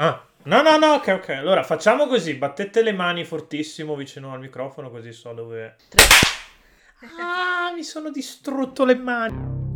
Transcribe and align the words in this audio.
Ah, 0.00 0.24
no, 0.44 0.62
no, 0.62 0.78
no, 0.78 0.94
ok, 0.94 1.08
ok. 1.08 1.28
Allora 1.30 1.64
facciamo 1.64 2.06
così: 2.06 2.34
battete 2.34 2.82
le 2.82 2.92
mani 2.92 3.24
fortissimo 3.24 3.96
vicino 3.96 4.32
al 4.32 4.38
microfono, 4.38 4.90
così 4.90 5.12
so 5.12 5.32
dove. 5.32 5.76
Ah, 7.18 7.72
mi 7.74 7.82
sono 7.82 8.08
distrutto 8.10 8.84
le 8.84 8.94
mani. 8.94 9.67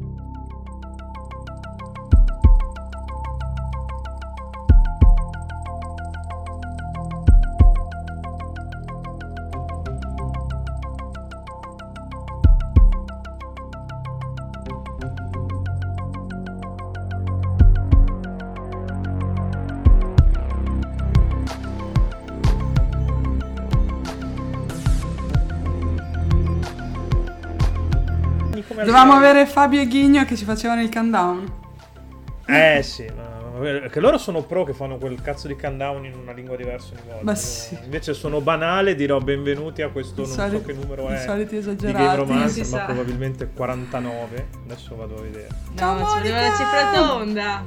Dovevamo 28.84 29.12
avere 29.14 29.46
Fabio 29.46 29.80
e 29.80 29.86
Ghigno 29.86 30.24
che 30.24 30.36
ci 30.36 30.44
facevano 30.44 30.82
il 30.82 30.90
countdown. 30.90 31.60
Eh 32.46 32.80
sì, 32.82 33.06
ma 33.14 33.30
che 33.88 34.00
loro 34.00 34.18
sono 34.18 34.42
pro 34.42 34.64
che 34.64 34.72
fanno 34.72 34.96
quel 34.96 35.20
cazzo 35.22 35.46
di 35.46 35.54
countdown 35.56 36.04
in 36.06 36.14
una 36.14 36.32
lingua 36.32 36.56
diversa 36.56 36.94
ogni 36.94 37.02
volta. 37.06 37.24
Ma 37.24 37.34
sì. 37.34 37.78
Invece 37.84 38.12
sono 38.14 38.40
banale, 38.40 38.94
dirò 38.94 39.18
benvenuti 39.20 39.82
a 39.82 39.88
questo 39.88 40.22
I 40.22 40.26
non 40.26 40.34
soliti- 40.34 40.56
so 40.56 40.62
che 40.66 40.72
numero 40.72 41.08
i 41.10 41.14
è 41.14 41.18
soliti 41.20 41.58
di 41.58 41.62
Game 41.64 41.74
esagerati. 41.74 42.16
Romancer, 42.16 42.66
ma 42.68 42.78
sa. 42.78 42.84
probabilmente 42.86 43.50
49. 43.54 44.48
Adesso 44.64 44.96
vado 44.96 45.16
a 45.16 45.20
vedere. 45.20 45.48
No, 45.78 45.94
ma 45.94 46.06
ci 46.08 46.18
voleva 46.18 46.40
la 46.40 46.54
cifra 46.56 46.90
tonda. 46.92 47.64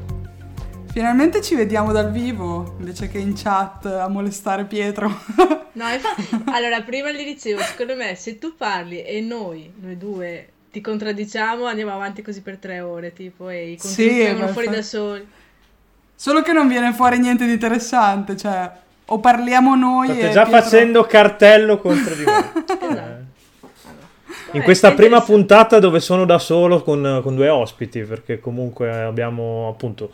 Finalmente 0.91 1.41
ci 1.41 1.55
vediamo 1.55 1.91
dal 1.91 2.09
vivo, 2.11 2.75
invece 2.79 3.07
che 3.09 3.17
in 3.17 3.33
chat 3.35 3.85
a 3.85 4.07
molestare 4.07 4.63
Pietro. 4.65 5.07
No, 5.73 5.89
infatti, 5.89 6.43
allora, 6.51 6.81
prima 6.81 7.11
gli 7.11 7.23
dicevo, 7.25 7.61
secondo 7.61 7.95
me, 7.95 8.15
se 8.15 8.37
tu 8.39 8.55
parli 8.55 9.03
e 9.03 9.19
noi, 9.21 9.73
noi 9.81 9.97
due, 9.97 10.47
ti 10.75 10.81
contraddiciamo, 10.81 11.67
andiamo 11.67 11.93
avanti 11.93 12.21
così 12.21 12.41
per 12.41 12.57
tre 12.57 12.81
ore, 12.81 13.13
tipo, 13.13 13.47
e 13.47 13.71
i 13.71 13.77
Sì, 13.79 14.03
contenuti 14.03 14.23
vengono 14.25 14.45
ma 14.47 14.51
fuori 14.51 14.67
fa- 14.67 14.73
da 14.73 14.81
soli. 14.81 15.27
Solo 16.13 16.41
che 16.41 16.51
non 16.51 16.67
viene 16.67 16.91
fuori 16.91 17.17
niente 17.17 17.45
di 17.45 17.53
interessante, 17.53 18.35
cioè 18.35 18.69
o 19.05 19.19
parliamo 19.19 19.73
noi 19.75 20.07
State 20.07 20.27
e 20.27 20.31
già 20.31 20.43
Pietro- 20.43 20.61
facendo 20.61 21.03
cartello 21.05 21.77
contro 21.77 22.13
di 22.13 22.23
me. 22.27 22.51
Esatto. 22.89 23.23
In 24.51 24.63
questa 24.63 24.91
prima 24.91 25.21
puntata 25.21 25.79
dove 25.79 26.01
sono 26.01 26.25
da 26.25 26.39
solo 26.39 26.81
con, 26.83 27.21
con 27.23 27.35
due 27.35 27.47
ospiti, 27.47 28.01
perché 28.01 28.41
comunque 28.41 28.91
abbiamo 28.91 29.69
appunto... 29.69 30.11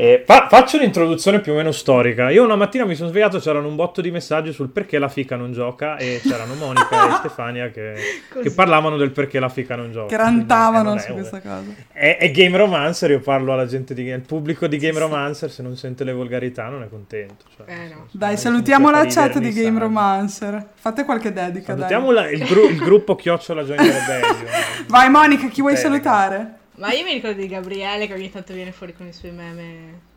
eh, 0.00 0.22
fa- 0.26 0.46
faccio 0.48 0.76
un'introduzione 0.76 1.40
più 1.40 1.52
o 1.52 1.56
meno 1.56 1.72
storica. 1.72 2.30
Io 2.30 2.44
una 2.44 2.56
mattina 2.56 2.84
mi 2.84 2.94
sono 2.94 3.08
svegliato, 3.10 3.38
c'erano 3.38 3.68
un 3.68 3.76
botto 3.76 4.00
di 4.00 4.10
messaggi 4.10 4.52
sul 4.52 4.68
perché 4.70 4.98
la 4.98 5.08
fica 5.08 5.36
non 5.36 5.52
gioca 5.52 5.96
e 5.96 6.20
c'erano 6.22 6.54
Monica 6.54 7.08
e 7.08 7.12
Stefania 7.20 7.68
che, 7.70 7.94
che 8.42 8.50
parlavano 8.52 8.96
del 8.96 9.10
perché 9.10 9.38
la 9.38 9.48
fica 9.48 9.76
non 9.76 9.92
gioca. 9.92 10.06
che 10.08 10.16
rantavano 10.16 10.94
eh, 10.94 10.98
su 11.00 11.12
questa 11.12 11.40
cosa. 11.40 11.62
È, 11.92 12.16
è 12.18 12.30
Game 12.30 12.56
Romancer, 12.56 13.10
io 13.10 13.20
parlo 13.20 13.52
alla 13.52 13.66
gente 13.66 13.94
di 13.94 14.10
al 14.10 14.20
pubblico 14.22 14.66
di 14.66 14.76
Game 14.78 14.98
Romancer, 14.98 15.50
se 15.50 15.62
non 15.62 15.76
sente 15.76 16.04
le 16.04 16.12
volgarità 16.12 16.68
non 16.68 16.82
è 16.82 16.88
contento. 16.88 17.44
cioè, 17.56 17.66
Eh, 17.68 17.88
no. 17.94 18.06
Dai, 18.10 18.36
salutiamo 18.36 18.90
la 18.90 19.04
chat 19.06 19.38
di 19.38 19.52
Game 19.52 19.70
sai. 19.72 19.78
Romancer. 19.78 20.66
Fate 20.74 21.04
qualche 21.04 21.32
dedica, 21.32 21.74
Salutiamo 21.76 22.12
dai. 22.12 22.24
la- 22.24 22.30
il, 22.30 22.44
gru- 22.44 22.70
il 22.70 22.78
gruppo 22.78 23.14
Chiocciola 23.16 23.62
Join 23.64 23.76
Rebellion. 23.78 24.46
Vai 24.88 25.08
Monica, 25.10 25.46
chi 25.48 25.60
vuoi 25.60 25.74
Bene. 25.74 25.84
salutare? 25.84 26.54
Ma 26.80 26.92
io 26.92 27.04
mi 27.04 27.12
ricordo 27.12 27.40
di 27.40 27.46
Gabriele 27.46 28.06
che 28.06 28.14
ogni 28.14 28.30
tanto 28.30 28.54
viene 28.54 28.72
fuori 28.72 28.94
con 28.94 29.06
i 29.06 29.12
suoi 29.12 29.32
meme 29.32 30.08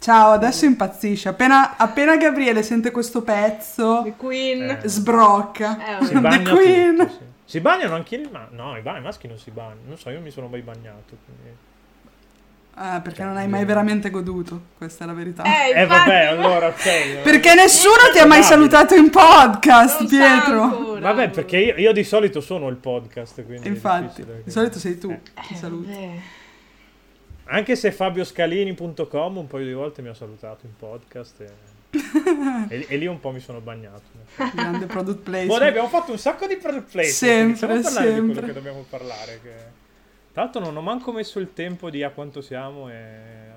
Ciao, 0.00 0.32
adesso 0.32 0.64
impazzisce. 0.64 1.28
Appena, 1.28 1.76
appena 1.76 2.16
Gabriele 2.16 2.64
sente 2.64 2.90
questo 2.90 3.22
pezzo, 3.22 4.02
di 4.02 4.12
Queen. 4.16 4.62
Eh. 4.82 4.88
sbrocca. 4.88 6.00
Eh. 6.00 6.04
Si 6.06 6.12
The 6.14 6.20
bagna 6.20 6.50
Queen. 6.50 6.96
tutto, 6.96 7.08
sì. 7.10 7.18
Si 7.44 7.60
bagnano 7.60 7.94
anche 7.94 8.16
i 8.16 8.28
ma- 8.28 8.48
No, 8.50 8.76
i, 8.76 8.80
ba- 8.80 8.98
i 8.98 9.00
maschi 9.00 9.28
non 9.28 9.38
si 9.38 9.52
bagnano. 9.52 9.80
Non 9.86 9.96
so, 9.98 10.10
io 10.10 10.20
mi 10.20 10.32
sono 10.32 10.48
mai 10.48 10.62
bagnato. 10.62 11.16
quindi- 11.24 11.56
Eh, 12.74 13.00
perché 13.02 13.22
non 13.22 13.36
hai 13.36 13.46
mai 13.48 13.66
veramente 13.66 14.08
goduto, 14.08 14.60
questa 14.78 15.04
è 15.04 15.06
la 15.06 15.12
verità. 15.12 15.42
Eh, 15.44 15.80
Eh, 15.82 15.86
vabbè, 15.86 16.24
allora, 16.24 16.68
ok. 16.68 17.20
Perché 17.22 17.54
nessuno 17.54 17.96
ti 18.12 18.18
ha 18.18 18.24
mai 18.26 18.42
salutato 18.42 18.94
in 18.94 19.10
podcast, 19.10 20.00
Non 20.00 20.08
Pietro. 20.08 20.62
ancora. 20.62 21.00
Vabbè, 21.00 21.28
perché 21.30 21.58
io, 21.58 21.74
io 21.76 21.92
di 21.92 22.02
solito 22.02 22.40
sono 22.40 22.68
il 22.68 22.76
podcast. 22.76 23.44
Quindi 23.44 23.68
Infatti, 23.68 24.24
di 24.44 24.50
solito 24.50 24.78
sei 24.78 24.98
tu 24.98 25.10
Eh. 25.10 25.20
chi 25.42 25.52
Eh, 25.52 25.56
saluti. 25.56 25.90
vabbè. 25.90 26.10
Anche 27.44 27.76
se 27.76 27.92
fabioscalini.com 27.92 29.36
un 29.36 29.46
paio 29.46 29.66
di 29.66 29.72
volte 29.74 30.00
mi 30.00 30.08
ha 30.08 30.14
salutato 30.14 30.64
in 30.64 30.72
podcast. 30.74 31.40
E, 31.40 31.50
e- 32.68 32.86
e 32.88 32.96
lì 32.96 33.06
un 33.06 33.20
po' 33.20 33.32
mi 33.32 33.40
sono 33.40 33.60
bagnato. 33.60 34.00
Grande 34.54 34.86
product 34.86 35.18
Boh, 35.24 35.30
dai, 35.30 35.44
placement. 35.46 35.62
abbiamo 35.68 35.88
fatto 35.88 36.12
un 36.12 36.18
sacco 36.18 36.46
di 36.46 36.56
product 36.56 36.90
placement. 36.90 37.56
Sempre, 37.56 37.66
parlare 37.82 38.08
di 38.08 38.14
sempre. 38.14 38.32
quello 38.32 38.46
che 38.46 38.52
dobbiamo 38.54 38.84
parlare. 38.88 39.40
Che... 39.42 39.80
Tra 40.32 40.44
l'altro 40.44 40.62
non 40.62 40.76
ho 40.76 40.80
manco 40.80 41.12
messo 41.12 41.38
il 41.38 41.52
tempo 41.52 41.90
di 41.90 42.02
a 42.02 42.10
quanto 42.10 42.40
siamo. 42.40 42.90
E... 42.90 42.96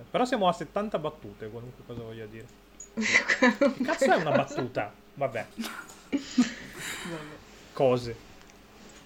Però 0.09 0.25
siamo 0.25 0.47
a 0.47 0.53
70 0.53 0.99
battute, 0.99 1.47
qualunque 1.47 1.83
cosa 1.85 2.01
voglia 2.01 2.25
dire. 2.25 2.45
Che 2.93 3.83
cazzo 3.83 4.11
è 4.11 4.15
una 4.15 4.31
battuta? 4.31 4.91
Vabbè, 5.13 5.45
cose. 7.71 8.15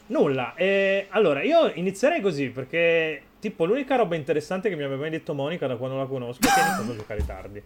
Nulla. 0.07 0.56
E 0.56 1.06
allora, 1.09 1.44
io 1.44 1.72
inizierei 1.74 2.22
così 2.22 2.50
perché, 2.50 3.22
tipo, 3.40 3.66
l'unica 3.66 3.96
roba 3.96 4.16
interessante 4.16 4.69
che 4.69 4.75
mi 4.75 4.84
aveva 4.84 5.01
mai 5.01 5.12
detto 5.12 5.36
Monica 5.36 5.68
da 5.68 5.75
quando 5.75 5.97
la 5.97 6.06
conosco 6.06 6.47
è 6.47 6.51
che 6.51 6.59
ha 6.59 6.66
iniziato 6.66 6.91
a 6.91 6.96
giocare 6.96 7.25
tardi. 7.25 7.63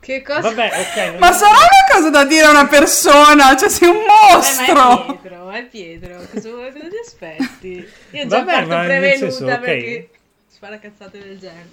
Che 0.00 0.22
cosa? 0.22 0.40
Vabbè, 0.40 0.70
ok. 0.80 0.96
non- 1.10 1.18
Ma 1.18 1.32
sarà 1.32 1.50
una 1.50 1.94
cosa 1.94 2.10
da 2.10 2.24
dire 2.24 2.46
a 2.46 2.50
una 2.50 2.66
persona? 2.66 3.56
Cioè, 3.56 3.68
sei 3.68 3.88
un 3.88 3.96
Eh, 3.96 4.06
ma 4.06 4.34
mostro! 4.34 5.02
è 5.02 5.18
Pietro, 5.18 5.50
è 5.50 5.66
Pietro, 5.66 6.16
cosa, 6.30 6.50
cosa 6.50 6.88
ti 6.88 6.96
aspetti? 7.04 7.88
Io 8.10 8.26
già 8.26 8.38
Vabbè, 8.38 8.52
parto 8.52 8.68
ma 8.68 8.84
prevenuta 8.84 9.16
senso, 9.16 9.46
ok. 9.46 9.60
perché 9.60 10.10
spara 10.46 10.78
cazzate 10.78 11.18
del 11.18 11.38
genere. 11.38 11.68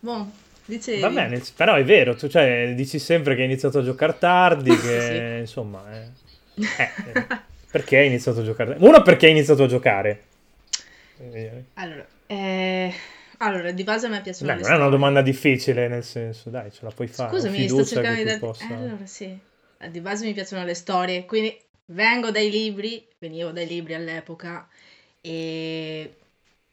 Boh, 0.00 0.30
dicevi. 0.66 1.00
Va 1.00 1.08
bene, 1.08 1.42
però 1.56 1.74
è 1.74 1.84
vero, 1.84 2.14
tu 2.14 2.28
cioè, 2.28 2.72
dici 2.74 2.98
sempre 2.98 3.34
che 3.34 3.40
hai 3.40 3.46
iniziato 3.46 3.78
a 3.78 3.82
giocare 3.82 4.18
tardi, 4.18 4.70
che 4.80 5.36
Sì. 5.36 5.40
insomma... 5.40 5.82
eh. 5.92 6.08
Eh, 6.56 6.90
eh, 7.06 7.26
perché 7.70 7.98
hai 7.98 8.06
iniziato 8.06 8.40
a 8.40 8.44
giocare? 8.44 8.76
Uno, 8.78 9.02
perché 9.02 9.26
hai 9.26 9.32
iniziato 9.32 9.64
a 9.64 9.66
giocare? 9.66 10.22
Allora, 11.74 12.06
eh, 12.26 12.92
allora, 13.44 13.70
di 13.70 13.84
base 13.84 14.06
a 14.06 14.08
me 14.08 14.20
piacciono 14.20 14.48
Dai, 14.48 14.56
le 14.56 14.62
non 14.62 14.72
è 14.72 14.76
una 14.76 14.88
domanda 14.88 15.22
difficile, 15.22 15.88
nel 15.88 16.04
senso, 16.04 16.50
dai, 16.50 16.70
ce 16.72 16.80
la 16.82 16.90
puoi 16.90 17.06
fare. 17.08 17.30
Scusami, 17.30 17.68
sto 17.68 17.84
cercando 17.84 18.16
di 18.16 18.22
tu 18.22 18.28
darti... 18.28 18.44
possa... 18.44 18.68
Eh, 18.68 18.74
allora 18.74 19.06
sì. 19.06 19.38
Eh, 19.78 19.90
Di 19.90 20.00
base 20.00 20.24
mi 20.24 20.32
piacciono 20.32 20.64
le 20.64 20.74
storie, 20.74 21.24
quindi 21.24 21.56
vengo 21.86 22.30
dai 22.30 22.50
libri, 22.50 23.06
venivo 23.18 23.50
dai 23.50 23.66
libri 23.66 23.94
all'epoca 23.94 24.66
e 25.20 26.14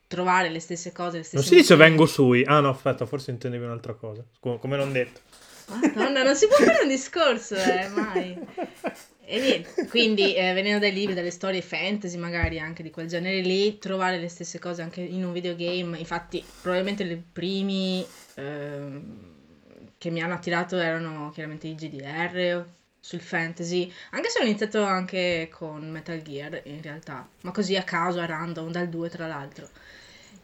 trovare 0.08 0.50
le 0.50 0.60
stesse 0.60 0.92
cose, 0.92 1.18
le 1.18 1.24
stesse 1.24 1.36
Non 1.38 1.46
si 1.46 1.56
dice 1.56 1.76
vengo 1.76 2.06
sui. 2.06 2.44
Ah 2.46 2.60
no, 2.60 2.70
aspetta, 2.70 3.06
forse 3.06 3.32
intendevi 3.32 3.64
un'altra 3.64 3.94
cosa. 3.94 4.24
Come 4.40 4.78
non 4.78 4.92
detto. 4.92 5.22
Madonna, 5.68 6.24
non 6.24 6.36
si 6.36 6.48
può 6.48 6.58
fare 6.58 6.84
un 6.84 6.90
discorso, 6.90 7.56
eh, 7.56 7.88
mai. 7.90 8.38
E 9.32 9.40
niente, 9.40 9.88
quindi 9.88 10.36
eh, 10.36 10.52
venendo 10.52 10.80
dai 10.80 10.92
libri, 10.92 11.14
dalle 11.14 11.32
storie 11.32 11.62
fantasy 11.62 12.18
magari 12.18 12.60
anche 12.60 12.84
di 12.84 12.92
quel 12.92 13.08
genere 13.08 13.40
lì, 13.40 13.78
trovare 13.78 14.18
le 14.18 14.28
stesse 14.28 14.60
cose 14.60 14.82
anche 14.82 15.00
in 15.00 15.24
un 15.24 15.32
videogame, 15.32 15.98
infatti 15.98 16.44
probabilmente 16.62 17.04
i 17.04 17.24
primi 17.32 18.06
ehm, 18.36 19.20
che 19.98 20.10
mi 20.10 20.22
hanno 20.22 20.34
attirato 20.34 20.78
erano 20.78 21.32
chiaramente 21.34 21.68
i 21.68 21.76
GDR 21.76 22.66
sul 23.00 23.22
fantasy, 23.22 23.90
anche 24.10 24.28
se 24.28 24.42
ho 24.42 24.46
iniziato 24.46 24.84
anche 24.84 25.48
con 25.50 25.90
Metal 25.90 26.22
Gear 26.22 26.60
in 26.66 26.82
realtà, 26.82 27.26
ma 27.44 27.52
così 27.52 27.78
a 27.78 27.84
caso, 27.84 28.20
a 28.20 28.26
random, 28.26 28.70
dal 28.70 28.90
2 28.90 29.10
tra 29.10 29.28
l'altro. 29.28 29.70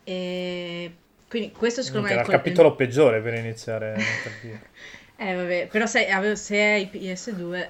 E 0.05 0.95
quindi 1.27 1.51
questo 1.51 1.81
secondo 1.81 2.07
me 2.07 2.13
Era 2.13 2.21
è 2.21 2.23
il 2.23 2.29
capitolo 2.31 2.73
peggiore 2.73 3.19
per 3.19 3.33
iniziare. 3.33 3.95
per 4.23 4.31
dire. 4.41 4.61
eh 5.17 5.35
vabbè, 5.35 5.67
però 5.69 5.85
se, 5.85 6.07
se 6.37 6.57
hai 6.57 6.89
PS2, 6.89 7.69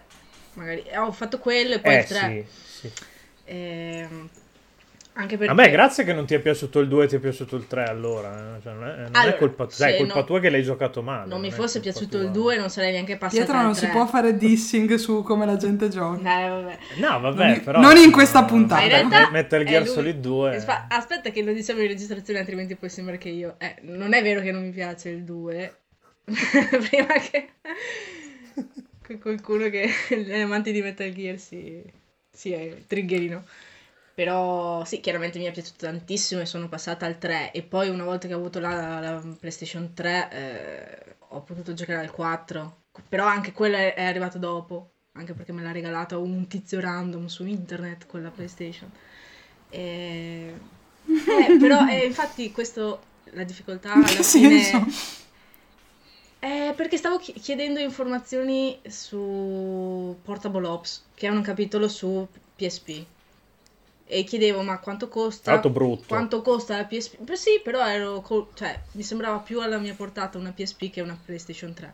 magari 0.57 0.83
eh, 0.83 0.97
ho 0.97 1.11
fatto 1.11 1.39
quello 1.39 1.75
e 1.75 1.79
poi 1.79 1.93
Eh 1.93 1.99
il 1.99 2.05
3. 2.05 2.45
sì, 2.65 2.89
sì. 2.89 2.91
Ehm, 3.45 4.29
anche 5.19 5.35
perché... 5.37 5.51
A 5.51 5.55
me 5.55 5.71
grazie 5.71 6.03
che 6.03 6.13
non 6.13 6.27
ti 6.27 6.35
è 6.35 6.39
piaciuto 6.39 6.79
il 6.79 6.87
2 6.87 7.05
e 7.05 7.07
ti 7.07 7.15
è 7.15 7.19
piaciuto 7.19 7.55
il 7.55 7.65
3 7.65 7.85
allora. 7.85 8.57
eh. 8.57 8.61
Cioè, 8.61 8.73
non 8.73 8.83
è, 8.87 8.95
non 8.97 9.05
è 9.05 9.09
Allora, 9.13 9.35
colpa 9.37 9.65
tua. 9.65 9.75
Dai, 9.77 9.93
è 9.93 9.97
colpa 9.97 10.13
no- 10.15 10.23
tua 10.25 10.39
che 10.39 10.49
l'hai 10.51 10.61
giocato 10.63 11.01
male. 11.01 11.27
Non 11.27 11.41
mi 11.41 11.47
è 11.47 11.51
fosse 11.51 11.79
colpa 11.79 11.91
piaciuto 11.99 12.17
tua. 12.17 12.25
il 12.27 12.31
2 12.31 12.57
non 12.57 12.69
sarei 12.69 12.91
neanche 12.91 13.17
passata 13.17 13.43
Pietro 13.43 13.61
non 13.63 13.73
si 13.73 13.81
3. 13.85 13.89
può 13.91 14.05
fare 14.05 14.37
dissing 14.37 14.93
su 14.95 15.23
come 15.23 15.45
la 15.47 15.55
gente 15.57 15.89
gioca. 15.89 16.19
Eh, 16.45 16.49
vabbè. 16.49 16.77
No, 16.97 17.19
vabbè, 17.19 17.43
Non 17.45 17.53
in- 17.55 17.63
però... 17.63 17.79
non 17.79 17.97
in 17.97 18.11
questa 18.11 18.43
puntata. 18.43 18.81
Ma 18.81 18.85
in 18.85 18.89
realtà 18.93 19.31
Metal 19.31 19.61
è 19.61 19.65
Gear 19.65 19.83
lui- 19.85 19.91
Solid 19.91 20.19
2. 20.19 20.55
Aspa- 20.55 20.85
Aspetta 20.87 21.31
che 21.31 21.41
lo 21.41 21.51
diciamo 21.53 21.81
in 21.81 21.87
registrazione, 21.87 22.37
altrimenti 22.39 22.75
poi 22.75 22.89
sembra 22.89 23.15
che 23.17 23.29
io... 23.29 23.55
Eh, 23.57 23.75
non 23.81 24.13
è 24.13 24.21
vero 24.21 24.41
che 24.41 24.51
non 24.51 24.61
mi 24.61 24.69
piace 24.71 25.09
il 25.09 25.23
2. 25.23 25.75
Prima 26.25 27.13
che... 27.31 27.49
che 29.07 29.17
qualcuno 29.19 29.69
che 29.69 29.89
è 30.09 30.41
amante 30.41 30.71
di 30.71 30.81
Metal 30.81 31.11
Gear 31.11 31.39
si, 31.39 31.81
si 32.29 32.53
eh, 32.53 32.83
triggerino. 32.85 33.45
Però 34.13 34.83
sì, 34.83 34.99
chiaramente 34.99 35.37
mi 35.37 35.45
è 35.45 35.51
piaciuto 35.51 35.85
tantissimo 35.85 36.41
e 36.41 36.45
sono 36.45 36.67
passata 36.67 37.05
al 37.05 37.17
3 37.19 37.51
e 37.51 37.61
poi 37.61 37.89
una 37.89 38.03
volta 38.03 38.27
che 38.27 38.33
ho 38.33 38.37
avuto 38.37 38.59
la, 38.59 38.99
la 38.99 39.35
PlayStation 39.39 39.93
3 39.93 40.29
eh, 40.31 41.15
ho 41.29 41.41
potuto 41.41 41.73
giocare 41.73 41.99
al 41.99 42.11
4 42.11 42.85
però 43.07 43.25
anche 43.25 43.51
quella 43.51 43.77
è, 43.77 43.93
è 43.93 44.03
arrivata 44.03 44.37
dopo, 44.37 44.91
anche 45.13 45.33
perché 45.33 45.51
me 45.51 45.61
l'ha 45.61 45.71
regalata 45.71 46.17
un 46.17 46.47
tizio 46.47 46.79
random 46.79 47.27
su 47.27 47.45
internet, 47.45 48.05
quella 48.05 48.29
PlayStation. 48.29 48.89
E... 49.69 50.75
Eh, 51.27 51.57
però 51.57 51.87
eh, 51.87 52.05
infatti 52.05 52.51
questo, 52.51 53.01
la 53.31 53.43
difficoltà 53.43 53.93
alla 53.93 54.05
fine... 54.05 54.23
senso? 54.61 55.25
Eh, 56.39 56.73
perché 56.75 56.97
stavo 56.97 57.17
chi- 57.17 57.33
chiedendo 57.33 57.79
informazioni 57.79 58.79
su 58.87 60.15
Portable 60.23 60.67
Ops, 60.67 61.03
che 61.15 61.27
è 61.27 61.29
un 61.31 61.41
capitolo 61.41 61.87
su 61.87 62.27
PSP. 62.55 63.05
E 64.05 64.23
chiedevo, 64.23 64.61
ma 64.61 64.79
quanto 64.79 65.09
costa? 65.09 65.51
Tanto 65.51 65.69
brutto. 65.69 66.05
Quanto 66.07 66.41
costa 66.41 66.77
la 66.77 66.85
PSP? 66.85 67.17
Beh, 67.21 67.35
sì, 67.35 67.59
però 67.63 67.85
ero 67.85 68.21
co- 68.21 68.51
cioè, 68.53 68.79
mi 68.91 69.03
sembrava 69.03 69.39
più 69.39 69.59
alla 69.61 69.77
mia 69.79 69.93
portata 69.93 70.37
una 70.37 70.51
PSP 70.53 70.89
che 70.89 71.01
una 71.01 71.17
PlayStation 71.25 71.73
3. 71.73 71.93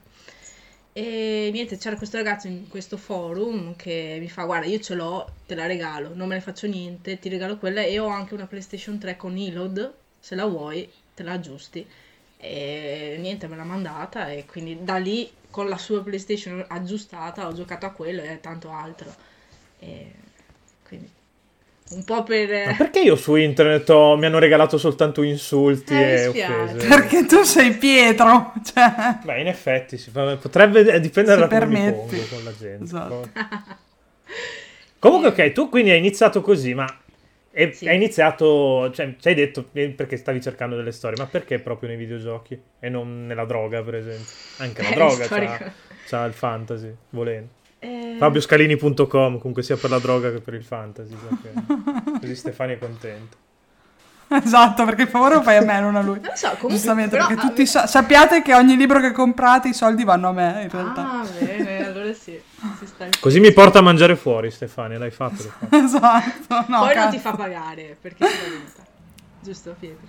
E 0.95 1.49
niente, 1.51 1.77
c'era 1.77 1.95
questo 1.97 2.17
ragazzo 2.17 2.47
in 2.47 2.67
questo 2.67 2.97
forum 2.97 3.75
che 3.75 4.17
mi 4.19 4.29
fa: 4.29 4.43
Guarda, 4.43 4.67
io 4.67 4.79
ce 4.79 4.93
l'ho, 4.93 5.27
te 5.47 5.55
la 5.55 5.65
regalo, 5.65 6.13
non 6.13 6.27
me 6.27 6.35
ne 6.35 6.41
faccio 6.41 6.67
niente, 6.67 7.17
ti 7.17 7.29
regalo 7.29 7.57
quella. 7.57 7.81
E 7.81 7.97
ho 7.97 8.07
anche 8.07 8.35
una 8.35 8.45
PlayStation 8.45 8.99
3 8.99 9.15
con 9.15 9.35
Elod, 9.35 9.91
se 10.19 10.35
la 10.35 10.45
vuoi, 10.45 10.87
te 11.15 11.23
la 11.23 11.31
aggiusti. 11.33 11.87
E 12.45 13.15
niente, 13.19 13.47
me 13.47 13.55
l'ha 13.55 13.63
mandata. 13.63 14.29
E 14.31 14.45
quindi 14.45 14.79
da 14.81 14.97
lì, 14.97 15.31
con 15.49 15.69
la 15.69 15.77
sua 15.77 16.03
PlayStation 16.03 16.63
aggiustata, 16.67 17.47
ho 17.47 17.53
giocato 17.53 17.85
a 17.85 17.91
quello 17.91 18.21
e 18.21 18.39
tanto 18.41 18.69
altro. 18.69 19.13
E 19.79 20.11
quindi 20.85 21.09
un 21.91 22.03
po' 22.03 22.23
per. 22.23 22.67
Ma 22.67 22.73
perché 22.75 22.99
io 23.01 23.15
su 23.15 23.35
internet 23.35 23.87
ho- 23.89 24.17
mi 24.17 24.25
hanno 24.25 24.39
regalato 24.39 24.77
soltanto 24.77 25.21
insulti 25.23 25.93
Eh, 25.93 26.23
e 26.23 26.27
offese? 26.27 26.87
Perché 26.87 27.25
tu 27.25 27.43
sei 27.43 27.71
Pietro, 27.75 28.53
cioè... 28.63 29.19
Beh, 29.23 29.39
in 29.39 29.47
effetti 29.47 29.97
si 29.97 30.09
fa- 30.09 30.35
potrebbe 30.35 30.99
dipendere 30.99 31.47
da 31.47 31.47
come 31.47 31.65
mi 31.65 31.91
con 32.29 32.43
la 32.43 32.53
gente. 32.57 32.83
Esatto. 32.83 33.29
Comunque, 34.99 35.29
ok, 35.29 35.51
tu 35.51 35.69
quindi 35.69 35.91
hai 35.91 35.97
iniziato 35.97 36.41
così, 36.41 36.73
ma 36.73 36.87
e- 37.55 37.71
Sì. 37.71 37.87
hai 37.87 37.95
iniziato, 37.95 38.91
cioè, 38.91 39.15
ci 39.19 39.27
hai 39.27 39.35
detto 39.35 39.63
perché 39.71 40.17
stavi 40.17 40.41
cercando 40.41 40.75
delle 40.75 40.91
storie, 40.91 41.15
ma 41.19 41.27
perché 41.27 41.59
proprio 41.59 41.89
nei 41.89 41.97
videogiochi 41.97 42.59
e 42.79 42.89
non 42.89 43.27
nella 43.27 43.45
droga, 43.45 43.81
per 43.83 43.95
esempio? 43.95 44.25
Anche 44.57 44.81
la 44.81 44.89
Eh, 44.89 44.93
droga 44.95 45.27
c'ha, 45.27 45.71
c'ha 46.07 46.23
il 46.25 46.33
fantasy, 46.33 46.93
volendo. 47.11 47.49
Eh, 47.79 48.15
FabioScalini.com, 48.17 49.37
comunque 49.37 49.61
sia 49.61 49.75
per 49.77 49.89
la 49.89 49.99
droga 49.99 50.31
che 50.31 50.39
per 50.39 50.53
il 50.55 50.63
fantasy. 50.63 51.13
Così 52.19 52.35
Stefani 52.35 52.73
è 52.73 52.77
contento. 52.79 53.37
Esatto, 54.29 54.83
perché 54.85 55.03
il 55.03 55.09
favore 55.09 55.35
lo 55.35 55.41
fai 55.43 55.57
a 55.57 55.61
me, 55.61 55.79
non 55.79 55.95
a 55.95 56.01
lui. 56.01 56.19
Non 56.19 56.31
so, 56.33 56.47
comunque. 56.47 56.69
Giustamente, 56.71 57.17
però- 57.17 57.27
perché 57.27 57.41
tutti 57.41 57.65
sa- 57.67 57.85
sappiate 57.85 58.41
che 58.41 58.55
ogni 58.55 58.75
libro 58.75 58.99
che 58.99 59.11
comprate 59.11 59.67
i 59.67 59.73
soldi 59.73 60.03
vanno 60.03 60.29
a 60.29 60.31
me, 60.31 60.61
in 60.63 60.69
realtà. 60.69 61.19
Ah, 61.19 61.27
bene, 61.39 61.85
allora 61.85 62.13
sì. 62.13 62.41
Così 63.19 63.39
mi 63.39 63.51
porta 63.51 63.79
a 63.79 63.81
mangiare 63.81 64.15
fuori, 64.15 64.49
Stefani, 64.51 64.97
l'hai 64.97 65.11
fatto? 65.11 65.43
l'hai 65.43 65.51
fatto. 65.69 65.75
Esatto, 65.85 66.65
no, 66.67 66.79
Poi 66.79 66.87
non 66.87 66.93
cazzo. 66.93 67.09
ti 67.11 67.17
fa 67.19 67.31
pagare 67.33 67.97
perché 67.99 68.25
ti 68.25 68.33
venuta. 68.49 68.83
Giusto, 69.41 69.75
Pietro? 69.79 70.07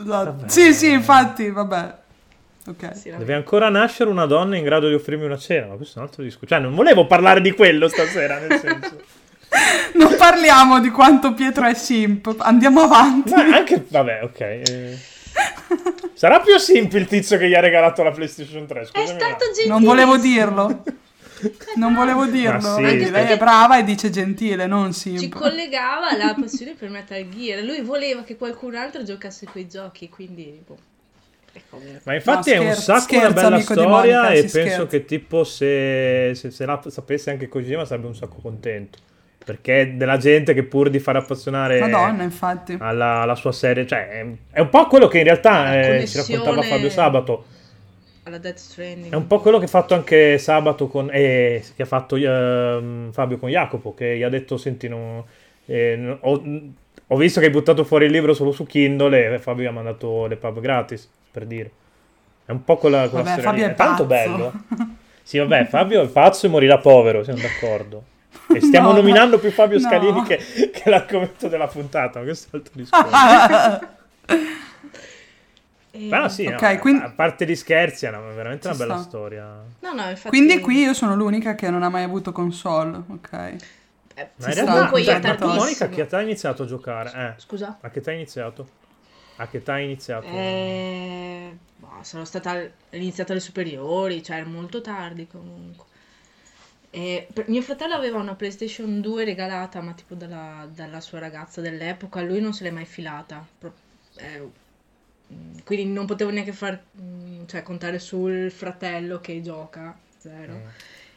Esatto. 0.00 0.48
Sì, 0.48 0.72
sì, 0.74 0.90
infatti, 0.90 1.50
vabbè. 1.50 1.94
Ok. 2.68 2.96
Sì, 2.96 3.08
vabbè. 3.10 3.18
Deve 3.20 3.34
ancora 3.34 3.68
nascere 3.68 4.10
una 4.10 4.26
donna 4.26 4.56
in 4.56 4.64
grado 4.64 4.88
di 4.88 4.94
offrirmi 4.94 5.24
una 5.24 5.36
cena, 5.38 5.66
ma 5.66 5.74
questo 5.74 5.98
è 5.98 6.02
un 6.02 6.08
altro 6.08 6.22
discorso. 6.22 6.46
Cioè, 6.46 6.58
non 6.60 6.74
volevo 6.74 7.06
parlare 7.06 7.40
di 7.40 7.52
quello 7.52 7.88
stasera, 7.88 8.38
nel 8.38 8.58
senso. 8.58 9.00
Non 9.94 10.14
parliamo 10.16 10.80
di 10.80 10.88
quanto 10.88 11.34
Pietro 11.34 11.66
è 11.66 11.74
simp, 11.74 12.34
andiamo 12.38 12.80
avanti. 12.80 13.34
Ma 13.34 13.42
anche, 13.54 13.84
vabbè, 13.86 14.20
ok. 14.22 14.40
eh. 14.40 14.98
Sarà 16.14 16.40
più 16.40 16.56
simp 16.56 16.94
il 16.94 17.06
tizio 17.06 17.36
che 17.36 17.48
gli 17.48 17.54
ha 17.54 17.60
regalato 17.60 18.02
la 18.02 18.12
PlayStation 18.12 18.66
3, 18.66 18.80
È 18.80 18.84
scusami. 18.86 19.18
stato 19.20 19.44
gentile. 19.46 19.68
Non 19.68 19.82
volevo 19.84 20.16
dirlo. 20.16 20.82
Non 21.76 21.94
volevo 21.94 22.26
dirlo. 22.26 22.76
Sì, 22.76 22.82
Vedi, 22.82 23.10
lei 23.10 23.32
è 23.32 23.36
brava 23.36 23.78
e 23.78 23.84
dice 23.84 24.10
gentile, 24.10 24.66
non 24.66 24.92
Ci 24.92 25.16
simp. 25.18 25.34
collegava 25.34 26.08
alla 26.08 26.34
passione 26.38 26.74
per 26.78 26.88
Metal 26.90 27.26
Gear. 27.28 27.62
Lui 27.64 27.80
voleva 27.82 28.22
che 28.22 28.36
qualcun 28.36 28.74
altro 28.74 29.02
giocasse 29.02 29.46
quei 29.46 29.68
giochi, 29.68 30.08
quindi. 30.08 30.62
Boh. 30.66 30.78
Ma 32.04 32.14
infatti 32.14 32.50
No, 32.54 32.56
è 32.56 32.58
un 32.60 32.72
scherzo, 32.72 32.80
sacco 32.82 33.14
una 33.14 33.24
scherzo, 33.30 33.34
bella 33.34 33.56
amico 33.56 33.74
di 33.74 33.80
storia 33.80 34.22
Monica, 34.22 34.30
e 34.30 34.40
penso 34.40 34.48
scherza. 34.58 34.86
che 34.86 35.04
tipo 35.04 35.44
se, 35.44 36.32
se, 36.34 36.50
se 36.50 36.64
la 36.66 36.82
sapesse 36.86 37.30
anche 37.30 37.48
Kojima 37.48 37.84
sarebbe 37.84 38.06
un 38.06 38.14
sacco 38.14 38.36
contento. 38.40 38.98
Perché 39.44 39.80
è 39.80 39.88
della 39.88 40.16
gente 40.18 40.54
che 40.54 40.62
pur 40.62 40.88
di 40.88 40.98
far 41.00 41.16
appassionare 41.16 41.80
Madonna, 41.80 42.22
infatti. 42.22 42.76
alla, 42.78 43.22
alla 43.22 43.34
sua 43.34 43.50
serie, 43.52 43.86
cioè 43.86 44.08
è, 44.08 44.26
è 44.52 44.60
un 44.60 44.68
po' 44.68 44.86
quello 44.86 45.08
che 45.08 45.18
in 45.18 45.24
realtà 45.24 45.64
La 45.64 45.96
eh, 45.96 46.06
ci 46.06 46.16
raccontava 46.16 46.62
Fabio 46.62 46.88
Sabato. 46.88 47.44
Alla 48.24 48.38
Death 48.38 48.56
Stranding. 48.58 49.12
È 49.12 49.16
un 49.16 49.26
po' 49.26 49.40
quello 49.40 49.58
che 49.58 49.64
ha 49.64 49.68
fatto 49.68 49.94
anche 49.94 50.38
Sabato 50.38 50.86
con 50.86 51.08
eh, 51.12 51.62
che 51.74 51.82
ha 51.82 51.86
fatto 51.86 52.16
ehm, 52.16 53.12
Fabio 53.12 53.38
con 53.38 53.48
Jacopo, 53.50 53.94
che 53.94 54.16
gli 54.16 54.22
ha 54.22 54.28
detto: 54.28 54.56
Senti, 54.56 54.88
no, 54.88 55.26
eh, 55.66 55.96
no- 55.96 56.18
ho, 56.20 56.42
ho 57.08 57.16
visto 57.16 57.40
che 57.40 57.46
hai 57.46 57.52
buttato 57.52 57.84
fuori 57.84 58.04
il 58.06 58.12
libro 58.12 58.32
solo 58.34 58.52
su 58.52 58.64
Kindle 58.64 59.34
e 59.34 59.38
Fabio 59.38 59.64
gli 59.64 59.66
ha 59.66 59.72
mandato 59.72 60.26
le 60.26 60.36
pub 60.36 60.60
gratis, 60.60 61.08
per 61.30 61.46
dire. 61.46 61.70
È 62.44 62.50
un 62.52 62.64
po' 62.64 62.76
quella, 62.76 63.08
quella 63.08 63.24
Vabbè, 63.24 63.42
Fabio 63.42 63.64
lì. 63.66 63.70
è 63.72 63.74
tanto 63.74 64.04
bello. 64.04 64.52
Sì, 65.24 65.38
vabbè, 65.38 65.66
Fabio 65.66 66.02
è 66.02 66.08
pazzo 66.08 66.46
e 66.46 66.48
morirà 66.48 66.78
povero, 66.78 67.22
siamo 67.22 67.38
d'accordo. 67.40 68.02
E 68.52 68.60
stiamo 68.60 68.90
No, 68.90 68.96
nominando 68.96 69.38
più 69.38 69.52
Fabio 69.52 69.78
no. 69.78 69.86
Scalini 69.88 70.22
che, 70.24 70.36
che 70.72 70.90
l'argomento 70.90 71.46
della 71.46 71.68
puntata, 71.68 72.18
ma 72.18 72.24
questo 72.24 72.48
è 72.50 72.56
un 72.56 72.60
altro 72.60 72.72
discorso. 72.82 73.88
E- 75.94 76.06
Però 76.08 76.26
sì, 76.28 76.46
Ok, 76.46 76.62
no, 76.62 76.78
quindi- 76.78 77.02
a 77.04 77.10
parte 77.10 77.46
gli 77.46 77.54
scherzi, 77.54 78.06
è 78.06 78.08
una- 78.08 78.20
veramente 78.20 78.62
Ci 78.62 78.68
una 78.68 78.76
bella 78.78 78.94
sta. 78.98 79.08
storia. 79.08 79.44
No, 79.80 79.92
no, 79.92 80.08
infatti. 80.08 80.28
Quindi 80.28 80.58
qui 80.60 80.78
io 80.80 80.94
sono 80.94 81.14
l'unica 81.14 81.54
che 81.54 81.68
non 81.70 81.82
ha 81.82 81.90
mai 81.90 82.02
avuto 82.02 82.32
console, 82.32 83.02
ok? 83.08 83.32
Eh, 84.14 84.30
Ma 84.36 84.48
in 84.48 84.54
realtà, 84.54 84.72
comunque 84.72 85.00
io 85.02 85.20
tardissimo. 85.20 85.54
Monica, 85.54 85.88
che 85.88 86.00
età 86.02 86.16
hai 86.18 86.24
iniziato 86.24 86.62
a 86.62 86.66
giocare? 86.66 87.34
Eh, 87.36 87.40
Scusa? 87.40 87.78
a 87.80 87.90
che 87.90 87.98
età 87.98 88.10
hai 88.10 88.16
iniziato? 88.16 88.68
A 89.36 89.46
che 89.48 89.56
età 89.58 89.72
hai 89.74 89.84
iniziato? 89.84 90.26
Eh, 90.26 91.56
boh, 91.76 91.88
sono 92.02 92.24
stata 92.24 92.58
iniziata 92.90 93.32
alle 93.32 93.40
superiori, 93.40 94.22
cioè 94.22 94.42
molto 94.44 94.80
tardi 94.80 95.26
comunque. 95.26 95.84
E 96.90 97.26
per- 97.32 97.48
mio 97.48 97.62
fratello 97.62 97.94
aveva 97.94 98.18
una 98.18 98.34
PlayStation 98.34 99.00
2 99.00 99.24
regalata, 99.24 99.80
ma 99.80 99.92
tipo 99.92 100.14
dalla, 100.14 100.68
dalla 100.74 101.00
sua 101.00 101.18
ragazza 101.18 101.60
dell'epoca, 101.62 102.20
lui 102.20 102.40
non 102.40 102.52
se 102.52 102.64
l'è 102.64 102.70
mai 102.70 102.84
filata. 102.84 103.46
Pro- 103.58 103.72
eh, 104.16 104.46
quindi 105.64 105.92
non 105.92 106.06
potevo 106.06 106.30
neanche 106.30 106.52
far, 106.52 106.82
mm, 107.00 107.44
cioè, 107.46 107.62
contare 107.62 107.98
sul 107.98 108.50
fratello 108.50 109.20
che 109.20 109.40
gioca, 109.40 109.96
zero. 110.18 110.52
Mm. 110.54 110.66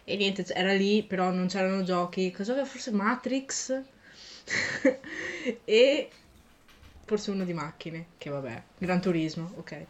E 0.04 0.16
niente, 0.18 0.46
era 0.54 0.74
lì, 0.74 1.04
però 1.04 1.32
non 1.32 1.48
c'erano 1.48 1.84
giochi. 1.84 2.32
Cosa 2.32 2.52
aveva? 2.52 2.68
Forse 2.68 2.92
Matrix? 2.92 3.82
e 5.66 6.10
forse 7.06 7.32
uno 7.32 7.44
di 7.44 7.54
macchine, 7.54 8.06
che 8.18 8.30
vabbè, 8.30 8.62
Gran 8.78 9.02
Turismo, 9.02 9.52
ok. 9.58 9.86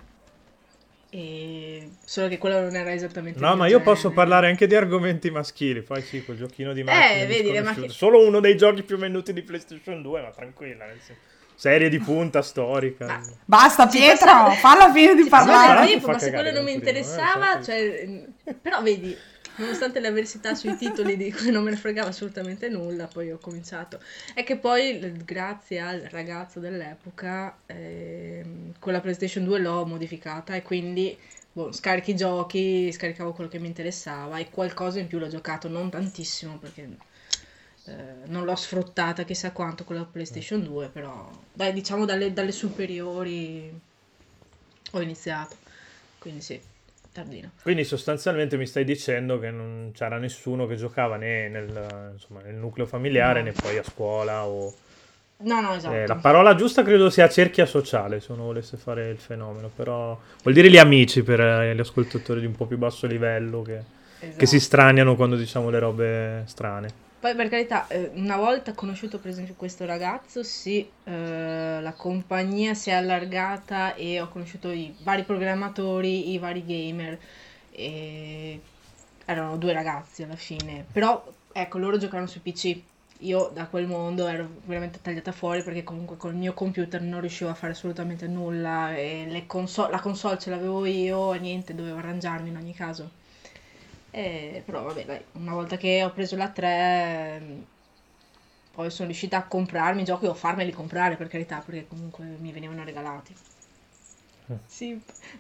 E... 1.10 1.92
Solo 2.04 2.28
che 2.28 2.38
quello 2.38 2.60
non 2.60 2.76
era 2.76 2.92
esattamente 2.92 3.40
No, 3.40 3.56
ma 3.56 3.68
io 3.68 3.78
genere. 3.78 3.84
posso 3.84 4.12
parlare 4.12 4.48
anche 4.50 4.68
di 4.68 4.76
argomenti 4.76 5.30
maschili. 5.32 5.82
Poi 5.82 6.02
sì, 6.02 6.26
quel 6.26 6.38
giochino 6.38 6.74
di 6.74 6.84
macchine. 6.84 7.22
Eh, 7.22 7.26
vedi, 7.26 7.52
le 7.52 7.62
macchine- 7.62 7.88
Solo 7.90 8.26
uno 8.26 8.42
dei 8.42 8.58
giochi 8.58 8.84
più 8.84 8.98
venduti 8.98 9.32
di 9.32 9.42
PlayStation 9.42 10.02
2, 10.02 10.22
ma 10.22 10.32
tranquilla. 10.32 10.86
nel 10.86 11.00
senso. 11.00 11.22
Serie 11.56 11.90
di 11.90 12.00
punta 12.00 12.42
storica. 12.42 13.22
Basta 13.46 13.88
Pietro, 13.88 14.26
passa- 14.26 14.56
falla 14.56 14.92
fine 14.92 15.16
di 15.16 15.28
parlare. 15.30 15.88
tempo, 15.88 16.08
ma 16.08 16.20
se 16.20 16.32
quello 16.32 16.52
non 16.52 16.64
mi 16.64 16.72
eh, 16.72 16.76
interessava, 16.76 17.62
certo. 17.62 17.66
cioè, 18.44 18.54
però 18.62 18.82
vedi, 18.82 19.18
nonostante 19.56 20.00
l'avversità 20.00 20.54
sui 20.54 20.76
titoli 20.76 21.16
di 21.16 21.32
cui 21.32 21.52
non 21.52 21.64
me 21.64 21.72
ne 21.72 21.78
fregava 21.78 22.10
assolutamente 22.10 22.68
nulla, 22.70 23.08
poi 23.08 23.32
ho 23.32 23.38
cominciato. 23.38 24.00
È 24.34 24.44
che 24.44 24.58
poi, 24.58 25.14
grazie 25.24 25.80
al 25.80 26.08
ragazzo 26.12 26.60
dell'epoca, 26.60 27.56
ehm, 27.68 28.74
quella 28.80 29.00
PlayStation 29.00 29.44
2 29.46 29.60
l'ho 29.60 29.86
modificata 29.86 30.56
e 30.56 30.62
quindi 30.62 31.18
boh, 31.54 31.72
scarichi 31.72 32.12
i 32.12 32.16
giochi, 32.16 32.92
scaricavo 32.92 33.32
quello 33.32 33.50
che 33.50 33.60
mi 33.60 33.68
interessava 33.68 34.38
e 34.38 34.50
qualcosa 34.50 35.00
in 35.00 35.08
più 35.08 35.20
l'ho 35.20 35.30
giocato, 35.30 35.70
non 35.70 35.90
tantissimo 35.90 36.58
perché 36.58 36.90
eh, 37.88 37.94
non 38.28 38.46
l'ho 38.46 38.56
sfruttata 38.56 39.24
chissà 39.24 39.52
quanto 39.52 39.84
con 39.84 39.96
la 39.96 40.06
PlayStation 40.10 40.64
2, 40.64 40.88
però 40.88 41.30
dai, 41.54 41.74
diciamo 41.74 42.06
dalle, 42.06 42.34
dalle 42.34 42.52
superiori 42.52 43.72
ho 44.92 45.02
iniziato, 45.02 45.56
quindi 46.20 46.42
sì, 46.42 46.60
tardino. 47.12 47.52
Quindi 47.62 47.84
sostanzialmente 47.84 48.58
mi 48.58 48.66
stai 48.66 48.84
dicendo 48.86 49.40
che 49.40 49.52
non 49.52 49.92
c'era 49.94 50.18
nessuno 50.18 50.68
che 50.68 50.76
giocava 50.76 51.18
né 51.18 51.48
nel, 51.50 52.12
insomma, 52.14 52.42
nel 52.42 52.56
nucleo 52.56 52.86
familiare 52.86 53.40
No. 53.40 53.46
né 53.46 53.52
poi 53.52 53.78
a 53.78 53.84
scuola 53.84 54.46
o... 54.46 54.74
No, 55.38 55.60
no, 55.60 55.74
esatto. 55.76 55.94
Eh, 55.94 56.08
la 56.08 56.16
parola 56.16 56.56
giusta 56.56 56.82
credo 56.82 57.10
sia 57.10 57.28
cerchia 57.28 57.66
sociale, 57.66 58.22
se 58.22 58.32
uno 58.32 58.44
volesse 58.46 58.78
fare 58.78 59.10
il 59.10 59.18
fenomeno, 59.18 59.70
però 59.74 60.18
vuol 60.42 60.54
dire 60.54 60.70
gli 60.70 60.78
amici 60.78 61.24
per 61.24 61.42
eh, 61.42 61.76
gli 61.76 61.80
ascoltatori 61.80 62.40
di 62.40 62.46
un 62.46 62.56
po' 62.56 62.66
più 62.66 62.78
basso 62.78 63.06
livello 63.06 63.62
che, 63.62 63.84
Esatto. 64.20 64.38
che 64.38 64.46
si 64.46 64.60
straniano 64.62 65.16
quando 65.16 65.36
diciamo 65.36 65.70
le 65.70 65.80
robe 65.80 66.44
strane. 66.48 67.04
Poi 67.26 67.34
per 67.34 67.50
carità, 67.50 67.88
eh, 67.88 68.12
una 68.14 68.38
volta 68.38 68.76
conosciuto 68.76 69.18
per 69.18 69.32
esempio 69.32 69.56
questo 69.56 69.84
ragazzo, 69.84 70.44
sì, 70.44 70.88
eh, 71.06 71.80
la 71.82 71.94
compagnia 71.94 72.76
si 72.76 72.92
è 72.92 72.94
allargata 72.94 73.96
e 73.96 74.22
ho 74.22 74.30
conosciuto 74.30 74.70
i 74.70 74.96
vari 75.00 75.24
programmatori, 75.24 76.34
i 76.34 76.38
vari 76.38 76.64
gamer. 76.64 77.18
E 77.72 78.62
erano 79.26 79.58
due 79.58 79.74
ragazzi 79.74 80.22
alla 80.22 80.36
fine, 80.36 80.86
però 80.92 81.26
ecco, 81.52 81.80
loro 81.80 81.98
giocavano 81.98 82.28
su 82.28 82.44
PC. 82.44 82.80
Io 83.22 83.50
da 83.52 83.66
quel 83.66 83.88
mondo 83.88 84.28
ero 84.28 84.48
veramente 84.66 85.00
tagliata 85.02 85.32
fuori 85.32 85.64
perché 85.64 85.84
comunque 85.84 86.18
col 86.18 86.36
mio 86.36 86.54
computer 86.54 87.02
non 87.02 87.22
riuscivo 87.22 87.50
a 87.50 87.56
fare 87.56 87.74
assolutamente 87.74 88.28
nulla 88.28 88.96
e 88.96 89.46
console, 89.48 89.90
la 89.90 90.00
console 90.00 90.38
ce 90.38 90.52
l'avevo 90.52 90.86
io 90.86 91.34
e 91.34 91.40
niente, 91.40 91.74
dovevo 91.74 91.98
arrangiarmi 91.98 92.50
in 92.50 92.58
ogni 92.58 92.76
caso. 92.76 93.10
E, 94.24 94.62
però 94.66 94.84
vabbè, 94.84 95.04
dai, 95.06 95.26
una 95.34 95.54
volta 95.54 95.76
che 95.78 96.04
ho 96.04 96.12
preso 96.14 96.36
la 96.38 96.50
3 96.50 97.68
poi 98.72 98.92
sono 98.92 99.08
riuscita 99.08 99.38
a 99.38 99.48
comprarmi 99.48 100.02
i 100.02 100.06
giochi 100.06 100.26
o 100.28 100.34
farmeli 100.34 100.72
comprare 100.72 101.16
per 101.18 101.28
carità 101.28 101.60
perché 101.62 101.88
comunque 101.88 102.26
mi 102.26 102.52
venivano 102.52 102.84
regalati. 102.84 103.36
Sì. 104.68 104.92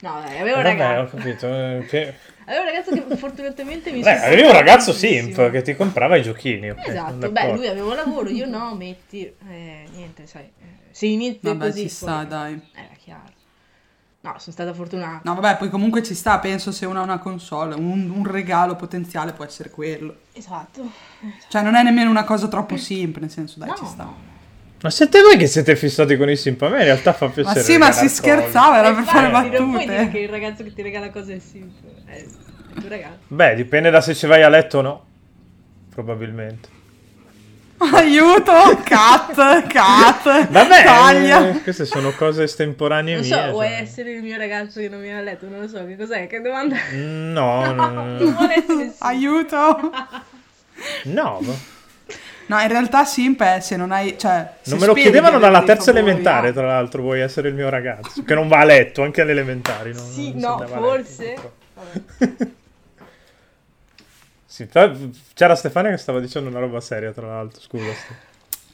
No, 0.01 0.21
dai, 0.21 0.39
avevo 0.39 0.57
un 0.57 0.63
Vabbè, 0.63 0.63
ragazzo. 0.63 1.01
ho 1.01 1.09
capito. 1.09 1.47
eh, 1.47 1.85
che- 1.87 2.13
Avevo 2.45 2.61
un 2.63 2.69
ragazzo 2.69 2.91
che 2.93 3.01
fortunatamente 3.17 3.91
mi 3.91 4.01
Beh, 4.03 4.17
avevi 4.25 4.41
un 4.43 4.51
ragazzo 4.53 4.93
simp 4.93 5.51
che 5.51 5.61
ti 5.61 5.75
comprava 5.75 6.15
i 6.17 6.21
giochini. 6.23 6.69
ok, 6.69 6.87
Esatto, 6.87 7.31
beh, 7.31 7.51
lui 7.53 7.67
aveva 7.67 7.87
un 7.87 7.95
lavoro, 7.95 8.29
io 8.29 8.45
no, 8.45 8.75
metti, 8.75 9.25
eh, 9.49 9.87
niente, 9.91 10.27
sai, 10.27 10.43
eh, 10.43 10.77
si 10.91 11.13
inizia 11.13 11.53
Vabbè, 11.53 11.67
così. 11.67 11.81
ci 11.81 11.89
sta, 11.89 12.17
poi- 12.17 12.27
dai. 12.27 12.61
Era 12.73 12.95
chiaro. 12.95 13.34
No, 14.25 14.33
sono 14.39 14.53
stata 14.53 14.73
fortunata. 14.73 15.21
No, 15.23 15.35
vabbè, 15.39 15.57
poi 15.57 15.69
comunque 15.69 16.01
ci 16.01 16.15
sta, 16.15 16.39
penso 16.39 16.71
se 16.71 16.85
uno 16.87 16.99
ha 16.99 17.03
una 17.03 17.19
console, 17.19 17.75
un, 17.75 18.09
un 18.09 18.25
regalo 18.25 18.75
potenziale 18.75 19.33
può 19.33 19.45
essere 19.45 19.69
quello. 19.69 20.15
Esatto. 20.33 20.89
Cioè, 21.47 21.61
non 21.61 21.75
è 21.75 21.83
nemmeno 21.83 22.09
una 22.09 22.23
cosa 22.23 22.47
troppo 22.47 22.75
simple, 22.75 23.21
nel 23.21 23.29
senso, 23.29 23.59
dai, 23.59 23.69
No, 23.69 23.75
ci 23.75 23.85
sta. 23.85 24.03
no. 24.03 24.15
Ma 24.81 24.89
siete 24.89 25.21
voi 25.21 25.37
che 25.37 25.45
siete 25.47 25.75
fissati 25.75 26.17
con 26.17 26.29
i 26.29 26.35
simp? 26.35 26.61
A 26.63 26.69
me 26.69 26.79
in 26.79 26.83
realtà 26.85 27.13
fa 27.13 27.27
Ma 27.27 27.31
piacere. 27.31 27.61
sì, 27.63 27.77
ma 27.77 27.91
si 27.91 28.09
scherzava, 28.09 28.79
era 28.79 28.93
per 28.93 29.03
fare 29.03 29.29
Non 29.29 29.71
puoi 29.71 29.85
dire 29.85 29.95
che 29.97 30.03
battute. 30.03 30.19
il 30.19 30.29
ragazzo 30.29 30.63
che 30.63 30.73
ti 30.73 30.81
regala 30.81 31.09
cose 31.11 31.35
è 31.35 31.39
simple. 31.39 31.91
È 32.05 32.15
il 32.17 32.79
tuo 32.79 32.89
ragazzo. 32.89 33.19
Beh, 33.27 33.55
dipende 33.55 33.89
da 33.91 34.01
se 34.01 34.13
ci 34.15 34.25
vai 34.27 34.41
a 34.43 34.49
letto 34.49 34.79
o 34.79 34.81
no. 34.81 35.05
Probabilmente. 35.89 36.69
Aiuto, 37.77 38.51
cat, 38.83 39.67
cat, 39.67 40.47
Vabbè, 40.49 40.83
taglia. 40.83 41.49
eh, 41.49 41.61
queste 41.61 41.85
sono 41.85 42.11
cose 42.11 42.43
estemporanee 42.43 43.15
Non 43.15 43.23
so, 43.23 43.35
mie. 43.35 43.51
vuoi 43.51 43.67
cioè. 43.67 43.77
essere 43.81 44.11
il 44.11 44.21
mio 44.23 44.37
ragazzo 44.37 44.79
che 44.79 44.87
non 44.89 45.01
viene 45.01 45.19
a 45.19 45.21
letto? 45.21 45.45
Non 45.49 45.59
lo 45.61 45.67
so, 45.67 45.85
che 45.85 45.97
cos'è? 45.97 46.27
Che 46.27 46.39
domanda? 46.41 46.75
No, 46.95 47.71
no, 47.73 47.89
non 47.89 48.15
no. 48.15 48.31
vuole 48.31 48.53
essere 48.55 48.65
simple. 48.65 48.95
Aiuto. 48.99 49.91
No, 51.03 51.41
No, 52.47 52.59
in 52.61 52.67
realtà 52.67 53.03
simp 53.05 53.41
è 53.41 53.59
se 53.59 53.75
non 53.75 53.91
hai, 53.91 54.17
cioè... 54.19 54.47
non 54.65 54.77
me 54.79 54.85
lo 54.85 54.93
chiedevano 54.93 55.39
dalla 55.39 55.63
terza 55.63 55.91
favori, 55.91 56.03
elementare, 56.05 56.47
no. 56.49 56.53
tra 56.53 56.67
l'altro, 56.67 57.01
vuoi 57.01 57.19
essere 57.21 57.49
il 57.49 57.55
mio 57.55 57.69
ragazzo, 57.69 58.23
che 58.23 58.35
non 58.35 58.47
va 58.47 58.59
a 58.59 58.63
letto, 58.65 59.01
anche 59.01 59.21
alle 59.21 59.31
elementari. 59.31 59.93
non- 59.93 60.05
Sì, 60.11 60.31
non 60.35 60.59
no, 60.59 60.67
forse. 60.67 61.35
Sì, 64.55 64.67
però 64.67 64.89
c'era 65.33 65.53
Stefania 65.53 65.91
che 65.91 65.97
stava 65.97 66.21
dicendo 66.21 66.49
una 66.49 66.59
roba 66.59 66.79
seria, 66.79 67.11
tra 67.11 67.27
l'altro, 67.27 67.59
scusa. 67.59 67.91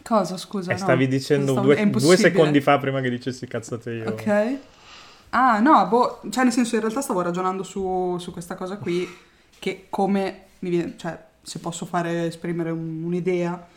Cosa, 0.04 0.38
scusa? 0.38 0.70
E 0.70 0.74
no. 0.76 0.80
stavi 0.80 1.08
dicendo 1.08 1.54
Stavo- 1.54 1.74
due, 1.74 1.90
due 1.90 2.18
secondi 2.18 2.62
fa 2.62 2.78
prima 2.78 3.02
che 3.02 3.10
dicessi 3.10 3.48
cazzate 3.48 3.92
io. 3.92 4.10
Ok. 4.10 4.58
Ah, 5.32 5.58
no, 5.60 5.88
boh, 5.88 6.22
cioè 6.30 6.44
nel 6.44 6.54
senso 6.54 6.76
in 6.76 6.82
realtà 6.82 7.02
stavo 7.02 7.22
ragionando 7.22 7.64
su, 7.64 8.16
su 8.20 8.32
questa 8.32 8.54
cosa 8.54 8.78
qui, 8.78 9.12
che 9.58 9.88
come 9.90 10.42
mi 10.60 10.70
viene, 10.70 10.94
cioè 10.98 11.18
se 11.42 11.58
posso 11.58 11.88
fare 11.88 12.28
esprimere 12.28 12.70
un- 12.70 13.02
un'idea, 13.04 13.68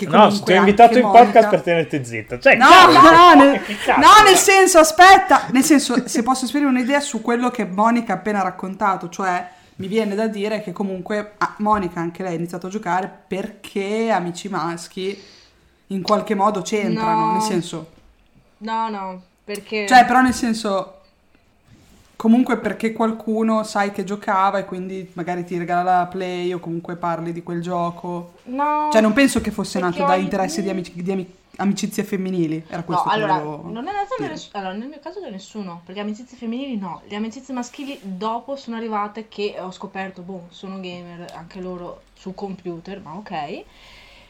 No, 0.00 0.28
ti 0.42 0.52
ho 0.52 0.56
invitato 0.56 0.98
in 0.98 1.02
podcast 1.02 1.32
Monica- 1.32 1.48
per 1.48 1.60
tenerti 1.62 2.04
zitta. 2.04 2.38
Cioè, 2.38 2.56
No, 2.56 2.66
no, 2.92 3.34
nel, 3.42 3.62
che 3.62 3.74
cazzo? 3.78 4.00
no, 4.00 4.22
nel 4.28 4.36
senso, 4.36 4.78
aspetta, 4.78 5.46
nel 5.52 5.64
senso, 5.64 6.06
se 6.06 6.22
posso 6.22 6.44
esprimere 6.44 6.70
un'idea 6.70 7.00
su 7.00 7.22
quello 7.22 7.50
che 7.50 7.64
Monica 7.64 8.12
ha 8.12 8.16
appena 8.16 8.42
raccontato, 8.42 9.08
cioè 9.08 9.56
mi 9.78 9.86
viene 9.88 10.14
da 10.14 10.26
dire 10.26 10.60
che 10.62 10.72
comunque 10.72 11.34
ah, 11.38 11.54
Monica 11.58 12.00
anche 12.00 12.22
lei 12.22 12.32
ha 12.32 12.36
iniziato 12.36 12.66
a 12.66 12.70
giocare 12.70 13.10
perché 13.26 14.10
amici 14.10 14.48
maschi 14.48 15.16
in 15.88 16.02
qualche 16.02 16.34
modo 16.34 16.62
c'entrano, 16.62 17.26
No. 17.26 17.32
nel 17.32 17.42
senso, 17.42 17.90
No, 18.58 18.88
no, 18.90 19.22
perché... 19.44 19.86
cioè 19.86 20.04
però 20.04 20.20
nel 20.20 20.34
senso 20.34 20.94
comunque 22.16 22.58
perché 22.58 22.92
qualcuno 22.92 23.62
sai 23.62 23.92
che 23.92 24.02
giocava 24.02 24.58
e 24.58 24.64
quindi 24.64 25.08
magari 25.12 25.44
ti 25.44 25.56
regala 25.56 25.98
la 26.00 26.06
play 26.06 26.52
o 26.52 26.58
comunque 26.58 26.96
parli 26.96 27.32
di 27.32 27.44
quel 27.44 27.62
gioco. 27.62 28.34
No, 28.46 28.88
Cioè 28.90 29.00
non 29.00 29.12
penso 29.12 29.40
che 29.40 29.52
fosse 29.52 29.78
nato 29.78 30.04
da 30.04 30.16
interessi 30.16 30.60
di, 30.60 30.68
amici- 30.68 31.00
di 31.00 31.12
ami- 31.12 31.32
amicizie 31.58 32.04
femminili, 32.04 32.64
era 32.66 32.78
No, 32.78 32.84
questo 32.84 33.08
che 33.08 33.14
allora, 33.14 33.38
volevo 33.38 33.68
non 33.70 33.86
è 33.88 33.92
nato 33.92 34.16
ness- 34.20 34.48
allora, 34.52 34.72
nel 34.72 34.88
mio 34.88 35.00
caso 35.00 35.20
da 35.20 35.28
nessuno, 35.28 35.82
perché 35.84 36.00
amicizie 36.00 36.36
femminili 36.36 36.76
no, 36.76 37.02
le 37.06 37.16
amicizie 37.16 37.54
maschili 37.54 37.98
dopo 38.02 38.56
sono 38.56 38.76
arrivate 38.76 39.28
che 39.28 39.56
ho 39.58 39.70
scoperto, 39.70 40.22
boh, 40.22 40.46
sono 40.50 40.80
gamer 40.80 41.32
anche 41.34 41.60
loro 41.60 42.02
su 42.14 42.34
computer, 42.34 43.00
ma 43.00 43.14
ok. 43.14 43.64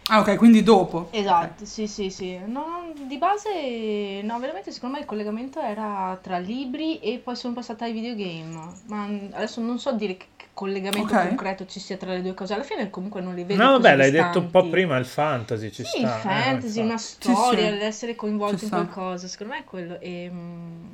Ah, 0.08 0.20
ok, 0.20 0.36
quindi 0.36 0.62
dopo. 0.62 1.10
Esatto, 1.10 1.64
sì, 1.64 1.86
sì, 1.86 2.10
sì. 2.10 2.38
No, 2.46 2.92
di 3.06 3.16
base, 3.16 4.20
no, 4.22 4.38
veramente 4.38 4.70
secondo 4.72 4.96
me 4.96 5.00
il 5.02 5.06
collegamento 5.08 5.58
era 5.60 6.18
tra 6.22 6.36
libri 6.38 6.98
e 7.00 7.18
poi 7.18 7.34
sono 7.34 7.54
passata 7.54 7.84
ai 7.86 7.92
videogame. 7.92 8.80
Ma 8.86 9.04
adesso 9.32 9.60
non 9.62 9.78
so 9.78 9.92
dire 9.92 10.16
che 10.18 10.26
collegamento 10.52 11.14
Ok. 11.14 11.20
concreto 11.28 11.64
ci 11.66 11.80
sia 11.80 11.96
tra 11.96 12.12
le 12.12 12.20
due 12.22 12.34
cose. 12.34 12.52
Alla 12.54 12.62
fine 12.62 12.90
comunque 12.90 13.22
non 13.22 13.34
li 13.34 13.44
vedo 13.44 13.62
No, 13.62 13.72
così 13.72 13.80
vabbè, 13.80 13.96
l'hai 13.96 14.10
detto 14.10 14.38
un 14.40 14.50
po' 14.50 14.60
distanti. 14.60 14.70
prima, 14.70 14.96
il 14.98 15.06
fantasy 15.06 15.70
ci 15.72 15.82
Sì, 15.82 15.98
sta. 15.98 16.02
il 16.02 16.08
eh, 16.08 16.20
fantasy, 16.20 16.80
una 16.80 16.92
infatti. 16.92 16.98
storia, 16.98 17.70
sì. 17.70 17.78
l'essere 17.78 18.14
coinvolto 18.14 18.58
Ci 18.58 18.64
in 18.64 18.66
sta. 18.66 18.76
qualcosa, 18.76 19.26
secondo 19.28 19.52
me 19.54 19.60
è 19.60 19.64
quello. 19.64 19.98
E, 20.00 20.28
mm, 20.30 20.84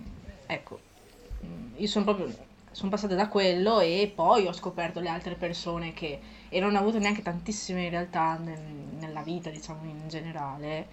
ecco, 0.46 0.80
io 1.76 1.86
sono 1.86 2.04
proprio, 2.04 2.32
sono 2.70 2.90
passata 2.90 3.14
da 3.14 3.28
quello 3.28 3.80
e 3.80 4.10
poi 4.14 4.46
ho 4.46 4.52
scoperto 4.52 5.00
le 5.00 5.08
altre 5.08 5.34
persone 5.34 5.92
che, 5.92 6.20
e 6.54 6.60
non 6.60 6.74
ho 6.76 6.78
avuto 6.78 6.98
neanche 6.98 7.22
tantissime 7.22 7.84
in 7.84 7.90
realtà 7.90 8.38
nel- 8.42 8.58
nella 9.00 9.22
vita, 9.22 9.50
diciamo, 9.50 9.80
in 9.84 10.08
generale. 10.08 10.86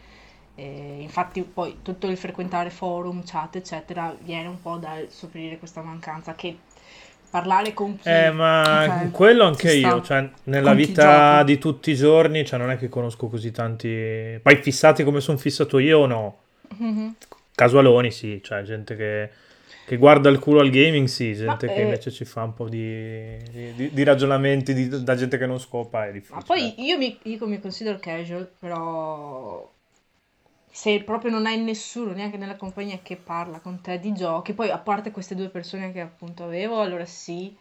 E 0.56 0.98
infatti 1.01 1.41
poi 1.44 1.77
tutto 1.82 2.08
il 2.08 2.18
frequentare 2.18 2.70
forum, 2.72 3.22
chat, 3.24 3.56
eccetera, 3.58 4.15
viene 4.22 4.48
un 4.48 4.62
po' 4.62 4.77
dal 4.77 5.08
sopperire 5.10 5.58
questa 5.60 5.82
mancanza 5.82 6.34
che 6.36 6.58
parlare 7.30 7.74
con 7.74 7.98
chi... 7.98 8.10
Eh, 8.10 8.32
ma 8.32 8.82
Ok, 8.82 9.12
quello 9.12 9.44
anche 9.46 9.72
io, 9.74 10.01
cioè, 10.01 10.30
nella 10.46 10.70
Con 10.70 10.75
vita 10.77 11.44
di 11.44 11.58
tutti 11.58 11.91
i 11.91 11.96
giorni, 11.96 12.44
cioè, 12.46 12.60
non 12.60 12.72
è 12.72 12.77
che 12.77 12.89
conosco 12.89 13.27
così 13.27 13.51
tanti... 13.51 14.39
Poi 14.41 14.56
fissati 14.62 15.03
come 15.03 15.22
sono 15.22 15.38
fissato 15.38 15.77
io, 15.80 16.06
no. 16.08 16.38
Mhm. 16.77 17.15
Casualoni, 17.56 18.12
sì, 18.12 18.41
cioè, 18.44 18.63
gente 18.63 18.96
che, 18.96 19.30
che 19.85 19.97
guarda 19.97 20.29
il 20.29 20.39
culo 20.39 20.59
al 20.61 20.69
gaming, 20.69 21.07
sì, 21.07 21.33
gente 21.35 21.67
Ma, 21.67 21.73
che 21.73 21.79
eh, 21.79 21.83
invece 21.83 22.11
ci 22.11 22.25
fa 22.25 22.43
un 22.43 22.53
po' 22.53 22.69
di, 22.69 23.38
di- 23.75 23.91
di- 23.93 24.03
ragionamenti 24.03 24.73
di- 24.73 25.03
da 25.03 25.15
gente 25.15 25.38
che 25.38 25.45
non 25.45 25.59
scopa, 25.59 26.07
è 26.07 26.11
difficile. 26.11 26.38
Ma 26.39 26.45
poi 26.45 26.73
io 26.83 26.97
mi, 26.97 27.17
io 27.23 27.47
mi 27.47 27.59
considero 27.59 27.97
casual, 28.00 28.50
però 28.59 29.69
se 30.69 31.03
proprio 31.03 31.31
non 31.31 31.45
hai 31.45 31.59
nessuno, 31.59 32.13
neanche 32.13 32.38
nella 32.38 32.55
compagnia 32.55 33.00
che 33.03 33.17
parla 33.17 33.59
con 33.59 33.81
te 33.81 34.00
di 34.00 34.13
giochi, 34.13 34.53
poi 34.53 34.69
a 34.69 34.77
parte 34.77 35.11
queste 35.11 35.35
due 35.35 35.50
persone 35.50 35.91
che 35.91 36.00
appunto 36.01 36.43
avevo, 36.45 36.81
allora 36.81 37.05
sì, 37.05 37.55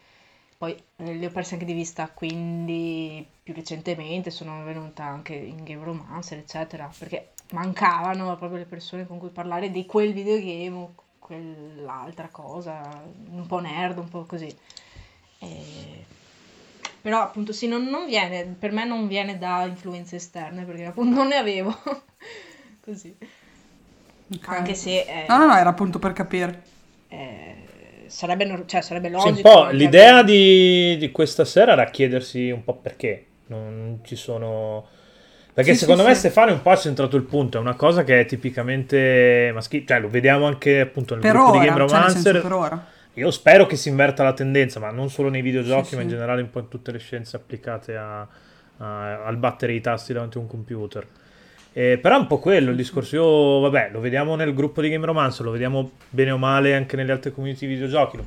poi 0.56 0.72
eh, 0.96 1.14
le 1.14 1.26
ho 1.26 1.30
perse 1.30 1.54
anche 1.54 1.66
di 1.66 1.72
vista, 1.72 2.08
quindi 2.10 3.26
più 3.42 3.52
recentemente 3.54 4.30
sono 4.30 4.62
venuta 4.64 5.04
anche 5.04 5.34
in 5.34 5.64
Game 5.64 5.82
Romancer, 5.84 6.38
eccetera, 6.38 6.90
perché 6.96 7.32
mancavano 7.52 8.36
proprio 8.36 8.58
le 8.58 8.66
persone 8.66 9.06
con 9.06 9.18
cui 9.18 9.30
parlare 9.30 9.70
di 9.70 9.86
quel 9.86 10.12
videogame 10.12 10.94
quell'altra 11.30 12.28
cosa, 12.28 13.02
un 13.30 13.46
po' 13.46 13.60
nerd, 13.60 13.98
un 13.98 14.08
po' 14.08 14.24
così. 14.26 14.54
E- 15.38 16.06
Però 17.02 17.20
appunto 17.22 17.52
sì, 17.52 17.66
non, 17.68 17.84
non 17.84 18.06
viene, 18.06 18.44
per 18.58 18.72
me 18.72 18.84
non 18.84 19.06
viene 19.08 19.38
da 19.38 19.64
influenze 19.64 20.16
esterne, 20.16 20.64
perché 20.64 20.84
appunto 20.86 21.14
non 21.16 21.28
ne 21.28 21.36
avevo. 21.36 21.74
Così. 22.80 23.16
Ok. 24.34 24.52
Anche 24.52 24.74
se 24.74 25.00
eh, 25.06 25.28
No, 25.28 25.38
no, 25.38 25.46
no, 25.46 25.56
era 25.56 25.70
appunto 25.70 25.98
per 25.98 26.12
capire. 26.12 26.62
eh, 27.08 28.04
sarebbe, 28.08 28.64
cioè, 28.66 28.80
sarebbe 28.82 29.08
Sì, 29.14 29.28
logico. 29.28 29.38
un 29.56 29.66
po' 29.66 29.68
l'idea 29.70 30.22
di, 30.22 30.96
di 30.96 31.10
questa 31.10 31.44
sera 31.44 31.72
era 31.72 31.90
chiedersi 31.90 32.50
un 32.50 32.64
po' 32.64 32.76
perché 32.76 33.26
non 33.46 34.00
ci 34.02 34.16
sono... 34.16 34.88
Perché 35.60 35.72
Sì, 35.74 35.80
secondo 35.80 36.02
sì, 36.02 36.08
me 36.08 36.14
sì. 36.14 36.20
Stefano 36.20 36.52
un 36.52 36.62
po' 36.62 36.70
ha 36.70 36.76
centrato 36.76 37.16
il 37.16 37.22
punto, 37.22 37.58
è 37.58 37.60
una 37.60 37.74
cosa 37.74 38.02
che 38.04 38.20
è 38.20 38.26
tipicamente 38.26 39.50
maschile, 39.52 39.84
cioè 39.86 40.00
lo 40.00 40.08
vediamo 40.08 40.46
anche 40.46 40.80
appunto 40.80 41.14
nel 41.14 41.22
Per 41.22 41.32
gruppo 41.32 41.50
ora, 41.50 41.58
di 41.60 41.66
Game 41.66 41.78
cioè 41.88 41.88
Romancer. 41.98 42.52
ora. 42.52 42.84
Io 43.14 43.30
spero 43.30 43.66
che 43.66 43.76
si 43.76 43.88
inverta 43.88 44.22
la 44.22 44.32
tendenza, 44.32 44.80
ma 44.80 44.90
non 44.90 45.10
solo 45.10 45.28
nei 45.28 45.42
videogiochi, 45.42 45.96
ma 45.96 46.02
in 46.02 46.08
generale 46.08 46.40
un 46.42 46.50
po' 46.50 46.60
in 46.60 46.68
tutte 46.68 46.92
le 46.92 46.98
scienze 46.98 47.36
applicate 47.36 47.96
a- 47.96 48.26
a- 48.78 49.24
al 49.24 49.36
battere 49.36 49.72
i 49.72 49.80
tasti 49.80 50.12
davanti 50.12 50.38
a 50.38 50.40
un 50.40 50.46
computer. 50.46 51.06
Eh, 51.72 51.98
però 52.00 52.16
è 52.16 52.18
un 52.18 52.26
po' 52.26 52.38
quello 52.38 52.70
il 52.70 52.76
discorso. 52.76 53.14
Io, 53.16 53.60
vabbè, 53.60 53.90
lo 53.92 54.00
vediamo 54.00 54.34
nel 54.36 54.54
gruppo 54.54 54.80
di 54.80 54.88
Game 54.88 55.04
Romancer, 55.06 55.44
lo 55.44 55.50
vediamo 55.52 55.90
bene 56.08 56.30
o 56.30 56.38
male 56.38 56.74
anche 56.74 56.96
nelle 56.96 57.12
altre 57.12 57.30
community 57.32 57.66
di 57.66 57.74
videogiochi. 57.74 58.16
Lo- 58.16 58.24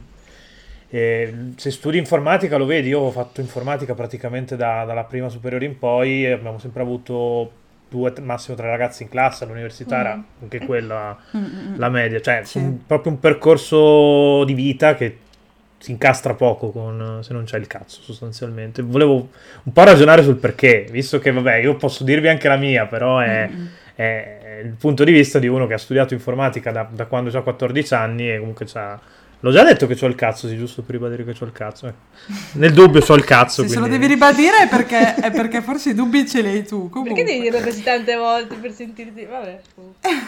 se 1.55 1.71
studi 1.71 1.97
informatica 1.97 2.55
lo 2.57 2.65
vedi, 2.65 2.89
io 2.89 3.00
ho 3.00 3.09
fatto 3.12 3.41
informatica 3.41 3.95
praticamente 3.95 4.55
da- 4.55 4.83
dalla 4.85 5.03
prima 5.05 5.27
superiore 5.29 5.65
in 5.65 5.79
poi 5.79 6.25
e 6.25 6.31
abbiamo 6.31 6.59
sempre 6.59 6.83
avuto 6.83 7.51
due, 7.89 8.13
massimo 8.21 8.55
tre 8.55 8.67
ragazzi 8.67 9.01
in 9.03 9.09
classe, 9.09 9.43
all'università 9.43 10.00
era 10.00 10.15
Mm. 10.15 10.21
anche 10.43 10.59
quella 10.59 11.17
Mm, 11.35 11.39
mm, 11.39 11.45
mm. 11.73 11.79
la 11.79 11.89
media, 11.89 12.21
cioè 12.21 12.41
Sì. 12.43 12.59
un- 12.59 12.85
proprio 12.85 13.12
un 13.12 13.19
percorso 13.19 14.43
di 14.45 14.53
vita 14.53 14.93
che 14.95 15.17
si 15.79 15.91
incastra 15.91 16.33
poco 16.35 16.69
con, 16.69 17.19
se 17.23 17.33
non 17.33 17.43
c'è 17.43 17.57
il 17.57 17.67
cazzo 17.67 18.01
sostanzialmente. 18.01 18.81
Volevo 18.83 19.29
un 19.63 19.73
po' 19.73 19.83
ragionare 19.83 20.21
sul 20.23 20.35
perché, 20.38 20.85
visto 20.91 21.17
che 21.19 21.31
vabbè 21.31 21.55
io 21.55 21.75
posso 21.75 22.03
dirvi 22.03 22.29
anche 22.29 22.47
la 22.47 22.55
mia, 22.55 22.85
però 22.85 23.19
è, 23.19 23.50
mm-hmm. 23.51 23.65
è 23.95 24.62
il 24.63 24.75
punto 24.79 25.03
di 25.03 25.12
vista 25.12 25.39
di 25.39 25.47
uno 25.47 25.67
che 25.67 25.73
ha 25.73 25.77
studiato 25.79 26.13
informatica 26.13 26.71
da, 26.71 26.88
da 26.89 27.05
quando 27.05 27.35
ha 27.38 27.41
14 27.41 27.93
anni 27.95 28.31
e 28.31 28.38
comunque 28.38 28.65
c'ha 28.65 28.97
L'ho 29.43 29.51
già 29.51 29.65
detto 29.65 29.88
che 29.88 29.97
ho 30.00 30.07
il 30.07 30.15
cazzo, 30.15 30.47
sì, 30.47 30.55
giusto 30.55 30.83
per 30.83 30.95
ribadire 30.95 31.25
che 31.25 31.35
ho 31.38 31.45
il 31.45 31.51
cazzo. 31.51 31.88
Eh. 31.88 31.93
Nel 32.53 32.71
dubbio 32.71 33.03
ho 33.05 33.13
il 33.13 33.25
cazzo. 33.25 33.62
Se, 33.62 33.67
quindi... 33.67 33.73
se 33.73 33.79
lo 33.81 33.88
devi 33.88 34.07
ribadire 34.07 34.59
è 34.59 34.69
perché, 34.69 35.15
è 35.15 35.31
perché 35.31 35.62
forse 35.62 35.89
i 35.89 35.93
dubbi 35.93 36.25
ce 36.25 36.41
li 36.41 36.47
hai 36.47 36.63
tu. 36.65 36.88
Comunque. 36.88 37.13
Perché 37.13 37.29
devi 37.29 37.50
dirlo 37.50 37.59
così 37.59 37.83
tante 37.83 38.15
volte 38.15 38.55
per 38.55 38.71
sentirti... 38.71 39.25
Vabbè. 39.25 39.59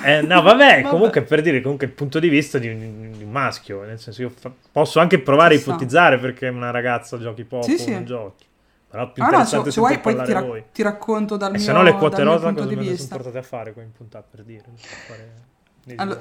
Eh, 0.03 0.21
no, 0.21 0.41
vabbè, 0.41 0.81
vabbè, 0.83 0.89
comunque 0.89 1.21
per 1.21 1.41
dire 1.41 1.61
comunque 1.61 1.85
il 1.87 1.93
punto 1.93 2.19
di 2.19 2.27
vista 2.27 2.57
di 2.57 2.67
un, 2.67 3.13
di 3.15 3.23
un 3.23 3.31
maschio. 3.31 3.83
Nel 3.83 4.01
senso, 4.01 4.21
io 4.21 4.33
fa... 4.37 4.51
posso 4.69 4.99
anche 4.99 5.17
provare 5.19 5.55
a 5.55 5.59
ipotizzare 5.59 6.19
perché 6.19 6.49
una 6.49 6.71
ragazza 6.71 7.17
giochi 7.17 7.45
poco 7.45 7.63
sì, 7.63 7.77
sì. 7.77 7.91
non 7.91 8.03
giochi. 8.03 8.43
Però 8.89 9.11
più 9.13 9.23
ah, 9.23 9.27
interessante 9.27 9.65
no, 9.67 9.71
se, 9.71 9.71
se 9.71 9.79
vuoi 9.79 9.99
poi 9.99 10.23
ti, 10.25 10.33
ra- 10.33 10.63
ti, 10.73 10.83
racconto 10.83 11.37
dal 11.37 11.51
e 11.51 11.55
mio, 11.55 11.61
se 11.61 11.71
no 11.71 11.83
le 11.83 11.93
quote 11.93 12.21
rosa 12.21 12.51
cosa 12.51 12.65
me 12.65 12.75
ne 12.75 12.97
sono 12.97 13.09
portate 13.15 13.37
a 13.37 13.43
fare 13.43 13.71
qua 13.71 13.81
in 13.81 13.93
puntata 13.93 14.27
per 14.29 14.43
dire. 14.43 14.63
Fare... 15.07 15.53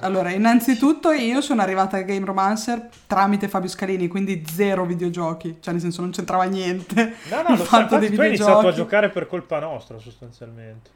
Allora, 0.00 0.30
innanzitutto 0.30 1.10
io 1.10 1.40
sono 1.40 1.62
arrivata 1.62 1.96
a 1.96 2.02
Game 2.02 2.26
Romancer 2.26 2.90
tramite 3.06 3.48
Fabio 3.48 3.70
Scalini, 3.70 4.08
quindi 4.08 4.44
zero 4.46 4.84
videogiochi, 4.84 5.56
cioè 5.60 5.72
nel 5.72 5.80
senso 5.80 6.02
non 6.02 6.10
c'entrava 6.10 6.44
niente. 6.44 7.14
No, 7.30 7.42
no, 7.48 7.56
lo 7.56 7.64
fatto 7.64 7.96
dei 7.96 8.12
tu 8.12 8.20
hai 8.20 8.28
iniziato 8.28 8.68
a 8.68 8.72
giocare 8.72 9.08
per 9.08 9.26
colpa 9.26 9.58
nostra 9.60 9.98
sostanzialmente. 9.98 10.90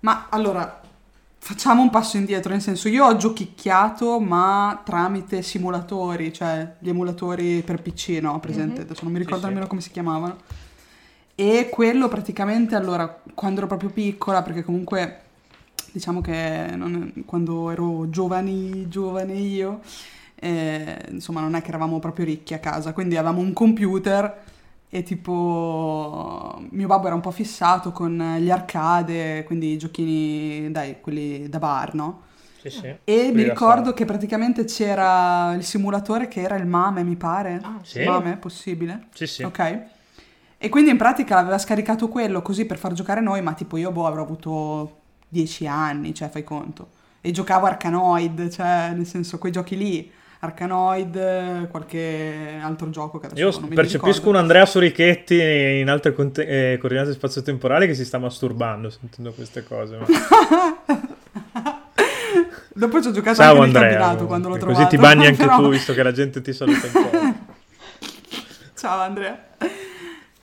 Ma 0.00 0.26
allora, 0.30 0.80
facciamo 1.38 1.80
un 1.80 1.90
passo 1.90 2.16
indietro, 2.16 2.50
nel 2.50 2.60
senso 2.60 2.88
io 2.88 3.04
ho 3.04 3.16
giochicchiato 3.16 4.18
ma 4.18 4.82
tramite 4.84 5.42
simulatori, 5.42 6.32
cioè 6.32 6.74
gli 6.80 6.88
emulatori 6.88 7.62
per 7.62 7.80
PC, 7.80 8.18
no? 8.20 8.40
Presente, 8.40 8.80
mm-hmm. 8.80 8.82
adesso 8.82 9.04
non 9.04 9.12
mi 9.12 9.18
ricordo 9.18 9.42
sì, 9.42 9.46
nemmeno 9.46 9.64
sì. 9.64 9.70
come 9.70 9.80
si 9.80 9.90
chiamavano. 9.92 10.36
E 11.36 11.68
quello 11.70 12.08
praticamente, 12.08 12.74
allora, 12.74 13.22
quando 13.32 13.60
ero 13.60 13.68
proprio 13.68 13.90
piccola, 13.90 14.42
perché 14.42 14.64
comunque 14.64 15.20
diciamo 15.92 16.20
che 16.20 16.70
non, 16.74 17.24
quando 17.26 17.70
ero 17.70 18.08
giovani, 18.10 18.88
giovane 18.88 19.34
io, 19.34 19.80
eh, 20.34 20.98
insomma 21.10 21.40
non 21.40 21.54
è 21.54 21.62
che 21.62 21.68
eravamo 21.68 21.98
proprio 21.98 22.24
ricchi 22.24 22.54
a 22.54 22.58
casa, 22.58 22.92
quindi 22.92 23.16
avevamo 23.16 23.40
un 23.40 23.52
computer 23.52 24.44
e 24.90 25.02
tipo 25.02 26.60
mio 26.70 26.86
babbo 26.86 27.06
era 27.06 27.14
un 27.14 27.20
po' 27.20 27.30
fissato 27.30 27.92
con 27.92 28.36
gli 28.38 28.50
arcade, 28.50 29.44
quindi 29.44 29.72
i 29.72 29.78
giochini, 29.78 30.70
dai, 30.70 31.00
quelli 31.00 31.48
da 31.48 31.58
bar, 31.58 31.94
no? 31.94 32.22
Sì, 32.60 32.70
sì. 32.70 32.94
E 33.04 33.30
mi 33.32 33.42
ricordo 33.42 33.92
che 33.92 34.04
praticamente 34.04 34.64
c'era 34.64 35.52
il 35.54 35.62
simulatore 35.62 36.26
che 36.26 36.40
era 36.40 36.56
il 36.56 36.66
MAME, 36.66 37.04
mi 37.04 37.16
pare. 37.16 37.60
Ah, 37.62 37.78
sì. 37.82 38.02
MAME, 38.02 38.36
possibile? 38.36 39.06
Sì, 39.12 39.26
sì. 39.26 39.42
Ok. 39.42 39.82
E 40.58 40.68
quindi 40.68 40.90
in 40.90 40.96
pratica 40.96 41.38
aveva 41.38 41.56
scaricato 41.56 42.08
quello 42.08 42.42
così 42.42 42.64
per 42.64 42.78
far 42.78 42.92
giocare 42.92 43.20
noi, 43.20 43.42
ma 43.42 43.52
tipo 43.52 43.76
io 43.76 43.92
boh, 43.92 44.06
avrò 44.06 44.22
avuto 44.22 44.97
dieci 45.28 45.66
anni, 45.66 46.14
cioè 46.14 46.28
fai 46.28 46.44
conto. 46.44 46.88
E 47.20 47.30
giocavo 47.30 47.66
Arkanoid, 47.66 48.48
cioè 48.48 48.92
nel 48.94 49.06
senso 49.06 49.38
quei 49.38 49.52
giochi 49.52 49.76
lì. 49.76 50.10
Arkanoid, 50.40 51.68
qualche 51.68 52.60
altro 52.62 52.90
gioco 52.90 53.18
che 53.18 53.26
adesso 53.26 53.60
Io 53.60 53.68
percepisco 53.68 54.28
un 54.28 54.36
Andrea 54.36 54.64
Sorichetti 54.66 55.34
in 55.80 55.88
altre 55.88 56.12
conte- 56.12 56.46
eh, 56.46 56.78
coordinate 56.78 57.12
spazio-temporali 57.12 57.88
che 57.88 57.94
si 57.94 58.04
sta 58.04 58.18
masturbando 58.18 58.88
sentendo 58.88 59.32
queste 59.32 59.64
cose. 59.64 59.96
Ma... 59.96 60.06
Dopo 62.72 63.02
ci 63.02 63.08
ho 63.08 63.10
giocato 63.10 63.36
Ciao 63.38 63.60
anche 63.60 63.76
Andrea, 63.76 63.98
cabinato 63.98 64.26
quando 64.26 64.48
l'ho 64.48 64.54
così 64.54 64.64
trovato. 64.66 64.88
ti 64.88 64.96
bagni 64.96 65.26
anche 65.26 65.44
però... 65.44 65.56
tu 65.56 65.68
visto 65.70 65.92
che 65.92 66.02
la 66.04 66.12
gente 66.12 66.40
ti 66.40 66.52
saluta 66.52 66.86
un 66.86 66.92
po'. 66.92 67.56
Ciao 68.78 69.00
Andrea. 69.00 69.46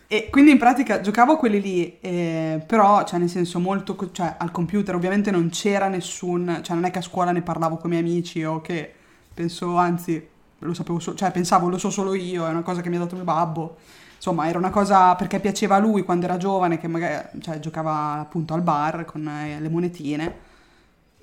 E 0.08 0.30
quindi 0.30 0.52
in 0.52 0.60
pratica 0.60 1.02
giocavo 1.02 1.36
quelli 1.36 1.60
lì, 1.60 1.98
eh, 2.00 2.64
però, 2.66 3.04
cioè, 3.06 3.18
nel 3.18 3.30
senso, 3.30 3.60
molto, 3.60 3.98
cioè, 4.12 4.36
al 4.38 4.52
computer 4.52 4.94
ovviamente 4.94 5.32
non 5.32 5.50
c'era 5.50 5.88
nessun, 5.88 6.60
cioè, 6.62 6.76
non 6.76 6.86
è 6.86 6.92
che 6.92 7.00
a 7.00 7.02
scuola 7.02 7.32
ne 7.32 7.42
parlavo 7.42 7.78
con 7.78 7.92
i 7.92 7.96
miei 8.00 8.08
amici 8.08 8.44
o 8.44 8.62
che 8.62 8.94
penso, 9.34 9.76
anzi, 9.78 10.24
lo 10.60 10.74
sapevo, 10.76 11.00
so- 11.00 11.16
cioè, 11.16 11.32
pensavo 11.32 11.70
lo 11.70 11.80
so 11.80 11.90
solo 11.90 12.14
io, 12.14 12.46
è 12.46 12.50
una 12.50 12.62
cosa 12.62 12.82
che 12.82 12.90
mi 12.90 12.98
ha 12.98 13.00
dato 13.00 13.16
mio 13.16 13.24
babbo. 13.24 13.78
Insomma, 14.16 14.48
era 14.48 14.58
una 14.60 14.70
cosa 14.70 15.16
perché 15.16 15.40
piaceva 15.40 15.76
a 15.76 15.80
lui 15.80 16.04
quando 16.04 16.26
era 16.26 16.38
giovane, 16.38 16.78
che 16.78 16.88
magari, 16.88 17.42
cioè, 17.42 17.60
giocava 17.60 18.20
appunto 18.20 18.54
al 18.54 18.62
bar 18.62 19.06
con 19.06 19.28
eh, 19.28 19.60
le 19.60 19.70
monetine 19.70 20.36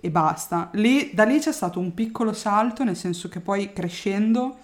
e 0.00 0.10
basta. 0.10 0.70
Lì, 0.72 1.12
da 1.14 1.22
lì 1.22 1.38
c'è 1.38 1.52
stato 1.52 1.78
un 1.78 1.94
piccolo 1.94 2.32
salto, 2.32 2.82
nel 2.82 2.96
senso 2.96 3.28
che 3.28 3.38
poi 3.38 3.72
crescendo 3.72 4.56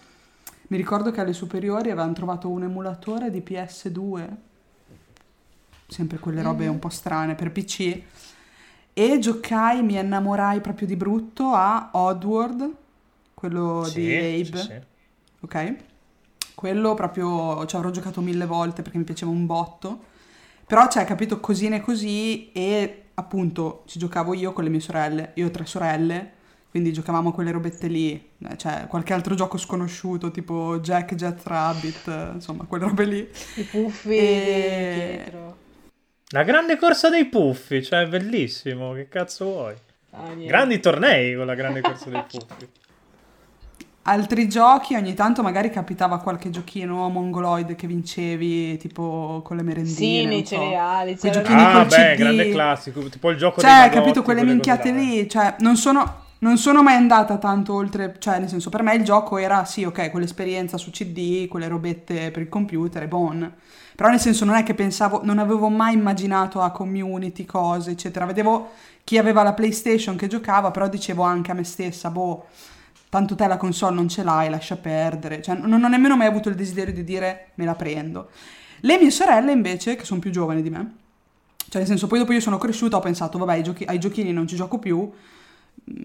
mi 0.68 0.76
ricordo 0.76 1.10
che 1.10 1.20
alle 1.20 1.32
superiori 1.32 1.90
avevano 1.90 2.12
trovato 2.12 2.48
un 2.48 2.62
emulatore 2.62 3.30
di 3.30 3.42
PS2, 3.44 4.28
sempre 5.86 6.18
quelle 6.18 6.42
robe 6.42 6.64
mm-hmm. 6.64 6.72
un 6.72 6.78
po' 6.78 6.90
strane 6.90 7.34
per 7.34 7.52
PC, 7.52 8.02
e 8.92 9.18
giocai, 9.20 9.82
mi 9.82 9.96
innamorai 9.96 10.60
proprio 10.60 10.86
di 10.86 10.96
brutto 10.96 11.52
a 11.52 11.90
Oddworld, 11.92 12.68
quello 13.32 13.84
sì, 13.84 14.00
di 14.00 14.14
Abe. 14.14 14.44
Sì, 14.44 14.56
sì. 14.56 14.80
Ok? 15.40 15.76
Quello 16.54 16.94
proprio 16.94 17.64
ci 17.66 17.76
avrò 17.76 17.90
giocato 17.90 18.20
mille 18.20 18.44
volte 18.44 18.82
perché 18.82 18.98
mi 18.98 19.04
piaceva 19.04 19.30
un 19.30 19.46
botto. 19.46 20.00
Però, 20.66 20.88
cioè, 20.88 21.04
capito, 21.04 21.38
cosine 21.38 21.80
così 21.80 22.50
e 22.50 23.04
appunto 23.14 23.84
ci 23.86 24.00
giocavo 24.00 24.34
io 24.34 24.52
con 24.52 24.64
le 24.64 24.70
mie 24.70 24.80
sorelle. 24.80 25.30
Io 25.34 25.46
ho 25.46 25.50
tre 25.50 25.64
sorelle 25.64 26.32
quindi 26.78 26.92
giocavamo 26.92 27.30
a 27.30 27.32
quelle 27.32 27.50
robette 27.50 27.88
lì, 27.88 28.30
cioè 28.56 28.86
qualche 28.86 29.12
altro 29.12 29.34
gioco 29.34 29.58
sconosciuto 29.58 30.30
tipo 30.30 30.78
Jack, 30.78 31.16
Jet 31.16 31.44
Rabbit, 31.44 32.34
insomma 32.34 32.64
quelle 32.66 32.84
robe 32.84 33.04
lì. 33.04 33.28
I 33.56 33.62
puffi 33.64 34.16
e... 34.16 35.14
dietro. 35.16 35.56
La 36.28 36.44
grande 36.44 36.76
corsa 36.76 37.10
dei 37.10 37.24
puffi, 37.24 37.82
cioè 37.82 38.06
bellissimo, 38.06 38.92
che 38.92 39.08
cazzo 39.08 39.44
vuoi? 39.44 39.74
Ah, 40.10 40.32
Grandi 40.34 40.78
tornei 40.78 41.34
con 41.34 41.46
la 41.46 41.54
grande 41.54 41.80
corsa 41.80 42.10
dei 42.10 42.22
puffi. 42.28 42.68
Altri 44.02 44.48
giochi, 44.48 44.94
ogni 44.94 45.14
tanto 45.14 45.42
magari 45.42 45.70
capitava 45.70 46.18
qualche 46.18 46.48
giochino 46.50 47.08
mongoloid 47.08 47.74
che 47.74 47.88
vincevi, 47.88 48.76
tipo 48.78 49.42
con 49.44 49.56
le 49.56 49.64
merendine. 49.64 49.96
Sì, 49.96 50.24
nei 50.26 50.46
so. 50.46 50.54
cereali. 50.54 51.16
Giochini 51.16 51.60
ah, 51.60 51.84
beh, 51.84 52.14
CD. 52.14 52.18
grande 52.18 52.50
classico, 52.50 53.00
tipo 53.08 53.30
il 53.30 53.36
gioco 53.36 53.60
cioè, 53.60 53.70
dei 53.70 53.80
Cioè, 53.80 53.90
capito, 53.90 54.22
quelle 54.22 54.44
minchiate 54.44 54.92
lì, 54.92 55.28
cioè, 55.28 55.56
non 55.58 55.76
sono 55.76 56.26
non 56.40 56.56
sono 56.56 56.82
mai 56.82 56.94
andata 56.94 57.36
tanto 57.38 57.74
oltre, 57.74 58.16
cioè 58.18 58.38
nel 58.38 58.48
senso 58.48 58.70
per 58.70 58.82
me 58.82 58.94
il 58.94 59.02
gioco 59.02 59.38
era 59.38 59.64
sì 59.64 59.84
ok 59.84 60.10
quell'esperienza 60.10 60.76
su 60.76 60.90
CD, 60.90 61.48
quelle 61.48 61.66
robette 61.66 62.30
per 62.30 62.42
il 62.42 62.48
computer 62.48 63.02
e 63.02 63.08
bon, 63.08 63.52
però 63.96 64.08
nel 64.08 64.20
senso 64.20 64.44
non 64.44 64.54
è 64.54 64.62
che 64.62 64.74
pensavo, 64.74 65.20
non 65.24 65.38
avevo 65.38 65.68
mai 65.68 65.94
immaginato 65.94 66.60
a 66.60 66.70
community, 66.70 67.44
cose 67.44 67.90
eccetera, 67.90 68.26
vedevo 68.26 68.70
chi 69.02 69.18
aveva 69.18 69.42
la 69.42 69.52
PlayStation 69.52 70.14
che 70.14 70.28
giocava, 70.28 70.70
però 70.70 70.88
dicevo 70.88 71.22
anche 71.22 71.50
a 71.50 71.54
me 71.54 71.64
stessa, 71.64 72.10
boh, 72.10 72.46
tanto 73.08 73.34
te 73.34 73.46
la 73.48 73.56
console 73.56 73.96
non 73.96 74.08
ce 74.08 74.22
l'hai, 74.22 74.48
lascia 74.48 74.76
perdere, 74.76 75.42
cioè 75.42 75.56
non 75.56 75.82
ho 75.82 75.88
nemmeno 75.88 76.16
mai 76.16 76.28
avuto 76.28 76.48
il 76.48 76.54
desiderio 76.54 76.94
di 76.94 77.02
dire 77.02 77.48
me 77.54 77.64
la 77.64 77.74
prendo. 77.74 78.30
Le 78.80 78.98
mie 78.98 79.10
sorelle 79.10 79.50
invece, 79.50 79.96
che 79.96 80.04
sono 80.04 80.20
più 80.20 80.30
giovani 80.30 80.62
di 80.62 80.70
me, 80.70 80.92
cioè 81.68 81.80
nel 81.80 81.86
senso 81.86 82.06
poi 82.06 82.20
dopo 82.20 82.32
io 82.32 82.40
sono 82.40 82.58
cresciuta 82.58 82.96
ho 82.96 83.00
pensato 83.00 83.38
vabbè 83.38 83.52
ai, 83.52 83.86
ai 83.86 83.98
giochini 83.98 84.32
non 84.32 84.46
ci 84.46 84.54
gioco 84.54 84.78
più, 84.78 85.10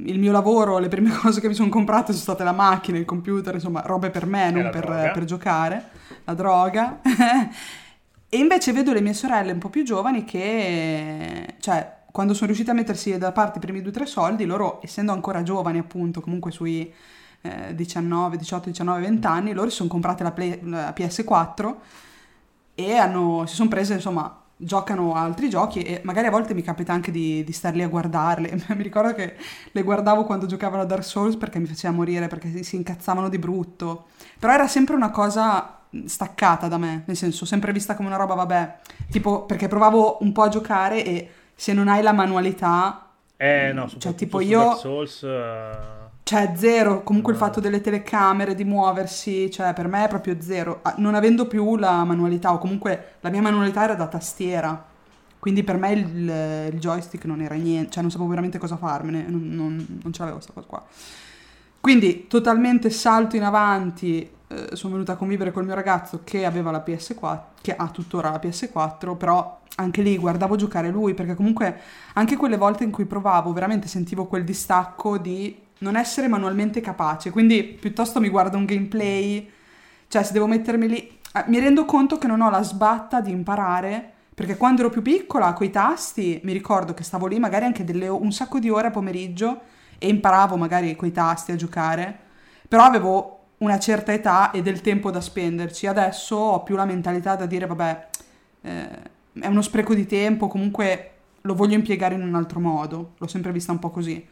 il 0.05 0.19
mio 0.19 0.31
lavoro, 0.31 0.79
le 0.79 0.87
prime 0.87 1.11
cose 1.17 1.41
che 1.41 1.47
mi 1.47 1.53
sono 1.53 1.69
comprate 1.69 2.11
sono 2.11 2.23
state 2.23 2.43
la 2.43 2.51
macchina, 2.51 2.97
il 2.97 3.05
computer, 3.05 3.53
insomma, 3.53 3.81
robe 3.81 4.09
per 4.09 4.25
me, 4.25 4.51
non 4.51 4.69
per, 4.71 5.11
per, 5.13 5.23
giocare, 5.25 5.89
la 6.23 6.33
droga. 6.33 7.01
e 8.29 8.37
invece 8.37 8.73
vedo 8.73 8.93
le 8.93 9.01
mie 9.01 9.13
sorelle 9.13 9.51
un 9.51 9.59
po' 9.59 9.69
più 9.69 9.83
giovani 9.83 10.23
che, 10.23 11.55
cioè, 11.59 12.01
quando 12.11 12.33
sono 12.33 12.47
riuscite 12.47 12.71
a 12.71 12.75
mettersi 12.75 13.17
da 13.17 13.31
parte 13.31 13.57
i 13.57 13.61
primi 13.61 13.81
due 13.81 13.89
o 13.89 13.93
tre 13.93 14.05
soldi, 14.05 14.45
loro, 14.45 14.79
essendo 14.83 15.11
ancora 15.11 15.43
giovani, 15.43 15.79
appunto, 15.79 16.21
comunque 16.21 16.51
sui 16.51 16.93
eh, 17.41 17.75
19, 17.75 18.37
18, 18.37 18.69
19, 18.69 19.01
20 19.01 19.27
anni, 19.27 19.53
loro 19.53 19.69
si 19.69 19.77
sono 19.77 19.89
comprate 19.89 20.23
la, 20.23 20.31
Play, 20.31 20.59
la 20.63 20.93
PS4 20.95 21.75
e 22.75 22.95
hanno, 22.95 23.45
si 23.45 23.55
sono 23.55 23.69
prese, 23.69 23.93
insomma, 23.93 24.42
giocano 24.63 25.13
a 25.13 25.21
altri 25.21 25.49
giochi 25.49 25.83
e 25.83 26.01
magari 26.03 26.27
a 26.27 26.31
volte 26.31 26.53
mi 26.53 26.61
capita 26.61 26.93
anche 26.93 27.11
di, 27.11 27.43
di 27.43 27.51
star 27.51 27.75
lì 27.75 27.83
a 27.83 27.87
guardarle. 27.87 28.51
mi 28.75 28.83
ricordo 28.83 29.13
che 29.13 29.35
le 29.71 29.83
guardavo 29.83 30.23
quando 30.25 30.45
giocavano 30.45 30.81
a 30.81 30.85
Dark 30.85 31.03
Souls 31.03 31.35
perché 31.35 31.59
mi 31.59 31.65
faceva 31.65 31.93
morire, 31.93 32.27
perché 32.27 32.49
si, 32.49 32.63
si 32.63 32.75
incazzavano 32.75 33.29
di 33.29 33.37
brutto. 33.37 34.05
Però 34.39 34.53
era 34.53 34.67
sempre 34.67 34.95
una 34.95 35.11
cosa 35.11 35.79
staccata 36.05 36.67
da 36.67 36.77
me, 36.77 37.03
nel 37.05 37.15
senso, 37.15 37.45
sempre 37.45 37.71
vista 37.71 37.95
come 37.95 38.07
una 38.07 38.17
roba, 38.17 38.33
vabbè, 38.33 38.77
tipo 39.11 39.45
perché 39.45 39.67
provavo 39.67 40.17
un 40.21 40.31
po' 40.31 40.41
a 40.41 40.49
giocare 40.49 41.05
e 41.05 41.29
se 41.55 41.73
non 41.73 41.87
hai 41.87 42.01
la 42.01 42.13
manualità... 42.13 43.09
Eh 43.37 43.71
no, 43.73 43.89
cioè 43.97 44.15
tipo 44.15 44.39
io... 44.39 44.59
Dark 44.59 44.79
Souls... 44.79 45.21
Uh 45.21 46.02
cioè, 46.23 46.53
zero. 46.55 47.03
Comunque 47.03 47.33
il 47.33 47.37
fatto 47.37 47.59
delle 47.59 47.81
telecamere, 47.81 48.55
di 48.55 48.63
muoversi, 48.63 49.51
cioè, 49.51 49.73
per 49.73 49.87
me 49.87 50.05
è 50.05 50.07
proprio 50.07 50.37
zero. 50.39 50.81
Non 50.97 51.15
avendo 51.15 51.47
più 51.47 51.75
la 51.75 52.03
manualità, 52.03 52.53
o 52.53 52.57
comunque 52.57 53.15
la 53.19 53.29
mia 53.29 53.41
manualità 53.41 53.83
era 53.83 53.95
da 53.95 54.07
tastiera. 54.07 54.91
Quindi 55.39 55.63
per 55.63 55.77
me 55.77 55.91
il, 55.91 56.71
il 56.73 56.79
joystick 56.79 57.25
non 57.25 57.41
era 57.41 57.55
niente, 57.55 57.91
cioè 57.91 58.01
non 58.01 58.09
sapevo 58.09 58.29
veramente 58.29 58.57
cosa 58.57 58.77
farmene, 58.77 59.25
non, 59.27 59.49
non, 59.49 59.99
non 60.01 60.13
ce 60.13 60.19
l'avevo 60.19 60.37
questa 60.37 60.53
cosa 60.53 60.65
qua. 60.65 60.85
Quindi 61.81 62.27
totalmente 62.27 62.89
salto 62.89 63.35
in 63.35 63.43
avanti, 63.43 64.29
eh, 64.47 64.69
sono 64.71 64.93
venuta 64.93 65.11
a 65.11 65.15
convivere 65.17 65.51
col 65.51 65.65
mio 65.65 65.75
ragazzo 65.75 66.21
che 66.23 66.45
aveva 66.45 66.71
la 66.71 66.81
PS4, 66.85 67.39
che 67.61 67.75
ha 67.75 67.89
tuttora 67.89 68.29
la 68.29 68.39
PS4, 68.41 69.17
però 69.17 69.59
anche 69.75 70.01
lì 70.01 70.17
guardavo 70.17 70.55
giocare 70.55 70.89
lui 70.89 71.13
perché 71.13 71.35
comunque 71.35 71.77
anche 72.13 72.37
quelle 72.37 72.57
volte 72.57 72.85
in 72.85 72.91
cui 72.91 73.05
provavo 73.05 73.51
veramente 73.51 73.87
sentivo 73.87 74.27
quel 74.27 74.45
distacco 74.45 75.17
di 75.17 75.62
non 75.83 75.95
essere 75.95 76.27
manualmente 76.27 76.81
capace, 76.81 77.29
quindi 77.29 77.63
piuttosto 77.63 78.19
mi 78.19 78.29
guardo 78.29 78.57
un 78.57 78.65
gameplay, 78.65 79.49
cioè 80.07 80.23
se 80.23 80.33
devo 80.33 80.47
mettermi 80.47 80.87
lì, 80.87 81.19
eh, 81.35 81.43
mi 81.47 81.59
rendo 81.59 81.85
conto 81.85 82.17
che 82.17 82.27
non 82.27 82.41
ho 82.41 82.49
la 82.49 82.63
sbatta 82.63 83.21
di 83.21 83.31
imparare 83.31 84.11
perché 84.33 84.57
quando 84.57 84.81
ero 84.81 84.89
più 84.89 85.03
piccola 85.03 85.53
coi 85.53 85.69
tasti 85.69 86.39
mi 86.43 86.53
ricordo 86.53 86.93
che 86.93 87.03
stavo 87.03 87.27
lì 87.27 87.37
magari 87.37 87.65
anche 87.65 87.83
delle, 87.83 88.07
un 88.07 88.31
sacco 88.31 88.57
di 88.57 88.69
ore 88.69 88.87
a 88.87 88.91
pomeriggio 88.91 89.61
e 89.99 90.07
imparavo 90.07 90.55
magari 90.55 90.95
coi 90.95 91.11
tasti 91.11 91.51
a 91.51 91.55
giocare, 91.55 92.17
però 92.67 92.83
avevo 92.83 93.39
una 93.59 93.79
certa 93.79 94.11
età 94.11 94.51
e 94.51 94.61
del 94.61 94.81
tempo 94.81 95.11
da 95.11 95.21
spenderci. 95.21 95.87
Adesso 95.87 96.35
ho 96.35 96.63
più 96.63 96.75
la 96.75 96.85
mentalità 96.85 97.35
da 97.35 97.45
dire, 97.45 97.65
vabbè, 97.65 98.07
eh, 98.61 98.87
è 99.39 99.47
uno 99.47 99.61
spreco 99.61 99.93
di 99.93 100.05
tempo, 100.05 100.47
comunque 100.47 101.11
lo 101.41 101.55
voglio 101.55 101.75
impiegare 101.75 102.15
in 102.15 102.21
un 102.21 102.35
altro 102.35 102.59
modo. 102.59 103.13
L'ho 103.17 103.27
sempre 103.27 103.51
vista 103.51 103.71
un 103.71 103.79
po' 103.79 103.91
così. 103.91 104.25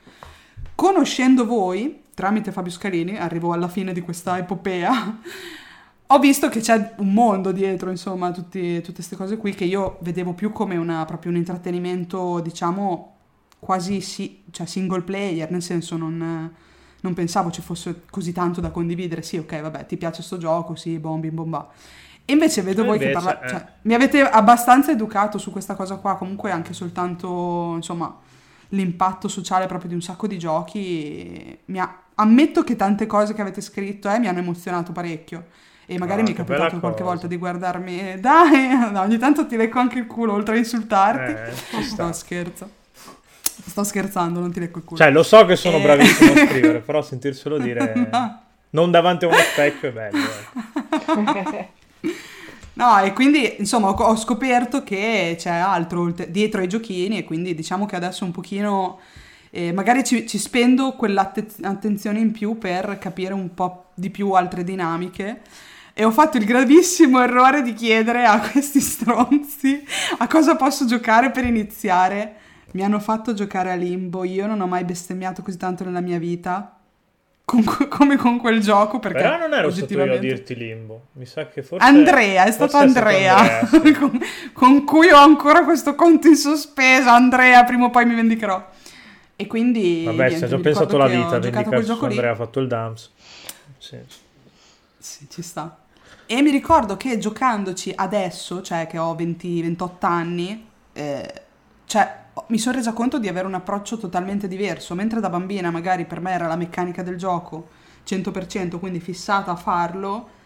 Conoscendo 0.81 1.45
voi, 1.45 2.05
tramite 2.15 2.51
Fabio 2.51 2.71
Scalini, 2.71 3.15
arrivo 3.15 3.53
alla 3.53 3.67
fine 3.67 3.93
di 3.93 4.01
questa 4.01 4.39
epopea, 4.39 5.19
ho 6.07 6.17
visto 6.17 6.49
che 6.49 6.59
c'è 6.59 6.95
un 6.97 7.13
mondo 7.13 7.51
dietro, 7.51 7.91
insomma, 7.91 8.31
tutti, 8.31 8.77
tutte 8.77 8.93
queste 8.93 9.15
cose 9.15 9.37
qui 9.37 9.53
che 9.53 9.63
io 9.63 9.99
vedevo 10.01 10.33
più 10.33 10.51
come 10.51 10.77
una, 10.77 11.05
proprio 11.05 11.29
un 11.29 11.37
intrattenimento, 11.37 12.39
diciamo, 12.39 13.15
quasi 13.59 14.01
si, 14.01 14.41
cioè 14.49 14.65
single 14.65 15.03
player, 15.03 15.51
nel 15.51 15.61
senso 15.61 15.97
non 15.97 16.51
non 17.01 17.13
pensavo 17.13 17.51
ci 17.51 17.61
fosse 17.61 18.01
così 18.09 18.31
tanto 18.31 18.59
da 18.59 18.71
condividere. 18.71 19.21
Sì, 19.21 19.37
ok, 19.37 19.61
vabbè, 19.61 19.85
ti 19.85 19.97
piace 19.97 20.23
sto 20.23 20.39
gioco, 20.39 20.73
sì, 20.73 20.97
bombi, 20.97 21.29
bomba. 21.29 21.69
E 22.25 22.33
invece 22.33 22.63
vedo 22.63 22.83
voi 22.83 22.95
invece, 22.95 23.11
che 23.11 23.19
parlate, 23.19 23.45
eh. 23.45 23.49
cioè, 23.49 23.67
mi 23.83 23.93
avete 23.93 24.27
abbastanza 24.27 24.89
educato 24.89 25.37
su 25.37 25.51
questa 25.51 25.75
cosa 25.75 25.97
qua, 25.97 26.17
comunque 26.17 26.49
anche 26.49 26.73
soltanto, 26.73 27.73
insomma, 27.75 28.17
l'impatto 28.71 29.27
sociale 29.27 29.65
proprio 29.65 29.89
di 29.89 29.95
un 29.95 30.01
sacco 30.01 30.27
di 30.27 30.37
giochi. 30.37 31.57
Ha... 31.75 31.99
Ammetto 32.15 32.63
che 32.63 32.75
tante 32.75 33.07
cose 33.07 33.33
che 33.33 33.41
avete 33.41 33.61
scritto 33.61 34.09
eh, 34.09 34.19
mi 34.19 34.27
hanno 34.27 34.39
emozionato 34.39 34.91
parecchio. 34.91 35.45
E 35.85 35.97
magari 35.97 36.21
ah, 36.21 36.23
mi 36.23 36.31
è 36.31 36.35
capitato 36.35 36.79
qualche 36.79 37.03
volta 37.03 37.27
di 37.27 37.35
guardarmi, 37.35 38.19
dai, 38.19 38.69
no, 38.91 39.01
ogni 39.01 39.17
tanto 39.17 39.45
ti 39.45 39.57
lecco 39.57 39.79
anche 39.79 39.99
il 39.99 40.07
culo 40.07 40.33
oltre 40.33 40.55
a 40.55 40.57
insultarti. 40.57 41.31
Eh, 41.31 41.85
no, 41.97 42.11
scherzo. 42.13 42.69
Sto 43.43 43.83
scherzando, 43.83 44.39
non 44.39 44.51
ti 44.51 44.59
lecco 44.59 44.77
il 44.79 44.85
culo. 44.85 44.97
Cioè, 44.99 45.11
lo 45.11 45.23
so 45.23 45.45
che 45.45 45.55
sono 45.55 45.77
e... 45.77 45.81
bravissimo 45.81 46.31
a 46.31 46.47
scrivere, 46.47 46.79
però 46.85 47.01
sentirselo 47.01 47.57
dire 47.57 48.09
non 48.71 48.91
davanti 48.91 49.25
a 49.25 49.27
uno 49.27 49.37
specchio 49.37 49.89
è 49.89 49.91
bello. 49.91 50.17
Eh. 50.17 51.67
no, 52.73 52.99
e 52.99 53.13
quindi, 53.13 53.55
insomma, 53.59 53.89
ho 53.89 54.15
scoperto 54.15 54.83
che 54.83 55.35
c'è 55.37 55.49
altro 55.49 56.13
dietro 56.29 56.61
ai 56.61 56.67
giochini 56.67 57.17
e 57.17 57.23
quindi 57.23 57.53
diciamo 57.53 57.85
che 57.85 57.95
adesso 57.95 58.25
un 58.25 58.31
pochino... 58.31 58.99
Eh, 59.53 59.73
magari 59.73 60.05
ci, 60.05 60.25
ci 60.25 60.37
spendo 60.37 60.93
quell'attenzione 60.93 62.19
in 62.19 62.31
più 62.31 62.57
per 62.57 62.97
capire 62.97 63.33
un 63.33 63.53
po' 63.53 63.87
di 63.93 64.09
più 64.09 64.31
altre 64.31 64.63
dinamiche. 64.63 65.41
E 65.93 66.05
ho 66.05 66.11
fatto 66.11 66.37
il 66.37 66.45
gravissimo 66.45 67.21
errore 67.21 67.61
di 67.61 67.73
chiedere 67.73 68.23
a 68.25 68.39
questi 68.39 68.79
stronzi 68.79 69.83
a 70.19 70.27
cosa 70.27 70.55
posso 70.55 70.85
giocare 70.85 71.31
per 71.31 71.43
iniziare. 71.43 72.35
Mi 72.71 72.83
hanno 72.83 72.99
fatto 72.99 73.33
giocare 73.33 73.71
a 73.71 73.75
limbo, 73.75 74.23
io 74.23 74.47
non 74.47 74.61
ho 74.61 74.67
mai 74.67 74.85
bestemmiato 74.85 75.41
così 75.41 75.57
tanto 75.57 75.83
nella 75.83 75.99
mia 75.99 76.17
vita 76.17 76.80
con, 77.51 77.87
come 77.89 78.15
con 78.15 78.37
quel 78.37 78.61
gioco. 78.61 78.99
Perché 78.99 79.21
Però 79.21 79.37
non 79.37 79.53
ero 79.53 79.67
oggettivamente... 79.67 80.13
stato 80.13 80.25
io 80.25 80.33
a 80.33 80.35
dirti 80.35 80.55
limbo, 80.55 81.07
mi 81.13 81.25
sa 81.25 81.47
che 81.47 81.61
forse... 81.61 81.85
Andrea, 81.85 82.45
è 82.45 82.51
stato 82.51 82.77
Andrea, 82.77 83.59
è 83.61 83.65
stato 83.65 83.83
Andrea 83.83 83.91
sì. 83.91 83.91
con, 83.99 84.19
con, 84.53 84.83
cui 84.85 85.09
ho 85.09 85.17
ancora 85.17 85.63
questo 85.63 85.95
conto 85.95 86.27
in 86.27 86.35
sospeso. 86.35 87.09
Andrea, 87.09 87.63
prima 87.65 87.85
o 87.85 87.89
poi 87.89 88.05
mi 88.05 88.15
vendicherò. 88.15 88.69
E 89.35 89.47
quindi... 89.47 90.03
Vabbè, 90.05 90.27
niente, 90.29 90.47
ci 90.47 90.53
ho 90.53 90.59
pensato 90.59 90.97
la 90.97 91.07
vita, 91.07 91.39
vendicarsi 91.39 91.93
su 91.93 92.03
Andrea 92.03 92.31
ha 92.31 92.35
fatto 92.35 92.59
il 92.59 92.67
dumps. 92.67 93.11
Sì. 93.77 93.97
sì, 94.97 95.27
ci 95.29 95.41
sta. 95.41 95.77
E 96.27 96.41
mi 96.41 96.51
ricordo 96.51 96.95
che 96.95 97.17
giocandoci 97.17 97.91
adesso, 97.93 98.61
cioè 98.61 98.87
che 98.87 98.97
ho 98.97 99.13
20, 99.15 99.61
28 99.61 100.05
anni, 100.05 100.67
eh, 100.93 101.33
cioè 101.85 102.20
mi 102.47 102.57
sono 102.57 102.77
resa 102.77 102.93
conto 102.93 103.19
di 103.19 103.27
avere 103.27 103.47
un 103.47 103.53
approccio 103.53 103.97
totalmente 103.97 104.47
diverso, 104.47 104.95
mentre 104.95 105.19
da 105.19 105.29
bambina 105.29 105.69
magari 105.69 106.05
per 106.05 106.21
me 106.21 106.31
era 106.31 106.47
la 106.47 106.55
meccanica 106.55 107.03
del 107.03 107.17
gioco 107.17 107.69
100%, 108.07 108.79
quindi 108.79 108.99
fissata 108.99 109.51
a 109.51 109.55
farlo, 109.55 110.39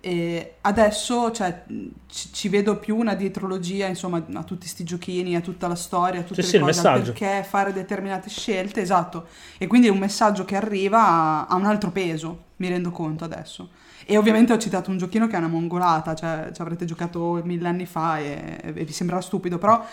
e 0.00 0.54
adesso 0.62 1.30
cioè, 1.30 1.64
ci, 2.06 2.32
ci, 2.32 2.48
vedo 2.48 2.78
più 2.78 2.96
una 2.96 3.14
dietrologia 3.14 3.86
insomma 3.86 4.16
a 4.16 4.42
tutti 4.44 4.60
questi 4.60 4.82
giochini, 4.82 5.36
a 5.36 5.40
tutta 5.40 5.68
la 5.68 5.74
storia, 5.74 6.20
a 6.20 6.22
tutte 6.22 6.42
sì, 6.42 6.58
le 6.58 6.72
sì, 6.72 6.80
cose, 6.82 7.02
perché 7.02 7.44
fare 7.46 7.72
determinate 7.72 8.28
scelte, 8.30 8.80
esatto, 8.80 9.26
e 9.58 9.66
quindi 9.66 9.88
è 9.88 9.90
un 9.90 9.98
messaggio 9.98 10.44
che 10.44 10.56
arriva 10.56 11.06
a, 11.06 11.46
a 11.46 11.54
un 11.54 11.66
altro 11.66 11.90
peso, 11.90 12.44
mi 12.56 12.68
rendo 12.68 12.90
conto 12.90 13.24
adesso. 13.24 13.68
E 14.10 14.16
ovviamente 14.16 14.52
ho 14.52 14.58
citato 14.58 14.90
un 14.90 14.98
giochino 14.98 15.28
che 15.28 15.36
è 15.36 15.38
una 15.38 15.46
mongolata, 15.46 16.16
cioè 16.16 16.50
ci 16.52 16.60
avrete 16.60 16.84
giocato 16.84 17.40
mille 17.44 17.68
anni 17.68 17.86
fa 17.86 18.18
e, 18.18 18.58
e 18.60 18.72
vi 18.72 18.92
sembrerà 18.92 19.20
stupido, 19.22 19.56
però 19.56 19.86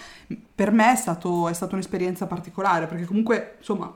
per 0.56 0.71
me 0.71 0.91
è, 0.91 0.95
stato, 0.95 1.47
è 1.47 1.53
stata 1.53 1.75
un'esperienza 1.75 2.25
particolare, 2.25 2.88
perché 2.88 3.06
comunque, 3.06 3.58
insomma, 3.60 3.95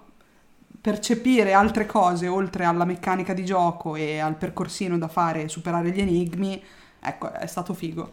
percepire 0.79 1.53
altre 1.53 1.87
cose 1.87 2.27
oltre 2.27 2.65
alla 2.65 2.85
meccanica 2.85 3.33
di 3.33 3.43
gioco 3.43 3.95
e 3.95 4.19
al 4.19 4.35
percorsino 4.35 4.95
da 4.99 5.07
fare 5.07 5.47
superare 5.47 5.89
gli 5.89 6.01
enigmi, 6.01 6.63
ecco, 6.99 7.31
è 7.33 7.47
stato 7.47 7.73
figo. 7.73 8.11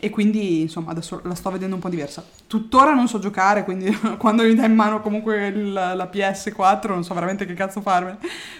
E 0.00 0.08
quindi, 0.08 0.62
insomma, 0.62 0.92
adesso 0.92 1.20
la 1.24 1.34
sto 1.34 1.50
vedendo 1.50 1.74
un 1.74 1.82
po' 1.82 1.90
diversa. 1.90 2.24
Tuttora 2.46 2.94
non 2.94 3.08
so 3.08 3.18
giocare, 3.18 3.64
quindi 3.64 3.94
quando 4.16 4.42
mi 4.42 4.54
dai 4.54 4.70
in 4.70 4.74
mano 4.74 5.02
comunque 5.02 5.48
il, 5.48 5.70
la 5.70 6.10
PS4 6.10 6.88
non 6.88 7.04
so 7.04 7.12
veramente 7.12 7.44
che 7.44 7.52
cazzo 7.52 7.82
farmene. 7.82 8.16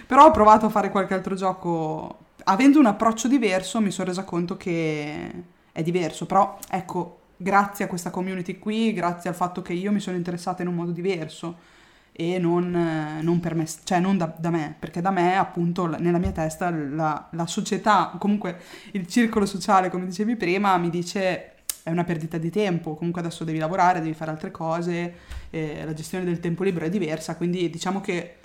Però 0.07 0.27
ho 0.27 0.31
provato 0.31 0.67
a 0.67 0.69
fare 0.69 0.91
qualche 0.91 1.15
altro 1.15 1.35
gioco 1.35 2.22
avendo 2.45 2.79
un 2.79 2.87
approccio 2.87 3.29
diverso 3.29 3.81
mi 3.81 3.91
sono 3.91 4.09
resa 4.09 4.25
conto 4.25 4.57
che 4.57 5.31
è 5.73 5.83
diverso, 5.83 6.27
però 6.27 6.59
ecco, 6.71 7.21
grazie 7.37 7.85
a 7.85 7.89
questa 7.89 8.11
community 8.11 8.59
qui, 8.59 8.93
grazie 8.93 9.31
al 9.31 9.37
fatto 9.37 9.63
che 9.63 9.73
io 9.73 9.93
mi 9.93 10.01
sono 10.01 10.17
interessata 10.17 10.63
in 10.63 10.69
un 10.69 10.75
modo 10.75 10.93
diverso 10.93 11.71
e 12.13 12.39
non, 12.39 13.21
non 13.23 13.41
per 13.41 13.55
me, 13.55 13.67
cioè 13.85 13.99
non 13.99 14.19
da, 14.19 14.35
da, 14.37 14.51
me, 14.51 14.77
perché 14.79 15.01
da 15.01 15.11
me 15.11 15.37
appunto 15.37 15.87
nella 15.87 16.19
mia 16.19 16.33
testa 16.33 16.71
la, 16.71 17.29
la, 17.31 17.47
società, 17.47 18.15
comunque 18.19 18.61
il 18.93 19.07
circolo 19.07 19.47
sociale, 19.47 19.89
come 19.89 20.07
dicevi 20.07 20.37
prima, 20.37 20.77
mi 20.77 20.91
dice 20.91 21.49
è 21.83 21.91
una 21.91 22.05
perdita 22.05 22.39
di 22.39 22.51
tempo, 22.51 22.95
comunque 22.95 23.23
adesso 23.23 23.45
devi 23.45 23.59
lavorare, 23.59 24.01
devi 24.01 24.15
fare 24.15 24.31
altre 24.31 24.51
cose, 24.51 25.15
eh, 25.51 25.85
la 25.85 25.95
gestione 25.95 26.25
del 26.25 26.39
tempo 26.39 26.63
libero 26.63 26.85
è 26.85 26.91
diversa, 26.91 27.37
quindi 27.37 27.69
diciamo 27.71 28.01
che 28.01 28.37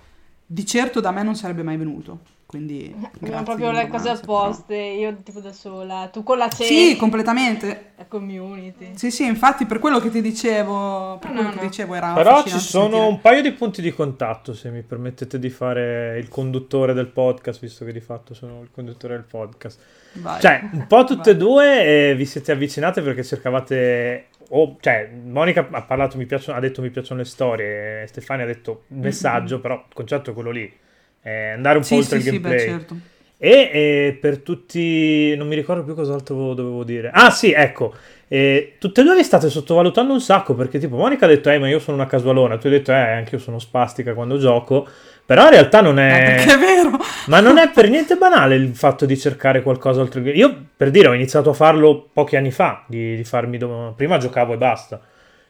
di 0.46 0.66
certo 0.66 1.02
da 1.02 1.12
me 1.12 1.24
non 1.24 1.36
sarebbe 1.36 1.62
mai 1.62 1.78
venuto. 1.78 2.36
Quindi 2.48 2.96
abbiamo 3.20 3.44
proprio 3.44 3.72
le 3.72 3.88
cose 3.88 4.10
opposte, 4.10 4.74
però. 4.74 5.00
io 5.00 5.18
tipo 5.22 5.42
da 5.42 5.52
sola, 5.52 6.08
tu 6.10 6.24
con 6.24 6.38
la 6.38 6.48
cena. 6.48 6.70
Sì, 6.70 6.96
completamente. 6.96 7.92
La 7.98 8.06
community. 8.06 8.92
Sì, 8.96 9.12
sì, 9.12 9.26
infatti 9.26 9.66
per 9.66 9.80
quello 9.80 10.00
che 10.00 10.10
ti 10.10 10.22
dicevo, 10.22 11.18
per 11.20 11.32
no, 11.32 11.36
quello 11.36 11.50
no. 11.50 11.60
che 11.60 11.68
dicevo 11.68 11.96
era 11.96 12.14
Però 12.14 12.44
ci 12.44 12.58
sono 12.58 12.84
sentire. 12.84 13.06
un 13.06 13.20
paio 13.20 13.42
di 13.42 13.52
punti 13.52 13.82
di 13.82 13.92
contatto, 13.94 14.54
se 14.54 14.70
mi 14.70 14.82
permettete 14.82 15.40
di 15.40 15.50
fare 15.50 16.18
il 16.20 16.30
conduttore 16.30 16.94
del 16.94 17.08
podcast, 17.08 17.60
visto 17.60 17.84
che 17.84 17.92
di 17.92 18.00
fatto 18.00 18.34
sono 18.34 18.62
il 18.62 18.70
conduttore 18.72 19.16
del 19.16 19.26
podcast. 19.26 19.82
Vai. 20.14 20.40
Cioè, 20.40 20.70
un 20.72 20.88
po' 20.88 21.04
tutte 21.06 21.32
e 21.32 21.36
due 21.36 22.12
eh, 22.12 22.16
vi 22.16 22.26
siete 22.26 22.54
avvicinate 22.54 23.02
perché 23.02 23.26
cercavate 23.26 24.28
o, 24.52 24.78
cioè, 24.80 25.12
Monica 25.22 25.68
ha 25.70 25.82
parlato, 25.82 26.16
mi 26.16 26.26
piacciono, 26.26 26.58
ha 26.58 26.62
detto 26.62 26.82
mi 26.82 26.92
piacciono 26.92 27.20
le 27.20 27.26
storie, 27.26 28.08
Stefania 28.08 28.46
ha 28.46 28.48
detto 28.48 28.84
messaggio, 28.88 29.56
mm-hmm. 29.56 29.62
però 29.62 29.76
il 29.76 29.94
concetto 29.94 30.32
è 30.32 30.34
quello 30.34 30.52
lì 30.52 30.86
eh, 31.22 31.50
andare 31.50 31.78
un 31.78 31.84
sì, 31.84 31.94
po' 31.94 32.00
oltre 32.02 32.20
sì, 32.20 32.28
il 32.28 32.32
gameplay. 32.32 32.60
Sì, 32.60 32.66
beh, 32.66 32.72
certo. 32.72 32.96
E 33.40 33.70
eh, 33.72 34.18
per 34.20 34.40
tutti, 34.40 35.36
non 35.36 35.48
mi 35.48 35.56
ricordo 35.56 35.84
più 35.84 35.94
cos'altro 35.94 36.54
dovevo 36.54 36.84
dire. 36.84 37.12
Ah, 37.14 37.30
sì, 37.30 37.52
ecco. 37.52 37.94
Eh, 38.28 38.74
tutte 38.80 39.02
e 39.02 39.04
due 39.04 39.16
vi 39.16 39.24
state 39.24 39.50
sottovalutando 39.50 40.12
un 40.12 40.20
sacco 40.20 40.56
perché, 40.56 40.80
tipo, 40.80 40.98
Monica 40.98 41.26
ha 41.26 41.30
detto, 41.30 41.50
eh, 41.50 41.60
ma 41.60 41.70
io 41.70 41.80
sono 41.80 41.98
una 41.98 42.08
casualona. 42.08 42.58
Tu 42.58 42.68
hai 42.68 42.74
detto, 42.74 42.92
eh, 42.92 42.96
anche 42.96 43.36
io 43.36 43.42
sono 43.42 43.60
spastica 43.60 44.14
quando 44.14 44.38
gioco. 44.40 44.88
Però 45.24 45.44
in 45.44 45.50
realtà 45.52 45.82
non 45.82 46.00
è. 46.00 46.40
Eh, 46.40 46.54
è 46.54 46.58
vero. 46.58 46.98
Ma 47.28 47.40
non 47.40 47.58
è 47.58 47.70
per 47.70 47.90
niente 47.92 48.16
banale 48.16 48.56
il 48.56 48.74
fatto 48.74 49.06
di 49.06 49.18
cercare 49.18 49.62
qualcosa 49.62 50.02
oltre 50.02 50.22
Io, 50.32 50.66
per 50.76 50.90
dire, 50.90 51.10
ho 51.10 51.14
iniziato 51.14 51.52
a 51.52 51.54
farlo 51.54 52.10
pochi 52.12 52.38
anni 52.38 52.52
fa. 52.52 52.84
Di, 52.88 53.16
di 53.16 53.24
farmi. 53.24 53.60
Prima 53.96 54.18
giocavo 54.18 54.54
e 54.54 54.58
basta. 54.58 55.00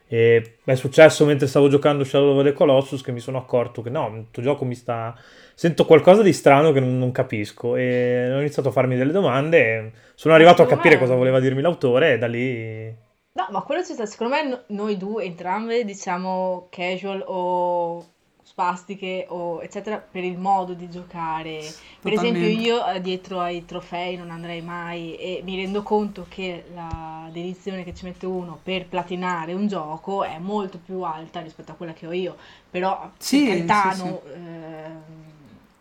E 0.08 0.58
è 0.64 0.76
successo 0.76 1.26
mentre 1.26 1.48
stavo 1.48 1.68
giocando 1.68 2.04
Shadow 2.04 2.38
of 2.38 2.44
the 2.44 2.54
Colossus 2.54 3.02
che 3.02 3.12
mi 3.12 3.20
sono 3.20 3.38
accorto 3.38 3.82
che 3.82 3.90
no, 3.90 4.08
il 4.16 4.28
tuo 4.32 4.42
gioco 4.42 4.64
mi 4.64 4.76
sta 4.76 5.14
sento 5.54 5.86
qualcosa 5.86 6.22
di 6.22 6.32
strano 6.32 6.72
che 6.72 6.80
non, 6.80 6.98
non, 6.98 7.12
capisco. 7.12 7.76
E 7.76 8.32
ho 8.34 8.40
iniziato 8.40 8.70
a 8.70 8.72
farmi 8.72 8.96
delle 8.96 9.12
domande 9.12 9.92
sono 10.16 10.34
arrivato 10.34 10.62
a 10.62 10.68
capire 10.68 10.96
me... 10.96 11.02
cosa 11.02 11.16
voleva 11.16 11.40
dirmi 11.40 11.62
l'autore 11.62 12.14
e 12.14 12.18
da 12.18 12.28
lì... 12.28 13.06
No, 13.38 13.48
ma 13.52 13.62
quello 13.62 13.82
c'è 13.82 13.94
stato, 13.94 14.10
secondo 14.10 14.34
me 14.34 14.64
noi 14.68 14.98
due, 14.98 15.24
entrambe, 15.26 15.84
diciamo 15.84 16.70
casual 16.72 17.24
o 17.28 18.04
spastiche 18.50 19.26
o 19.28 19.62
eccetera 19.62 19.98
per 19.98 20.24
il 20.24 20.38
modo 20.38 20.74
di 20.74 20.90
giocare. 20.90 21.60
Per 22.02 22.14
Totalmente. 22.14 22.40
esempio 22.40 22.48
io 22.48 22.86
eh, 22.88 23.02
dietro 23.02 23.42
ai 23.42 23.66
trofei 23.66 24.16
non 24.16 24.32
andrei 24.32 24.62
mai 24.62 25.16
e 25.18 25.42
mi 25.44 25.58
rendo 25.58 25.84
conto 25.84 26.26
che 26.30 26.64
la 26.74 27.28
dedizione 27.30 27.84
che 27.84 27.94
ci 27.94 28.06
mette 28.06 28.26
uno 28.26 28.58
per 28.64 28.88
platinare 28.88 29.54
un 29.54 29.68
gioco 29.68 30.24
è 30.24 30.38
molto 30.40 30.80
più 30.84 31.02
alta 31.02 31.42
rispetto 31.42 31.74
a 31.74 31.76
quella 31.76 31.94
che 31.94 32.08
ho 32.08 32.14
io, 32.14 32.36
però 32.70 33.12
Sì, 33.18 33.40
per 33.40 33.48
carità, 33.66 33.92
sì, 33.92 34.00
sì. 34.00 34.08
ehm, 34.34 35.02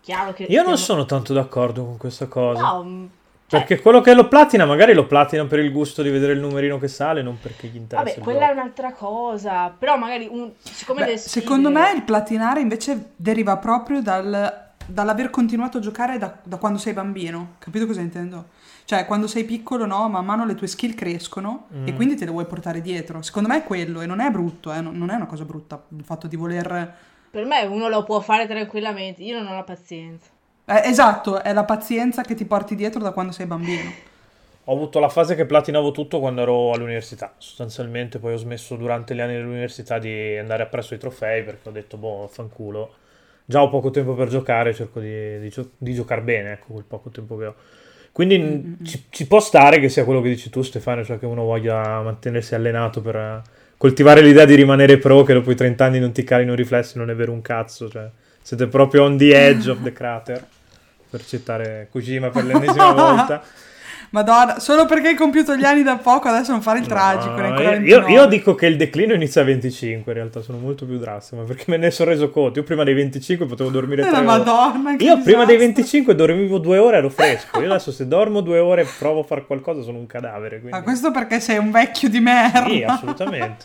chiaro 0.00 0.32
che 0.32 0.44
Io 0.44 0.62
non 0.64 0.76
sono 0.76 1.04
tanto 1.04 1.32
d'accordo 1.32 1.84
con 1.84 1.96
questa 1.96 2.26
cosa. 2.26 2.60
No, 2.60 2.82
cioè, 2.82 3.15
Perché 3.48 3.80
quello 3.80 4.00
che 4.00 4.12
lo 4.12 4.26
platina, 4.26 4.64
magari 4.66 4.92
lo 4.92 5.06
platina 5.06 5.44
per 5.46 5.60
il 5.60 5.70
gusto 5.70 6.02
di 6.02 6.10
vedere 6.10 6.32
il 6.32 6.40
numerino 6.40 6.78
che 6.78 6.88
sale, 6.88 7.22
non 7.22 7.38
perché 7.40 7.68
gli 7.68 7.76
interessa. 7.76 8.04
Vabbè, 8.04 8.20
quella 8.20 8.46
è 8.46 8.48
gioco. 8.48 8.60
un'altra 8.60 8.92
cosa, 8.92 9.74
però 9.78 9.96
magari 9.96 10.26
un, 10.30 10.50
siccome 10.60 11.04
Beh, 11.04 11.16
sfide- 11.16 11.40
secondo 11.42 11.70
me 11.70 11.92
il 11.94 12.02
platinare 12.02 12.60
invece 12.60 13.10
deriva 13.14 13.56
proprio 13.58 14.02
dal- 14.02 14.64
dall'aver 14.84 15.30
continuato 15.30 15.78
a 15.78 15.80
giocare 15.80 16.18
da, 16.18 16.36
da 16.42 16.56
quando 16.56 16.78
sei 16.78 16.92
bambino. 16.92 17.54
Capito 17.58 17.86
cosa 17.86 18.00
intendo? 18.00 18.46
Cioè, 18.84 19.04
quando 19.06 19.26
sei 19.28 19.44
piccolo, 19.44 19.84
no, 19.86 20.08
man 20.08 20.24
mano 20.24 20.44
le 20.44 20.54
tue 20.54 20.66
skill 20.66 20.94
crescono 20.94 21.66
e 21.84 21.92
Mm. 21.92 21.96
quindi 21.96 22.16
te 22.16 22.24
le 22.24 22.30
vuoi 22.32 22.46
portare 22.46 22.80
dietro. 22.80 23.22
Secondo 23.22 23.48
me 23.48 23.58
è 23.58 23.64
quello 23.64 24.00
e 24.00 24.06
non 24.06 24.20
è 24.20 24.30
brutto, 24.30 24.72
eh, 24.72 24.80
non 24.80 25.10
è 25.10 25.14
una 25.14 25.26
cosa 25.26 25.44
brutta 25.44 25.82
il 25.96 26.04
fatto 26.04 26.26
di 26.26 26.36
voler... 26.36 26.94
Per 27.30 27.44
me 27.44 27.62
uno 27.64 27.88
lo 27.88 28.02
può 28.04 28.20
fare 28.20 28.46
tranquillamente, 28.46 29.22
io 29.22 29.38
non 29.40 29.52
ho 29.52 29.54
la 29.54 29.62
pazienza. 29.64 30.28
Eh, 30.68 30.88
esatto, 30.88 31.42
è 31.42 31.52
la 31.52 31.64
pazienza 31.64 32.22
che 32.22 32.34
ti 32.34 32.44
porti 32.44 32.74
dietro 32.74 33.00
da 33.00 33.12
quando 33.12 33.32
sei 33.32 33.46
bambino. 33.46 33.94
Ho 34.68 34.72
avuto 34.74 34.98
la 34.98 35.08
fase 35.08 35.36
che 35.36 35.46
platinavo 35.46 35.92
tutto 35.92 36.18
quando 36.18 36.42
ero 36.42 36.72
all'università. 36.72 37.34
Sostanzialmente, 37.38 38.18
poi 38.18 38.32
ho 38.34 38.36
smesso 38.36 38.74
durante 38.74 39.14
gli 39.14 39.20
anni 39.20 39.34
dell'università 39.34 40.00
di 40.00 40.36
andare 40.36 40.64
appresso 40.64 40.94
ai 40.94 40.98
trofei 40.98 41.44
perché 41.44 41.68
ho 41.68 41.72
detto, 41.72 41.96
boh, 41.96 42.26
fanculo. 42.26 42.94
Già 43.44 43.62
ho 43.62 43.68
poco 43.68 43.90
tempo 43.90 44.14
per 44.14 44.26
giocare, 44.26 44.74
cerco 44.74 44.98
di, 44.98 45.38
di 45.38 45.48
gio- 45.50 45.70
di 45.78 45.94
giocare 45.94 46.20
bene, 46.22 46.52
ecco, 46.54 46.72
quel 46.72 46.84
poco 46.84 47.10
tempo 47.10 47.36
che 47.36 47.46
ho. 47.46 47.54
Quindi 48.10 48.38
Mm-mm. 48.38 48.84
ci, 48.84 49.04
ci 49.10 49.26
può 49.28 49.38
stare 49.38 49.78
che 49.78 49.88
sia 49.88 50.04
quello 50.04 50.20
che 50.20 50.30
dici 50.30 50.50
tu, 50.50 50.62
Stefano, 50.62 51.04
cioè 51.04 51.20
che 51.20 51.26
uno 51.26 51.44
voglia 51.44 52.00
mantenersi 52.02 52.56
allenato 52.56 53.00
per 53.00 53.14
eh, 53.14 53.42
coltivare 53.76 54.20
l'idea 54.20 54.46
di 54.46 54.56
rimanere 54.56 54.98
pro, 54.98 55.22
che 55.22 55.32
dopo 55.34 55.52
i 55.52 55.54
30 55.54 55.84
anni 55.84 56.00
non 56.00 56.10
ti 56.10 56.24
calino 56.24 56.54
i 56.54 56.56
riflessi, 56.56 56.98
non 56.98 57.08
è 57.10 57.14
vero 57.14 57.30
un 57.30 57.40
cazzo, 57.42 57.88
cioè 57.88 58.10
siete 58.42 58.66
proprio 58.66 59.04
on 59.04 59.16
the 59.16 59.32
edge 59.32 59.70
of 59.70 59.82
the 59.82 59.92
crater, 59.92 60.44
per 61.16 61.24
citare 61.26 61.88
Kojima 61.90 62.28
per 62.30 62.44
l'ennesima 62.44 62.92
volta. 62.92 63.42
Madonna, 64.10 64.60
solo 64.60 64.86
perché 64.86 65.08
hai 65.08 65.14
compiuto 65.14 65.56
gli 65.56 65.64
anni 65.64 65.82
da 65.82 65.96
poco, 65.96 66.28
adesso 66.28 66.52
non 66.52 66.62
fare 66.62 66.78
il 66.78 66.86
tragico. 66.86 67.34
No, 67.34 67.60
io, 67.60 67.70
29. 67.70 68.12
io 68.12 68.26
dico 68.26 68.54
che 68.54 68.66
il 68.66 68.76
declino 68.76 69.14
inizia 69.14 69.42
a 69.42 69.44
25, 69.44 70.12
in 70.12 70.18
realtà 70.18 70.42
sono 70.42 70.58
molto 70.58 70.86
più 70.86 70.96
drastico, 70.98 71.42
perché 71.42 71.64
me 71.66 71.76
ne 71.76 71.90
sono 71.90 72.10
reso 72.10 72.30
conto. 72.30 72.60
Io 72.60 72.64
prima 72.64 72.84
dei 72.84 72.94
25 72.94 73.46
potevo 73.46 73.68
dormire 73.68 74.02
Eh, 74.02 74.08
3 74.08 74.16
ore. 74.16 74.24
Madonna, 74.24 74.90
Io 74.92 75.20
prima 75.22 75.44
dei 75.44 75.56
disastro. 75.56 75.58
25 75.58 76.14
dormivo 76.14 76.58
due 76.58 76.78
ore 76.78 76.98
ero 76.98 77.10
fresco. 77.10 77.58
Io 77.60 77.68
adesso 77.68 77.90
se 77.90 78.06
dormo 78.06 78.42
due 78.42 78.58
ore 78.60 78.82
e 78.82 78.86
provo 78.98 79.20
a 79.20 79.24
fare 79.24 79.44
qualcosa 79.44 79.82
sono 79.82 79.98
un 79.98 80.06
cadavere. 80.06 80.60
Quindi... 80.60 80.78
Ma 80.78 80.82
questo 80.84 81.10
perché 81.10 81.40
sei 81.40 81.58
un 81.58 81.72
vecchio 81.72 82.08
di 82.08 82.20
merda. 82.20 82.64
Sì, 82.68 82.82
assolutamente. 82.84 83.64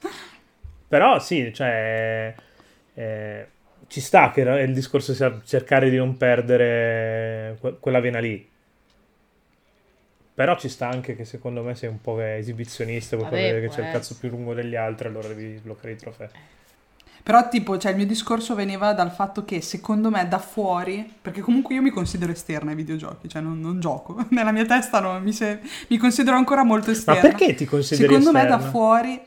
Però 0.86 1.18
sì, 1.18 1.50
cioè... 1.52 2.34
eh, 2.94 3.48
ci 3.88 4.00
sta 4.00 4.30
che 4.30 4.40
il 4.42 4.72
discorso 4.74 5.14
sia 5.14 5.40
cercare 5.44 5.90
di 5.90 5.96
non 5.96 6.16
perdere 6.16 7.56
que- 7.60 7.78
quella 7.78 8.00
vena 8.00 8.18
lì. 8.20 8.50
Però 10.34 10.56
ci 10.58 10.68
sta 10.68 10.88
anche 10.88 11.16
che 11.16 11.24
secondo 11.24 11.62
me 11.62 11.74
sei 11.74 11.88
un 11.88 12.00
po' 12.00 12.20
esibizionista, 12.20 13.16
vuoi 13.16 13.30
vedere 13.30 13.60
che 13.60 13.68
c'è 13.68 13.80
il 13.80 13.88
cazzo 13.88 14.16
più 14.18 14.28
lungo 14.28 14.52
degli 14.54 14.76
altri, 14.76 15.08
allora 15.08 15.28
devi 15.28 15.58
bloccare 15.60 15.92
i 15.92 15.96
trofei. 15.96 16.28
Però, 17.22 17.48
tipo, 17.48 17.78
cioè, 17.78 17.92
il 17.92 17.96
mio 17.96 18.06
discorso 18.06 18.54
veniva 18.54 18.92
dal 18.92 19.10
fatto 19.10 19.44
che 19.46 19.62
secondo 19.62 20.10
me 20.10 20.28
da 20.28 20.38
fuori, 20.38 21.10
perché 21.22 21.40
comunque 21.40 21.74
io 21.74 21.80
mi 21.80 21.88
considero 21.90 22.32
esterna 22.32 22.70
ai 22.70 22.76
videogiochi, 22.76 23.28
cioè 23.28 23.40
non, 23.40 23.58
non 23.60 23.80
gioco. 23.80 24.26
Nella 24.30 24.52
mia 24.52 24.66
testa 24.66 25.00
no, 25.00 25.18
mi, 25.20 25.32
se- 25.32 25.60
mi 25.88 25.96
considero 25.96 26.36
ancora 26.36 26.64
molto 26.64 26.90
Ma 27.04 27.16
esterna. 27.16 27.20
perché 27.20 27.54
ti 27.54 27.64
consideri 27.64 28.14
Secondo 28.14 28.30
me 28.32 28.40
esterna? 28.40 28.56
da 28.56 28.58
fuori. 28.58 29.20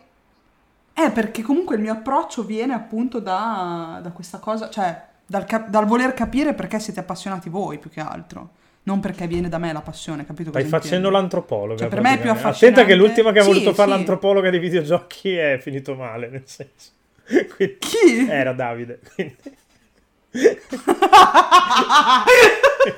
Eh, 0.99 1.11
perché 1.11 1.43
comunque 1.43 1.75
il 1.75 1.81
mio 1.81 1.91
approccio 1.91 2.43
viene 2.43 2.73
appunto 2.73 3.19
da, 3.19 3.99
da 4.01 4.09
questa 4.09 4.39
cosa, 4.39 4.69
cioè 4.69 4.99
dal, 5.25 5.45
cap- 5.45 5.69
dal 5.69 5.85
voler 5.85 6.13
capire 6.13 6.53
perché 6.55 6.79
siete 6.79 6.99
appassionati 7.01 7.49
voi 7.49 7.77
più 7.77 7.89
che 7.91 7.99
altro. 7.99 8.49
Non 8.83 8.99
perché 9.01 9.27
viene 9.27 9.49
da 9.49 9.57
me 9.57 9.71
la 9.73 9.81
passione, 9.81 10.25
capito? 10.25 10.49
Stai 10.49 10.63
facendo 10.63 11.09
l'antropologa. 11.09 11.77
Cioè, 11.77 11.89
per 11.89 11.99
me 12.01 12.13
è 12.13 12.19
più 12.19 12.31
praticamente. 12.31 12.57
Attenta 12.57 12.85
che 12.85 12.93
affascinante- 12.93 12.95
l'ultima 12.95 13.31
che 13.33 13.39
ha 13.39 13.43
Sì, 13.43 13.47
voluto 13.49 13.73
fare 13.73 13.91
sì. 13.91 13.95
l'antropologa 13.95 14.49
dei 14.49 14.59
videogiochi 14.59 15.35
è 15.35 15.57
finito 15.61 15.93
male, 15.95 16.29
nel 16.29 16.43
senso. 16.45 16.91
Quindi- 17.55 17.77
Chi? 17.79 18.27
Era 18.29 18.53
Davide. 18.53 18.99
Quindi... 19.13 19.35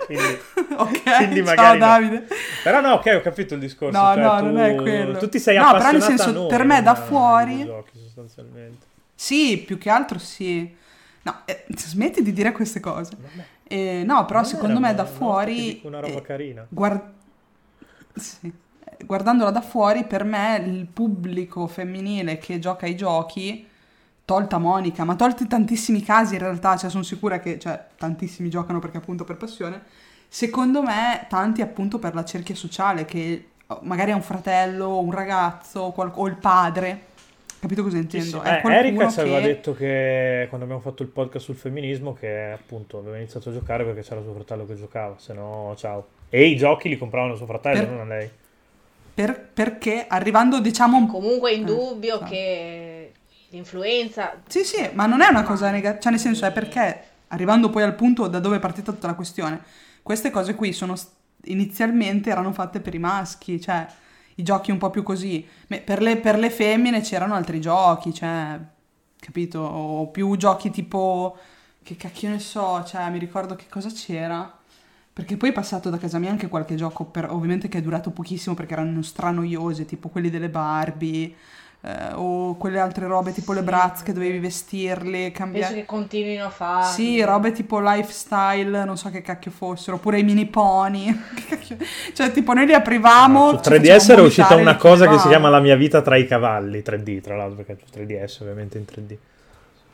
Quindi- 0.05 0.37
ok, 0.75 1.01
quindi 1.17 1.45
ciao 1.45 1.73
no. 1.73 1.79
Davide. 1.79 2.27
Però 2.63 2.81
no, 2.81 2.93
ok, 2.93 3.13
ho 3.17 3.21
capito 3.21 3.53
il 3.55 3.59
discorso. 3.59 3.99
No, 3.99 4.13
cioè, 4.13 4.23
no, 4.23 4.37
tu, 4.37 4.45
non 4.45 4.57
è 4.59 4.75
quello. 4.75 5.17
Tu 5.17 5.29
ti 5.29 5.39
sei 5.39 5.57
No, 5.57 5.71
però 5.71 5.91
nel 5.91 6.01
senso, 6.01 6.31
noi, 6.31 6.47
per 6.47 6.63
me 6.65 6.81
da 6.81 6.95
fuori- 6.95 7.55
videogiochi, 7.57 7.99
sostanzialmente. 8.03 8.85
Sì, 9.15 9.57
più 9.65 9.77
che 9.77 9.89
altro 9.89 10.19
sì. 10.19 10.75
No, 11.21 11.41
eh, 11.45 11.65
smetti 11.75 12.21
di 12.21 12.31
dire 12.33 12.51
queste 12.51 12.79
cose. 12.79 13.11
Eh, 13.63 14.03
no, 14.05 14.25
però 14.25 14.43
secondo 14.43 14.79
me 14.79 14.93
da 14.95 15.03
ti 15.03 15.11
fuori... 15.11 15.81
una 15.83 15.99
roba 15.99 16.17
eh, 16.17 16.21
carina. 16.21 16.65
guard- 16.69 17.11
sì. 18.15 18.51
Eh, 18.83 19.05
Guardandola 19.05 19.51
da 19.51 19.61
fuori, 19.61 20.05
per 20.05 20.23
me 20.23 20.61
il 20.65 20.85
pubblico 20.85 21.67
femminile 21.67 22.37
che 22.37 22.59
gioca 22.59 22.85
ai 22.85 22.95
giochi, 22.95 23.67
tolta 24.29 24.59
Monica, 24.59 25.03
ma 25.05 25.15
tolti 25.15 25.47
tantissimi 25.47 26.03
casi 26.03 26.35
in 26.35 26.41
realtà, 26.41 26.77
cioè 26.77 26.91
sono 26.91 27.01
sicura 27.01 27.39
che 27.39 27.57
cioè, 27.57 27.83
tantissimi 27.97 28.47
giocano 28.47 28.77
perché 28.77 28.97
appunto 28.97 29.23
per 29.23 29.37
passione, 29.37 29.81
secondo 30.27 30.83
me 30.83 31.25
tanti 31.27 31.63
appunto 31.63 31.97
per 31.97 32.13
la 32.13 32.23
cerchia 32.23 32.53
sociale, 32.53 33.05
che 33.05 33.47
oh, 33.65 33.79
magari 33.81 34.11
ha 34.11 34.15
un 34.15 34.21
fratello, 34.21 34.99
un 34.99 35.11
ragazzo, 35.11 35.79
o 35.79 35.91
qual- 35.93 36.11
o 36.13 36.27
il 36.27 36.35
padre, 36.35 37.05
capito 37.59 37.81
cosa 37.81 37.95
Sì, 37.95 38.01
intendo? 38.03 38.39
sì. 38.43 38.47
È 38.47 38.61
Eh, 38.63 38.71
Erika 38.71 39.09
ci 39.09 39.19
aveva 39.19 39.39
che- 39.39 39.47
detto 39.47 39.73
che 39.73 40.45
quando 40.49 40.65
abbiamo 40.67 40.83
fatto 40.83 41.01
il 41.01 41.09
podcast 41.09 41.45
sul 41.45 41.55
femminismo 41.55 42.13
che 42.13 42.51
appunto 42.53 42.99
aveva 42.99 43.17
iniziato 43.17 43.49
a 43.49 43.53
giocare 43.53 43.83
perché 43.83 44.01
c'era 44.03 44.21
suo 44.21 44.33
fratello 44.35 44.67
che 44.67 44.75
giocava, 44.75 45.15
se 45.17 45.33
no 45.33 45.73
ciao. 45.75 46.05
E 46.29 46.45
i 46.45 46.55
giochi 46.55 46.87
li 46.87 46.97
compravano 46.99 47.35
suo 47.35 47.47
fratello, 47.47 47.79
Per- 47.79 47.89
non 47.89 48.01
a 48.01 48.05
lei. 48.05 48.29
per- 49.11 49.47
perché 49.53 50.05
arrivando 50.07 50.59
diciamo 50.61 50.97
un 50.97 51.07
Comunque 51.07 51.49
è 51.49 51.53
Eh, 51.53 51.57
indubbio 51.57 52.17
so. 52.19 52.23
che 52.25 52.88
l'influenza. 53.49 54.41
Sì, 54.47 54.63
sì, 54.63 54.89
ma 54.93 55.05
non 55.05 55.21
è 55.21 55.27
una 55.27 55.43
cosa 55.43 55.69
negativa, 55.71 55.99
cioè 55.99 56.11
nel 56.11 56.21
senso 56.21 56.45
è 56.45 56.51
perché, 56.51 57.03
arrivando 57.27 57.69
poi 57.69 57.83
al 57.83 57.95
punto 57.95 58.27
da 58.27 58.39
dove 58.39 58.57
è 58.57 58.59
partita 58.59 58.91
tutta 58.91 59.07
la 59.07 59.15
questione, 59.15 59.61
queste 60.01 60.31
cose 60.31 60.55
qui 60.55 60.73
sono 60.73 60.95
inizialmente 61.45 62.29
erano 62.29 62.51
fatte 62.51 62.79
per 62.79 62.93
i 62.93 62.99
maschi, 62.99 63.59
cioè 63.61 63.87
i 64.35 64.43
giochi 64.43 64.71
un 64.71 64.77
po' 64.77 64.89
più 64.89 65.03
così, 65.03 65.45
per 65.67 66.01
le, 66.01 66.17
per 66.17 66.37
le 66.37 66.49
femmine 66.49 67.01
c'erano 67.01 67.35
altri 67.35 67.59
giochi, 67.59 68.13
cioè, 68.13 68.59
capito, 69.19 69.59
o 69.59 70.07
più 70.07 70.35
giochi 70.37 70.69
tipo, 70.69 71.37
che 71.83 71.95
cacchio 71.95 72.29
ne 72.29 72.39
so, 72.39 72.83
cioè 72.85 73.09
mi 73.09 73.19
ricordo 73.19 73.55
che 73.55 73.65
cosa 73.69 73.89
c'era, 73.89 74.57
perché 75.11 75.35
poi 75.35 75.49
è 75.49 75.53
passato 75.53 75.89
da 75.89 75.97
casa 75.97 76.19
mia 76.19 76.29
anche 76.31 76.47
qualche 76.47 76.75
gioco, 76.75 77.05
per- 77.05 77.29
ovviamente 77.29 77.67
che 77.67 77.79
è 77.79 77.81
durato 77.81 78.11
pochissimo 78.11 78.55
perché 78.55 78.73
erano 78.73 79.01
stranoiose, 79.01 79.85
tipo 79.85 80.07
quelli 80.07 80.29
delle 80.29 80.49
Barbie, 80.49 81.35
eh, 81.81 82.13
o 82.13 82.55
quelle 82.57 82.79
altre 82.79 83.07
robe 83.07 83.31
tipo 83.31 83.53
le 83.53 83.59
Sì. 83.59 83.65
Bratz 83.65 84.03
che 84.03 84.11
dovevi 84.11 84.39
vestirle, 84.39 85.19
penso 85.19 85.37
cambiare... 85.37 85.73
che 85.75 85.85
continuino 85.85 86.45
a 86.45 86.49
fare. 86.49 86.93
Sì, 86.93 87.21
robe 87.21 87.51
tipo 87.51 87.79
lifestyle, 87.79 88.83
non 88.83 88.97
so 88.97 89.09
che 89.09 89.21
cacchio 89.21 89.51
fossero, 89.51 89.95
oppure 89.95 90.19
i 90.19 90.23
mini 90.23 90.45
pony. 90.45 91.07
Cioè, 92.13 92.31
tipo, 92.31 92.53
noi 92.53 92.65
li 92.65 92.73
aprivamo. 92.73 93.51
Su 93.51 93.55
ci 93.63 93.69
3DS 93.69 93.83
facevamo 93.83 94.11
era 94.11 94.21
uscita 94.23 94.55
una 94.55 94.75
cosa 94.75 95.07
che 95.07 95.19
si 95.19 95.27
chiama 95.27 95.49
La 95.49 95.59
mia 95.59 95.75
vita 95.75 96.01
tra 96.01 96.17
i 96.17 96.27
cavalli, 96.27 96.79
3D 96.79 97.21
tra 97.21 97.35
l'altro, 97.35 97.63
perché 97.63 97.77
su 97.85 97.97
3DS 97.97 98.41
ovviamente 98.41 98.77
in 98.77 98.85
3D. 98.85 99.17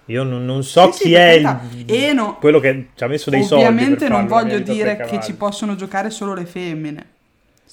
Io 0.06 0.24
non, 0.24 0.46
non 0.46 0.64
so 0.64 0.92
Sì, 0.92 0.98
sì, 0.98 1.04
chi 1.04 1.12
per 1.12 1.22
è 1.22 1.32
il-. 1.32 1.84
E 1.86 2.14
no- 2.14 2.38
quello 2.38 2.60
che 2.60 2.90
ci 2.96 3.04
ha 3.04 3.08
messo 3.08 3.30
dei 3.30 3.44
soldi. 3.44 3.66
Ovviamente 3.66 4.08
non 4.08 4.26
voglio 4.28 4.60
dire 4.60 4.98
che 4.98 5.20
ci 5.22 5.36
possono 5.36 5.76
giocare 5.76 6.10
solo 6.10 6.34
le 6.34 6.46
femmine. 6.46 7.14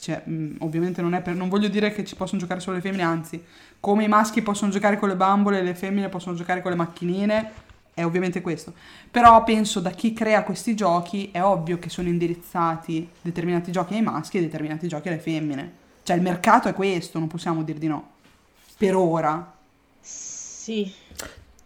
Cioè, 0.02 0.20
mh, 0.24 0.56
ovviamente 0.58 1.00
non 1.00 1.14
è 1.14 1.22
per... 1.22 1.36
Non 1.36 1.48
voglio 1.48 1.68
dire 1.68 1.92
che 1.92 2.04
ci 2.04 2.16
possono 2.16 2.40
giocare 2.40 2.58
solo 2.58 2.74
le 2.74 2.82
femmine, 2.82 3.04
anzi, 3.04 3.40
come 3.78 4.02
i 4.02 4.08
maschi 4.08 4.42
possono 4.42 4.72
giocare 4.72 4.98
con 4.98 5.08
le 5.08 5.14
bambole, 5.14 5.62
le 5.62 5.76
femmine 5.76 6.08
possono 6.08 6.34
giocare 6.34 6.60
con 6.60 6.72
le 6.72 6.76
macchinine, 6.76 7.52
è 7.94 8.04
ovviamente 8.04 8.40
questo. 8.40 8.74
Però 9.08 9.44
penso 9.44 9.78
da 9.78 9.90
chi 9.90 10.12
crea 10.12 10.42
questi 10.42 10.74
giochi 10.74 11.30
è 11.30 11.40
ovvio 11.40 11.78
che 11.78 11.88
sono 11.88 12.08
indirizzati 12.08 13.08
determinati 13.20 13.70
giochi 13.70 13.94
ai 13.94 14.02
maschi 14.02 14.38
e 14.38 14.40
determinati 14.40 14.88
giochi 14.88 15.06
alle 15.06 15.20
femmine. 15.20 15.72
Cioè, 16.02 16.16
il 16.16 16.22
mercato 16.22 16.66
è 16.66 16.74
questo, 16.74 17.20
non 17.20 17.28
possiamo 17.28 17.62
dir 17.62 17.78
di 17.78 17.86
no. 17.86 18.10
Per 18.76 18.96
ora. 18.96 19.54
Sì. 20.00 20.92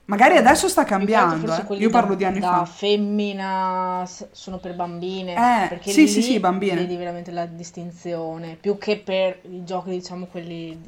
Magari 0.07 0.37
adesso 0.37 0.69
sta 0.69 0.85
cambiando, 0.85 1.53
eh. 1.53 1.75
Io 1.79 1.89
da- 1.89 2.01
parlo 2.01 2.15
di 2.15 2.25
anni 2.25 2.39
da 2.39 2.59
fa. 2.59 2.65
femmina 2.65 4.09
sono 4.31 4.59
per 4.59 4.75
bambine. 4.75 5.35
Eh, 5.35 5.69
perché 5.69 5.91
sì, 5.91 6.03
lì 6.03 6.09
sì, 6.09 6.23
sì, 6.23 6.39
bambine. 6.39 6.77
Vedi 6.77 6.97
veramente 6.97 7.33
la 7.33 7.45
distinzione. 7.47 8.57
Più 8.61 8.79
che 8.79 8.99
per 8.99 9.41
i 9.51 9.65
giochi, 9.65 9.91
diciamo, 9.91 10.27
quelli 10.27 10.79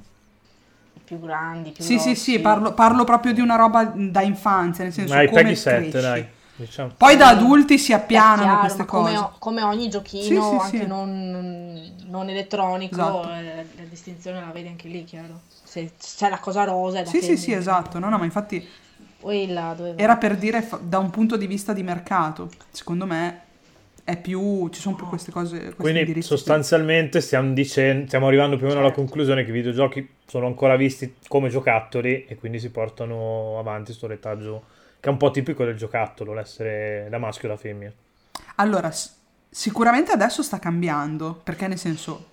più 1.02 1.18
grandi, 1.20 1.70
più 1.70 1.82
Sì, 1.82 1.98
sì, 1.98 2.04
grossi. 2.10 2.22
sì, 2.32 2.38
parlo, 2.40 2.74
parlo 2.74 3.04
proprio 3.04 3.32
di 3.32 3.40
una 3.40 3.56
roba 3.56 3.84
da 3.94 4.22
infanzia, 4.22 4.84
nel 4.84 4.92
senso 4.92 5.14
Dai, 5.14 5.26
come 5.26 5.42
Peggy 5.42 5.56
7, 5.56 5.90
cresci. 5.90 6.00
dai. 6.00 6.26
Diciamo. 6.54 6.92
Poi 6.96 7.16
da 7.16 7.28
adulti 7.28 7.78
si 7.78 7.92
appianano 7.92 8.42
chiaro, 8.42 8.60
queste 8.60 8.84
come, 8.84 9.10
cose. 9.12 9.16
o- 9.24 9.32
come 9.38 9.62
ogni 9.62 9.88
giochino, 9.88 10.22
Sì, 10.22 10.34
sì, 10.42 10.54
anche 10.64 10.78
sì. 10.78 10.86
non, 10.86 11.94
non 12.06 12.28
elettronico, 12.28 12.94
Esatto. 12.94 13.32
eh, 13.32 13.66
la 13.76 13.82
distinzione 13.88 14.40
la 14.40 14.50
vedi 14.52 14.68
anche 14.68 14.88
lì, 14.88 15.04
chiaro. 15.04 15.40
Se 15.62 15.92
c'è 15.98 16.28
la 16.28 16.38
cosa 16.38 16.64
rosa 16.64 16.98
è 17.00 17.02
da 17.04 17.10
Sì, 17.10 17.22
sì, 17.22 17.36
sì, 17.36 17.52
esatto. 17.52 17.98
No, 17.98 18.08
no, 18.08 18.18
ma 18.18 18.24
infatti 18.24 18.66
là 19.48 19.76
era 19.96 20.16
per 20.16 20.36
dire 20.36 20.62
fa- 20.62 20.80
da 20.82 20.98
un 20.98 21.10
punto 21.10 21.36
di 21.36 21.46
vista 21.46 21.72
di 21.72 21.82
mercato. 21.82 22.50
Secondo 22.70 23.06
me 23.06 23.42
è 24.04 24.16
più 24.18 24.68
ci 24.70 24.80
sono 24.80 24.96
più 24.96 25.06
queste 25.06 25.30
cose 25.30 25.74
Quindi 25.76 26.22
sostanzialmente 26.22 27.20
stiamo, 27.20 27.52
dicendo, 27.52 28.06
stiamo 28.06 28.26
arrivando 28.26 28.56
più 28.56 28.64
o 28.64 28.68
meno 28.68 28.80
alla 28.80 28.88
Certo. 28.88 29.02
conclusione 29.04 29.44
che 29.44 29.50
i 29.50 29.52
videogiochi 29.52 30.08
sono 30.26 30.46
ancora 30.46 30.76
visti 30.76 31.16
come 31.28 31.48
giocattoli 31.50 32.24
e 32.26 32.36
quindi 32.36 32.58
si 32.58 32.70
portano 32.70 33.58
avanti 33.58 33.92
sto 33.92 34.06
retaggio 34.06 34.64
che 35.00 35.08
è 35.08 35.12
un 35.12 35.18
po' 35.18 35.30
tipico 35.30 35.64
del 35.64 35.76
giocattolo, 35.76 36.32
l'essere 36.34 37.06
da 37.10 37.18
maschio 37.18 37.48
o 37.48 37.52
da 37.52 37.58
femmina. 37.58 37.92
Allora, 38.56 38.92
sicuramente 39.48 40.12
adesso 40.12 40.42
sta 40.42 40.58
cambiando, 40.58 41.40
perché 41.42 41.68
nel 41.68 41.78
senso, 41.78 42.26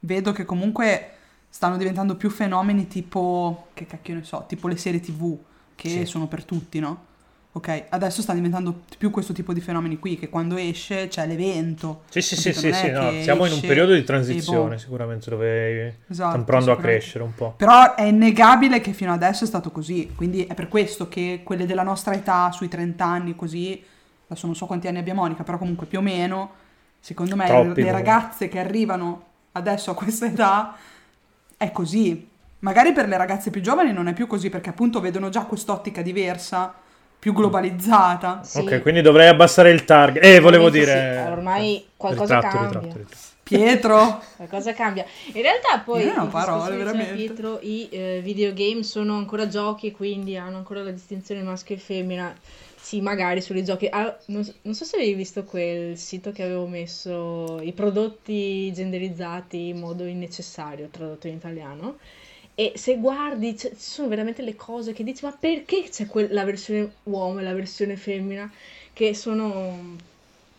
vedo 0.00 0.32
che 0.32 0.44
comunque 0.44 1.10
stanno 1.48 1.76
diventando 1.76 2.16
più 2.16 2.30
fenomeni 2.30 2.88
tipo, 2.88 3.68
che 3.74 3.86
cacchio 3.86 4.14
ne 4.14 4.24
so, 4.24 4.44
tipo 4.48 4.68
le 4.68 4.76
serie 4.76 5.00
tv, 5.00 5.38
che 5.78 5.88
Sì. 5.88 6.04
sono 6.06 6.26
per 6.26 6.42
tutti, 6.44 6.80
no? 6.80 7.06
Ok, 7.52 7.84
adesso 7.90 8.20
sta 8.20 8.34
diventando 8.34 8.82
più 8.98 9.10
questo 9.10 9.32
tipo 9.32 9.52
di 9.52 9.60
fenomeni 9.60 9.98
qui, 9.98 10.18
che 10.18 10.28
quando 10.28 10.56
esce 10.56 11.06
c'è 11.08 11.26
l'evento. 11.26 12.02
Sì, 12.08 12.20
sì, 12.20 12.36
sì, 12.36 12.52
sì, 12.52 12.72
sì, 12.72 12.90
no, 12.90 13.12
siamo 13.22 13.46
in 13.46 13.52
un 13.52 13.60
periodo 13.60 13.94
di 13.94 14.02
transizione 14.04 14.74
boh. 14.74 14.80
sicuramente 14.80 15.30
dove 15.30 15.86
Esatto, 16.08 16.30
stanno 16.30 16.44
provando 16.44 16.72
a 16.72 16.76
crescere 16.76 17.24
un 17.24 17.34
po'. 17.34 17.54
Però 17.56 17.94
è 17.94 18.02
innegabile 18.02 18.80
che 18.80 18.92
fino 18.92 19.12
adesso 19.12 19.44
è 19.44 19.46
stato 19.46 19.70
così, 19.70 20.12
quindi 20.14 20.44
è 20.46 20.54
per 20.54 20.68
questo 20.68 21.08
che 21.08 21.40
quelle 21.44 21.64
della 21.64 21.82
nostra 21.84 22.12
età, 22.14 22.50
sui 22.52 22.68
30 22.68 23.04
anni, 23.04 23.34
così, 23.34 23.82
adesso 24.26 24.46
non 24.46 24.54
so 24.54 24.66
quanti 24.66 24.86
anni 24.88 24.98
abbia 24.98 25.14
Monica, 25.14 25.42
però 25.42 25.58
comunque 25.58 25.86
più 25.86 25.98
o 25.98 26.02
meno, 26.02 26.50
secondo 27.00 27.34
me 27.36 27.46
Troppi, 27.46 27.80
le 27.82 27.90
no? 27.90 27.96
ragazze 27.96 28.48
che 28.48 28.58
arrivano 28.58 29.24
adesso 29.52 29.90
a 29.90 29.94
questa 29.94 30.26
età 30.26 30.76
è 31.56 31.72
così. 31.72 32.27
Magari 32.60 32.92
per 32.92 33.06
le 33.06 33.16
ragazze 33.16 33.50
più 33.50 33.60
giovani 33.60 33.92
non 33.92 34.08
è 34.08 34.12
più 34.12 34.26
così 34.26 34.50
perché 34.50 34.70
appunto 34.70 35.00
vedono 35.00 35.28
già 35.28 35.44
quest'ottica 35.44 36.02
diversa, 36.02 36.74
più 37.18 37.32
globalizzata. 37.32 38.42
Sì. 38.42 38.58
Ok, 38.58 38.82
quindi 38.82 39.00
dovrei 39.00 39.28
abbassare 39.28 39.70
il 39.70 39.84
target. 39.84 40.24
Eh, 40.24 40.40
volevo 40.40 40.68
dire... 40.70 41.22
sì, 41.24 41.30
ormai 41.30 41.86
qualcosa 41.96 42.34
Ritratto, 42.34 42.56
cambia. 42.58 42.80
ritratto, 42.80 42.98
ritratto. 42.98 43.26
Pietro, 43.48 44.22
Qualcosa 44.36 44.72
cambia. 44.74 45.06
In 45.32 45.42
realtà 45.42 45.78
poi 45.78 46.02
Eh, 46.02 46.12
no, 46.14 46.28
parole, 46.28 46.76
veramente. 46.76 47.14
Pietro, 47.14 47.58
i 47.62 47.88
eh, 47.90 48.20
videogame 48.22 48.82
sono 48.82 49.16
ancora 49.16 49.48
giochi 49.48 49.90
quindi 49.90 50.36
hanno 50.36 50.58
ancora 50.58 50.82
la 50.82 50.90
distinzione 50.90 51.42
maschio 51.42 51.76
e 51.76 51.78
femmina. 51.78 52.34
Sì, 52.80 53.00
magari 53.00 53.40
sui 53.40 53.64
giochi. 53.64 53.86
Ah, 53.90 54.16
non, 54.26 54.44
so- 54.44 54.54
non 54.62 54.74
so 54.74 54.84
se 54.84 54.96
avevi 54.96 55.14
visto 55.14 55.44
quel 55.44 55.96
sito 55.96 56.30
che 56.32 56.42
avevo 56.42 56.66
messo 56.66 57.60
i 57.62 57.72
prodotti 57.72 58.72
genderizzati 58.72 59.68
in 59.68 59.78
modo 59.78 60.04
innecessario, 60.04 60.88
tradotto 60.90 61.26
in 61.26 61.34
italiano. 61.34 61.96
E 62.60 62.72
se 62.74 62.96
guardi, 62.96 63.56
ci 63.56 63.70
sono 63.76 64.08
veramente 64.08 64.42
le 64.42 64.56
cose 64.56 64.92
che 64.92 65.04
dici, 65.04 65.24
ma 65.24 65.30
perché 65.30 65.88
c'è 65.88 66.06
quel- 66.06 66.32
la 66.32 66.44
versione 66.44 66.90
uomo 67.04 67.38
e 67.38 67.44
la 67.44 67.54
versione 67.54 67.94
femmina? 67.94 68.50
Che 68.92 69.14
sono 69.14 69.96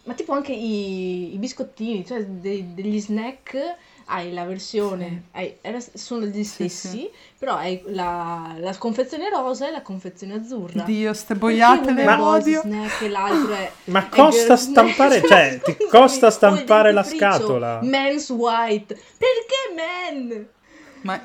ma 0.03 0.13
tipo 0.13 0.31
anche 0.31 0.53
i, 0.53 1.33
i 1.33 1.37
biscottini, 1.37 2.05
cioè 2.05 2.23
de- 2.25 2.73
degli 2.73 3.01
snack, 3.01 3.75
hai 4.05 4.31
la 4.31 4.45
versione, 4.45 5.23
hai- 5.33 5.57
era- 5.59 5.77
sono 5.93 6.25
gli 6.25 6.43
stessi, 6.45 6.87
sì. 6.87 7.09
però 7.37 7.55
hai 7.57 7.81
la, 7.87 8.55
la 8.57 8.75
confezione 8.77 9.29
rosa 9.29 9.67
e 9.67 9.71
la 9.71 9.81
confezione 9.81 10.35
azzurra. 10.35 10.83
Dio, 10.83 11.13
ste 11.13 11.35
boiate 11.35 11.91
le 11.91 12.07
odio. 12.07 12.61
snack 12.61 13.01
e 13.01 13.09
l'altro 13.09 13.53
è... 13.53 13.71
Ma 13.91 14.05
è 14.05 14.09
costa 14.09 14.55
stampare, 14.55 15.21
cioè, 15.21 15.59
ti 15.61 15.75
costa 15.91 16.31
stampare 16.31 16.93
la 16.93 17.03
scatola. 17.03 17.81
Men's 17.83 18.29
white. 18.29 18.95
Perché 18.95 19.73
men? 19.75 20.47
Ma 21.01 21.21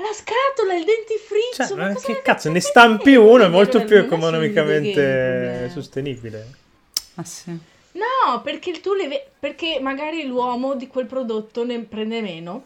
La 0.00 0.12
scatola, 0.12 0.74
il 0.74 0.84
dentifricio. 0.84 1.66
Cioè, 1.66 1.76
ma 1.76 1.92
cosa 1.94 2.06
che 2.06 2.22
cazzo, 2.22 2.50
ne 2.50 2.60
stampi 2.60 3.16
uno 3.16 3.44
è 3.44 3.48
molto 3.48 3.78
Non 3.78 3.86
più 3.86 3.96
economicamente 3.96 5.68
sostenibile. 5.72 6.46
ma 7.14 7.24
sì. 7.24 7.50
No, 7.92 8.40
perché 8.42 8.80
tu 8.80 8.94
le 8.94 9.08
ve- 9.08 9.26
perché 9.38 9.78
magari 9.80 10.24
l'uomo 10.26 10.74
di 10.76 10.86
quel 10.86 11.06
prodotto 11.06 11.64
ne 11.64 11.80
prende 11.80 12.20
meno, 12.20 12.62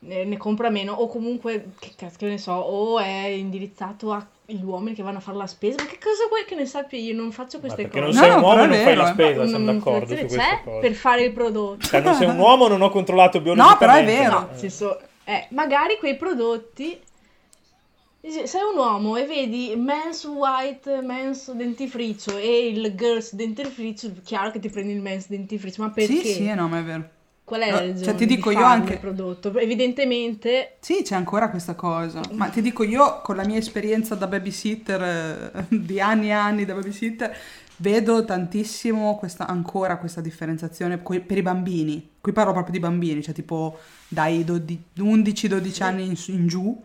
ne, 0.00 0.24
ne 0.24 0.36
compra 0.38 0.70
meno, 0.70 0.92
o 0.92 1.06
comunque, 1.06 1.72
che 1.78 1.92
cazzo 1.96 2.24
ne 2.26 2.38
so, 2.38 2.52
o 2.52 2.98
è 2.98 3.26
indirizzato 3.26 4.12
agli 4.12 4.62
uomini 4.62 4.94
che 4.94 5.02
vanno 5.02 5.18
a 5.18 5.20
fare 5.20 5.36
la 5.36 5.46
spesa. 5.46 5.76
Ma 5.82 5.86
che 5.88 5.98
cosa 6.02 6.26
vuoi 6.28 6.44
che 6.46 6.54
ne 6.54 6.64
sappia 6.64 6.98
io? 6.98 7.14
Non 7.14 7.30
faccio 7.32 7.58
queste 7.60 7.88
perché 7.88 8.00
cose. 8.00 8.12
non 8.12 8.20
No, 8.20 8.20
sei 8.22 8.30
no, 8.30 8.36
un 8.36 8.42
uomo 8.42 8.62
e 8.62 8.66
non 8.68 8.78
fai 8.84 8.96
la 8.96 9.08
eh. 9.08 9.12
spesa, 9.12 9.40
Una 9.40 9.48
siamo 9.48 9.72
d'accordo 9.72 10.06
su 10.06 10.14
queste 10.20 10.36
c'è 10.38 10.60
cose. 10.64 10.80
per 10.80 10.94
fare 10.94 11.22
il 11.24 11.32
prodotto. 11.32 11.86
Cioè, 11.86 12.00
non 12.00 12.14
sei 12.14 12.28
un 12.28 12.38
uomo, 12.40 12.68
non 12.68 12.80
ho 12.80 12.88
controllato 12.88 13.40
biologicamente. 13.42 13.84
però 13.84 13.98
è 13.98 14.04
vero. 14.04 14.38
No, 14.40 14.48
senso, 14.54 15.00
eh, 15.24 15.46
magari 15.50 15.96
quei 15.98 16.16
prodotti. 16.16 17.00
Sei 18.26 18.62
un 18.72 18.78
uomo 18.78 19.16
e 19.16 19.26
vedi 19.26 19.74
men's 19.76 20.24
white, 20.24 21.02
men's 21.02 21.52
dentifricio 21.52 22.38
e 22.38 22.68
il 22.68 22.94
girls 22.96 23.34
dentifricio, 23.34 24.12
chiaro 24.24 24.50
che 24.50 24.60
ti 24.60 24.70
prendi 24.70 24.92
il 24.94 25.02
men's 25.02 25.28
dentifricio, 25.28 25.82
ma 25.82 25.90
perché? 25.90 26.22
Sì, 26.22 26.32
sì, 26.32 26.54
no, 26.54 26.66
ma 26.68 26.78
è 26.78 26.82
vero. 26.82 27.08
Qual 27.44 27.60
è 27.60 27.66
No, 27.66 27.72
la 27.72 27.78
cioè, 27.80 27.88
ragione 27.88 28.14
ti 28.16 28.24
dico 28.24 28.48
di 28.48 28.56
io 28.56 28.64
anche- 28.64 28.96
prodotto? 28.96 29.54
Evidentemente 29.58 30.76
Sì, 30.80 31.02
c'è 31.02 31.14
ancora 31.14 31.50
questa 31.50 31.74
cosa. 31.74 32.22
Ma 32.32 32.48
ti 32.48 32.62
dico, 32.62 32.82
io 32.82 33.20
con 33.20 33.36
la 33.36 33.44
mia 33.44 33.58
esperienza 33.58 34.14
da 34.14 34.26
babysitter, 34.26 35.02
eh, 35.02 35.64
di 35.76 36.00
anni 36.00 36.28
e 36.28 36.32
anni 36.32 36.64
da 36.64 36.72
babysitter, 36.72 37.36
vedo 37.84 38.24
tantissimo 38.24 39.16
questa, 39.16 39.46
ancora 39.46 39.98
questa 39.98 40.22
differenziazione 40.22 40.96
per 40.96 41.36
i 41.36 41.42
bambini. 41.42 42.12
Qui 42.18 42.32
parlo 42.32 42.52
proprio 42.52 42.72
di 42.72 42.80
bambini, 42.80 43.22
cioè 43.22 43.34
tipo 43.34 43.78
dai 44.08 44.42
11-12 44.42 45.82
anni 45.82 46.06
in, 46.06 46.14
in 46.28 46.46
giù. 46.46 46.82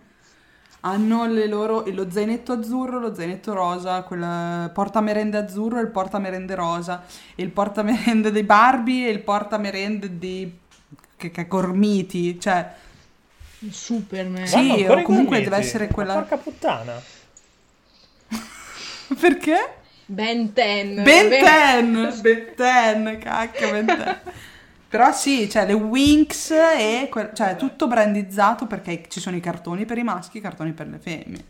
Hanno 0.81 1.25
le 1.25 1.47
loro, 1.47 1.85
lo 1.87 2.09
zainetto 2.11 2.51
azzurro, 2.51 2.99
lo 2.99 3.15
zainetto 3.15 3.53
rosa, 3.53 4.03
quel 4.03 4.69
portamerende 4.73 5.37
azzurro 5.37 5.77
e 5.79 5.81
il 5.81 5.89
portamerende 5.89 6.55
rosa, 6.55 7.03
e 7.35 7.43
il 7.43 7.49
portamerende 7.49 8.31
dei 8.31 8.43
Barbie 8.43 9.07
e 9.07 9.11
il 9.11 9.21
portamerende 9.21 10.17
di 10.17 10.57
che, 11.15 11.31
che 11.31 11.47
gormiti, 11.47 12.39
cioè 12.39 12.73
Superman. 13.69 14.47
Sì, 14.47 14.85
o 14.87 15.01
comunque 15.01 15.41
deve 15.41 15.57
essere 15.57 15.87
quella- 15.87 16.13
Porca 16.15 16.37
puttana. 16.37 17.01
perché? 19.19 19.78
Ben 20.11 20.51
10. 20.53 21.01
Ben 21.03 21.29
10, 21.29 22.21
Ben 22.21 23.03
10, 23.03 23.17
cacchio 23.23 23.69
Ben 23.71 23.85
10. 23.85 24.01
Però 24.89 25.11
sì, 25.11 25.47
cioè 25.47 25.67
le 25.67 25.73
Winx 25.73 26.49
e 26.49 27.07
que- 27.11 27.29
cioè 27.35 27.55
tutto 27.55 27.87
brandizzato 27.87 28.65
perché 28.65 29.03
ci 29.07 29.19
sono 29.19 29.35
i 29.35 29.39
cartoni 29.39 29.85
per 29.85 29.99
i 29.99 30.03
maschi 30.03 30.37
e 30.37 30.39
i 30.39 30.43
cartoni 30.43 30.71
per 30.71 30.87
le 30.87 30.97
femmine. 30.97 31.43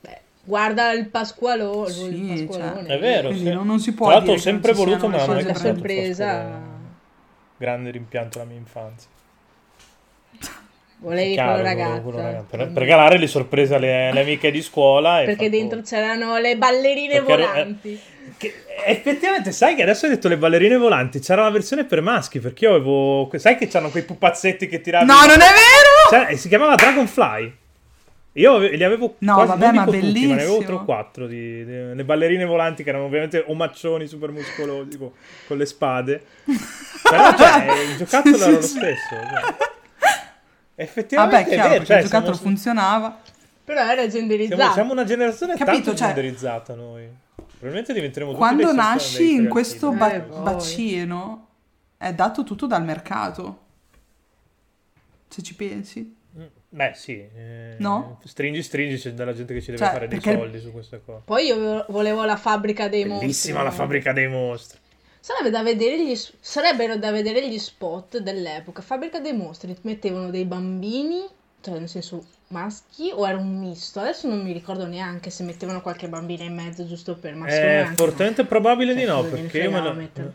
Beh, 0.00 0.20
guarda 0.44 0.92
il 0.92 1.08
Pasqualone. 1.08 1.90
Sì, 1.90 2.30
il 2.30 2.46
Pasqualone. 2.46 2.86
È 2.86 2.98
vero, 3.00 3.28
Quindi 3.30 3.48
sì. 3.48 3.52
non- 3.54 3.66
non 3.66 3.80
si 3.80 3.92
può 3.92 4.06
Tra 4.06 4.16
l'altro 4.18 4.34
ho 4.34 4.38
sempre 4.38 4.72
voluto, 4.72 5.08
ma 5.08 5.24
non 5.26 5.38
è 5.38 5.54
sorpresa. 5.54 6.60
Grande 7.56 7.90
rimpianto 7.90 8.38
alla 8.38 8.48
mia 8.48 8.58
infanzia. 8.58 9.08
Volevi 11.04 11.32
Chiaro, 11.34 11.50
quello 11.52 11.64
ragazzo. 11.68 12.00
quello 12.02 12.18
ragazzo. 12.20 12.46
Per, 12.50 12.68
per 12.68 12.82
regalare 12.82 13.18
le 13.18 13.26
sorprese 13.26 13.74
alle, 13.74 14.08
alle 14.08 14.20
amiche 14.22 14.50
di 14.50 14.62
scuola. 14.62 15.20
e 15.20 15.26
Perché 15.26 15.50
dentro 15.50 15.82
c'erano 15.82 16.38
le 16.38 16.56
ballerine 16.56 17.20
Perché- 17.22 17.46
volanti. 17.46 18.00
Che- 18.38 18.54
effettivamente, 18.86 19.52
sai 19.52 19.74
che 19.74 19.82
adesso 19.82 20.06
hai 20.06 20.12
detto 20.12 20.28
le 20.28 20.38
ballerine 20.38 20.76
volanti. 20.78 21.20
C'era 21.20 21.42
la 21.42 21.50
versione 21.50 21.84
per 21.84 22.00
maschi. 22.00 22.40
Perché 22.40 22.64
io 22.64 22.74
avevo. 22.74 23.30
Sai 23.36 23.56
che 23.56 23.68
c'hanno 23.68 23.90
quei 23.90 24.02
pupazzetti 24.04 24.66
che 24.66 24.80
tiravi. 24.80 25.04
No, 25.04 25.18
non 25.26 25.36
è 25.36 25.36
vero! 25.36 26.24
Cioè, 26.24 26.36
si 26.36 26.48
chiamava 26.48 26.74
Dragonfly. 26.74 27.54
Io 28.36 28.58
li 28.58 28.82
avevo 28.82 29.14
No, 29.18 29.34
quasi, 29.34 29.48
vabbè, 29.50 29.72
ma 29.72 29.84
tutti, 29.84 29.96
ma 29.98 30.02
ne 30.02 30.08
avevo 30.08 30.30
bellissimo. 30.32 30.58
tre 30.64 30.72
o 30.74 30.84
quattro 30.84 31.26
di, 31.28 31.64
di- 31.64 31.94
le 31.94 32.04
ballerine 32.04 32.44
volanti 32.44 32.82
che 32.82 32.88
erano 32.88 33.04
ovviamente 33.04 33.44
omaccioni 33.46 34.08
super 34.08 34.30
muscolosi 34.30 34.88
tipo, 34.88 35.12
con 35.46 35.56
le 35.58 35.66
spade. 35.66 36.22
Però 37.08 37.34
cioè, 37.36 37.72
il 37.90 37.96
giocattolo 37.98 38.36
era 38.36 38.48
lo 38.50 38.60
stesso. 38.62 39.08
cioè. 39.10 39.54
Effettivamente 40.76 41.36
Vabbè, 41.36 41.48
è 41.48 41.52
chiaro, 41.54 41.68
vero, 41.68 41.78
perché 41.80 41.86
cioè, 41.86 41.96
il 41.98 42.04
giocattolo 42.04 42.34
siamo, 42.34 42.48
funzionava. 42.50 43.18
Però 43.64 43.80
era 43.80 43.94
siamo, 43.94 44.08
genderizzato. 44.10 44.72
siamo 44.72 44.92
una 44.92 45.04
generazione 45.04 45.56
Capito, 45.56 45.72
tanto 45.82 45.94
cioè- 45.96 46.06
genderizzata 46.08 46.74
noi. 46.74 47.08
Probabilmente 47.34 47.92
diventeremo 47.94 48.32
Quando 48.34 48.72
nasci 48.72 49.34
in 49.34 49.48
questo 49.48 49.92
Eh, 49.92 49.96
ba- 49.96 50.20
poi. 50.20 50.42
bacino 50.42 51.46
è 51.96 52.12
dato 52.12 52.44
tutto 52.44 52.66
dal 52.66 52.84
mercato. 52.84 53.60
Se 55.28 55.42
ci 55.42 55.54
pensi. 55.54 56.14
Mm, 56.38 56.42
Beh, 56.68 56.92
sì. 56.94 57.12
eh, 57.34 57.76
No? 57.78 58.20
Stringi, 58.24 58.62
stringi, 58.62 58.96
c'è 58.98 59.12
della 59.14 59.32
gente 59.32 59.54
che 59.54 59.60
ci 59.60 59.70
deve 59.70 59.78
Cioè, 59.78 59.92
fare 59.92 60.08
dei 60.08 60.18
perché- 60.20 60.38
soldi 60.38 60.60
su 60.60 60.72
queste 60.72 61.00
cose. 61.04 61.22
Poi 61.24 61.46
io 61.46 61.84
volevo 61.88 62.24
la 62.24 62.36
fabbrica 62.36 62.88
dei 62.88 63.04
mostri. 63.04 63.20
Bellissima 63.26 63.62
la 63.62 63.70
fabbrica 63.70 64.12
dei 64.12 64.28
mostri. 64.28 64.78
Sarebbe 65.24 65.48
da 65.48 65.62
vedere 65.62 66.04
gli, 66.04 66.14
sarebbero 66.38 66.96
da 66.98 67.10
vedere 67.10 67.48
gli 67.48 67.58
spot 67.58 68.18
dell'epoca. 68.18 68.82
Fabbrica 68.82 69.20
dei 69.20 69.32
mostri 69.32 69.74
mettevano 69.80 70.28
dei 70.28 70.44
bambini 70.44 71.24
cioè 71.62 71.78
nel 71.78 71.88
senso 71.88 72.22
maschi 72.48 73.10
o 73.10 73.26
era 73.26 73.38
un 73.38 73.58
misto? 73.58 74.00
Adesso 74.00 74.28
non 74.28 74.42
mi 74.42 74.52
ricordo 74.52 74.84
neanche 74.84 75.30
se 75.30 75.42
mettevano 75.44 75.80
qualche 75.80 76.10
bambina 76.10 76.44
in 76.44 76.54
mezzo 76.54 76.86
giusto 76.86 77.16
per 77.16 77.36
maschio. 77.36 77.58
È 77.58 77.90
fortemente 77.94 78.44
probabile 78.44 78.94
di 78.94 79.04
no, 79.04 79.22
Cioè, 79.22 79.30
perché 79.30 79.62
io 79.62 79.70
me 79.70 79.80
lo... 79.80 80.32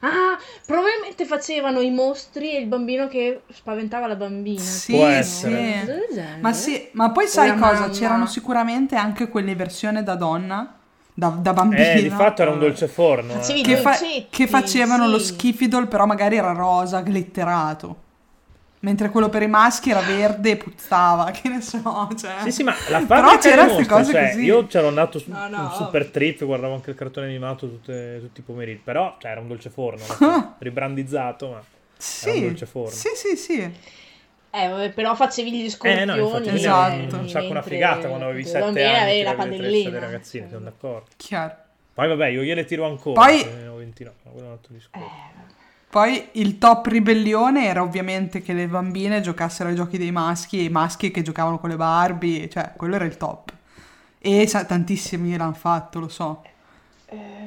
Ah, 0.00 0.38
probabilmente 0.66 1.24
facevano 1.24 1.80
i 1.80 1.90
mostri 1.90 2.54
e 2.54 2.60
il 2.60 2.66
bambino 2.66 3.08
che 3.08 3.40
spaventava 3.50 4.06
la 4.06 4.16
bambina. 4.16 4.60
Sì, 4.60 4.92
Può 4.92 5.06
sì. 5.06 5.12
essere. 5.14 6.38
Ma 6.42 6.52
sì, 6.52 6.90
ma 6.92 7.10
poi 7.10 7.26
sai 7.26 7.52
cosa? 7.52 7.58
mamma. 7.58 7.88
C'erano 7.88 8.26
sicuramente 8.26 8.96
anche 8.96 9.28
quelle 9.28 9.54
versioni 9.54 10.02
da 10.02 10.14
donna, 10.14 10.79
da, 11.14 11.28
da 11.28 11.52
bambina. 11.52 11.92
Eh, 11.92 12.02
di 12.02 12.10
fatto 12.10 12.42
era 12.42 12.50
un 12.50 12.58
dolce 12.58 12.88
forno. 12.88 13.34
Eh. 13.40 13.60
che, 13.62 13.76
fa- 13.76 13.96
che 14.30 14.46
facevano 14.46 15.06
lo 15.08 15.18
sì. 15.18 15.26
schifidol, 15.34 15.88
però 15.88 16.06
magari 16.06 16.36
era 16.36 16.52
rosa, 16.52 17.00
glitterato. 17.02 18.08
Mentre 18.82 19.10
quello 19.10 19.28
per 19.28 19.42
i 19.42 19.46
maschi 19.46 19.90
era 19.90 20.00
verde 20.00 20.52
e 20.52 20.56
puzzava, 20.56 21.30
che 21.32 21.48
ne 21.50 21.60
so. 21.60 22.08
Cioè. 22.18 22.36
Sì, 22.44 22.50
sì, 22.50 22.62
ma 22.62 22.72
la 22.88 23.00
Però 23.06 23.36
c'erano 23.36 23.74
queste 23.74 23.92
cose 23.92 24.12
cioè, 24.12 24.30
così. 24.30 24.42
io 24.44 24.66
c'ero 24.68 24.88
andato 24.88 25.18
su 25.18 25.30
No, 25.30 25.48
no, 25.48 25.58
un 25.58 25.64
ovvio. 25.66 25.76
super 25.76 26.06
trip, 26.08 26.42
guardavo 26.46 26.72
anche 26.74 26.88
il 26.90 26.96
cartone 26.96 27.26
animato 27.26 27.68
tutte- 27.68 28.18
tutti 28.20 28.40
i 28.40 28.42
pomeriggi, 28.42 28.80
però 28.82 29.16
cioè, 29.20 29.32
era 29.32 29.40
un 29.40 29.48
dolce 29.48 29.68
forno, 29.68 30.02
ribrandizzato, 30.58 31.48
ma 31.50 31.62
Sì, 31.98 32.28
era 32.30 32.38
un 32.38 32.44
dolce 32.46 32.64
forno. 32.66 32.90
sì, 32.90 33.08
sì, 33.14 33.36
sì. 33.36 33.70
Eh, 34.52 34.90
però 34.94 35.14
facevi 35.14 35.52
gli 35.52 35.64
Eh 35.66 35.70
scorpioni. 35.70 36.04
no, 36.06 36.16
infatti 36.16 36.48
Esatto. 36.56 37.16
un 37.16 37.28
sacco 37.28 37.50
una 37.50 37.62
figata 37.62 38.08
quando 38.08 38.24
avevi 38.26 38.42
le 38.42 38.48
7 38.48 38.60
bambine 38.60 38.84
anni, 38.86 39.00
avevi 39.02 39.22
la 39.22 39.34
padellina. 39.34 39.90
dei 39.90 40.00
ragazzini, 40.00 40.48
sono 40.50 40.64
d'accordo. 40.64 41.06
Chiaro. 41.16 41.54
Poi 41.94 42.08
vabbè, 42.08 42.26
io 42.28 42.42
gliele 42.42 42.64
tiro 42.64 42.86
ancora, 42.86 43.20
Poi- 43.20 43.44
ne 43.44 43.66
ho 43.68 43.76
29, 43.76 44.16
ma 44.24 44.30
quello 44.30 44.46
è 44.46 44.48
un 44.48 44.54
altro 44.56 44.72
discorso. 44.74 45.06
Eh, 45.06 45.48
Poi 45.90 46.28
il 46.32 46.58
top 46.58 46.86
ribellione 46.86 47.66
era 47.66 47.82
ovviamente 47.82 48.42
che 48.42 48.52
le 48.52 48.66
bambine 48.68 49.20
giocassero 49.20 49.68
ai 49.68 49.74
giochi 49.74 49.98
dei 49.98 50.12
maschi 50.12 50.58
e 50.60 50.62
i 50.64 50.68
maschi 50.68 51.10
che 51.10 51.22
giocavano 51.22 51.58
con 51.58 51.68
le 51.68 51.76
Barbie, 51.76 52.48
cioè 52.48 52.72
quello 52.76 52.94
era 52.94 53.04
il 53.04 53.16
top. 53.16 53.52
E 54.20 54.46
sa- 54.46 54.64
tantissimi 54.64 55.36
l'hanno 55.36 55.52
fatto, 55.52 55.98
lo 55.98 56.08
so. 56.08 56.42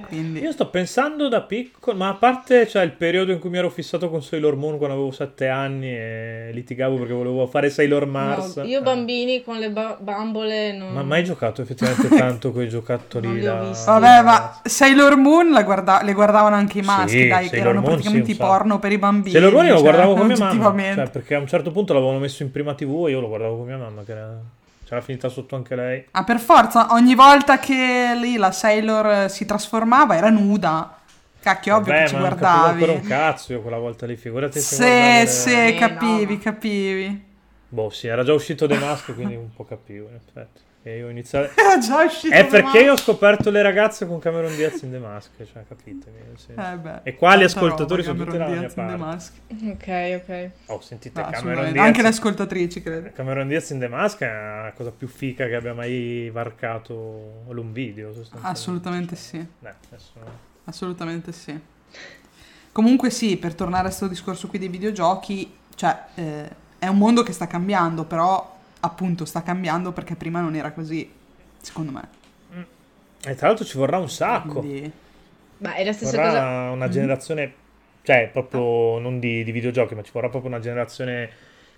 Quindi 0.06 0.42
Io 0.42 0.52
sto 0.52 0.68
pensando 0.70 1.28
da 1.28 1.42
piccolo, 1.42 1.98
ma 1.98 2.10
a 2.10 2.14
parte 2.14 2.68
cioè, 2.68 2.84
il 2.84 2.92
periodo 2.92 3.32
in 3.32 3.40
cui 3.40 3.50
mi 3.50 3.58
ero 3.58 3.70
fissato 3.72 4.10
con 4.10 4.22
Sailor 4.22 4.56
Moon 4.56 4.78
quando 4.78 4.96
avevo 4.96 5.12
7 5.12 5.48
anni 5.48 5.88
e 5.88 6.50
litigavo 6.54 6.98
perché 6.98 7.14
volevo 7.14 7.48
fare 7.48 7.70
Sailor 7.72 8.06
Mars. 8.06 8.58
no, 8.58 8.64
io 8.64 8.80
Eh. 8.80 8.82
bambini 8.84 9.42
con 9.44 9.58
le 9.58 9.72
ba- 9.72 9.98
bambole 10.00 10.72
non... 10.74 10.92
Ma 10.94 11.02
mai 11.02 11.24
giocato 11.24 11.62
effettivamente 11.64 12.10
tanto 12.16 12.52
con 12.52 12.62
i 12.62 12.70
giocattoli 12.70 13.40
da... 13.40 13.72
Vabbè, 13.86 14.22
ma 14.22 14.60
Sailor 14.64 15.16
Moon 15.18 15.52
la 15.52 15.64
guarda- 15.64 16.02
le 16.04 16.14
guardavano 16.14 16.56
anche 16.56 16.80
i 16.80 16.84
maschi, 16.84 17.10
Sì, 17.22 17.28
dai, 17.28 17.50
che 17.50 17.56
erano 17.58 17.80
Moon, 17.80 17.92
praticamente 17.94 18.32
sì, 18.34 18.38
porno 18.38 18.78
per 18.80 18.92
i 18.92 18.98
bambini. 19.00 19.32
Sailor 19.32 19.52
Moon 19.54 19.66
io 19.66 19.72
lo 19.72 19.80
cioè, 19.80 19.90
guardavo 19.90 20.14
con 20.16 20.28
mia 20.28 20.38
mamma, 20.38 20.94
cioè, 20.94 21.10
perché 21.10 21.36
a 21.36 21.40
un 21.40 21.48
certo 21.48 21.72
punto 21.72 21.94
l'avevano 21.94 22.20
messo 22.20 22.44
in 22.44 22.52
prima 22.52 22.76
TV 22.76 23.06
e 23.08 23.12
io 23.12 23.20
lo 23.20 23.28
guardavo 23.30 23.56
con 23.58 23.66
mia 23.66 23.78
mamma 23.78 24.04
che 24.04 24.12
era... 24.12 24.40
c'era 24.84 25.02
finita 25.02 25.30
sotto 25.30 25.56
anche 25.56 25.76
lei. 25.76 26.06
Ah, 26.12 26.24
per 26.24 26.40
forza, 26.40 26.88
ogni 26.94 27.16
volta 27.16 27.58
che 27.60 28.14
lì 28.20 28.38
la 28.38 28.52
Sailor 28.52 29.08
eh, 29.26 29.30
si 29.30 29.46
trasformava 29.46 30.16
era 30.16 30.30
nuda. 30.30 30.98
Cacchio, 31.40 31.76
ovvio 31.76 31.94
Vabbè, 31.94 32.04
che 32.04 32.06
ci 32.06 32.16
ma 32.16 32.20
non 32.22 32.36
capivo 32.36 32.66
guardavi. 32.66 32.72
ancora 32.72 32.92
un 32.94 33.02
cazzo 33.04 33.54
io 33.54 33.62
quella 33.62 33.78
volta 33.78 34.06
lì, 34.06 34.16
figurati 34.16 34.62
se 34.62 34.76
Sì, 34.76 34.84
guardavo 34.84 35.28
sì, 35.28 35.52
Eh, 35.52 35.76
capivi, 35.76 36.36
no. 36.36 36.40
capivi. 36.40 37.26
Boh, 37.68 37.90
sì, 37.90 38.08
era 38.08 38.24
già 38.24 38.32
uscito 38.34 38.68
The 38.68 38.78
Mask, 38.78 39.14
quindi 39.14 39.36
un 39.36 39.52
po' 39.52 39.66
capivo, 39.66 40.08
in 40.08 40.16
effetti. 40.16 40.62
E 40.86 40.98
io 40.98 41.08
ho 41.08 41.10
iniziato... 41.10 41.50
Era 41.58 41.78
già 41.80 42.04
uscito. 42.04 42.36
È 42.36 42.46
perché 42.46 42.82
io 42.82 42.92
ho 42.92 42.98
scoperto 42.98 43.50
le 43.50 43.62
ragazze 43.62 44.06
con 44.06 44.20
Cameron 44.20 44.54
Diaz 44.54 44.82
in 44.82 44.92
The 44.92 45.00
Mask, 45.00 45.32
cioè, 45.38 45.64
senso. 46.36 46.52
Eh 46.62 46.76
beh, 46.76 47.00
E 47.04 47.16
quali 47.16 47.46
ascoltatori 47.46 48.04
roba, 48.04 48.18
sono 48.18 48.26
tutti 48.26 48.38
Cameron 48.38 48.38
dalla 48.38 48.50
mia 48.50 48.60
Diaz 48.60 48.76
in 48.76 48.86
The 48.86 48.98
parte? 48.98 49.04
Mask. 49.06 49.34
Ok, 49.72 50.22
ok. 50.28 50.52
Oh, 50.74 50.82
sentite, 50.82 51.22
Ah, 51.22 51.30
Cameron. 51.30 51.72
Diaz... 51.72 51.86
Anche 51.86 52.02
le 52.02 52.08
ascoltatrici, 52.10 52.82
credo. 52.82 53.12
Cameron 53.14 53.48
Diaz 53.48 53.70
in 53.70 53.80
The 53.80 53.88
Mask 53.88 54.20
è 54.20 54.26
la 54.26 54.74
cosa 54.76 54.92
più 54.92 55.08
fica 55.08 55.48
che 55.48 55.56
abbia 55.56 55.74
mai 55.74 56.30
varcato 56.30 57.44
l'un 57.48 57.72
video. 57.72 58.14
Assolutamente 58.42 59.16
sì. 59.16 59.38
Eh, 59.38 59.74
adesso... 59.88 60.12
Assolutamente 60.66 61.32
sì. 61.32 61.58
Comunque 62.74 63.10
sì, 63.10 63.38
per 63.38 63.54
tornare 63.54 63.84
a 63.84 63.86
questo 63.86 64.08
discorso 64.08 64.48
qui 64.48 64.60
dei 64.60 64.68
videogiochi, 64.68 65.50
cioè 65.76 65.98
eh, 66.16 66.50
è 66.80 66.88
un 66.88 66.98
mondo 66.98 67.24
che 67.24 67.32
sta 67.32 67.48
cambiando, 67.48 68.04
però 68.04 68.53
appunto 68.84 69.26
sta 69.26 69.44
cambiando 69.44 69.92
perché 69.94 70.16
prima 70.16 70.42
non 70.42 70.56
era 70.56 70.72
così, 70.74 71.10
secondo 71.62 71.92
me. 71.92 72.10
E 73.26 73.36
tra 73.36 73.48
l'altro 73.48 73.66
ci 73.66 73.78
vorrà 73.78 73.98
un 73.98 74.10
sacco. 74.10 74.70
Quindi, 74.70 74.92
Ma 75.60 75.74
è 75.76 75.84
la 75.84 75.94
stessa 75.94 76.20
vorrà 76.20 76.20
cosa... 76.20 76.52
una 76.72 76.88
Mhm. 76.88 76.90
generazione, 76.90 77.54
cioè 78.04 78.30
proprio 78.32 79.00
non 79.00 79.20
di, 79.20 79.44
di 79.44 79.52
videogiochi, 79.52 79.96
ma 79.96 80.04
ci 80.04 80.12
vorrà 80.12 80.30
proprio 80.30 80.52
una 80.52 80.60
generazione 80.60 81.32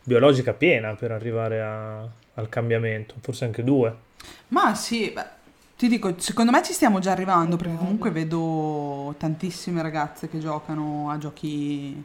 biologica 0.03 0.53
piena 0.53 0.95
per 0.95 1.11
arrivare 1.11 1.61
a- 1.61 2.01
al 2.37 2.49
cambiamento, 2.49 3.15
forse 3.21 3.45
anche 3.45 3.63
due. 3.63 3.95
Ma 4.49 4.75
sì, 4.75 5.11
beh, 5.11 5.25
ti 5.77 5.87
dico, 5.87 6.19
secondo 6.19 6.51
me 6.51 6.63
ci 6.63 6.73
stiamo 6.73 6.99
già 6.99 7.11
arrivando 7.11 7.55
perché 7.57 7.75
comunque 7.75 8.11
vedo 8.11 9.13
tantissime 9.17 9.81
ragazze 9.81 10.29
che 10.29 10.39
giocano 10.39 11.09
a 11.09 11.17
giochi 11.17 12.01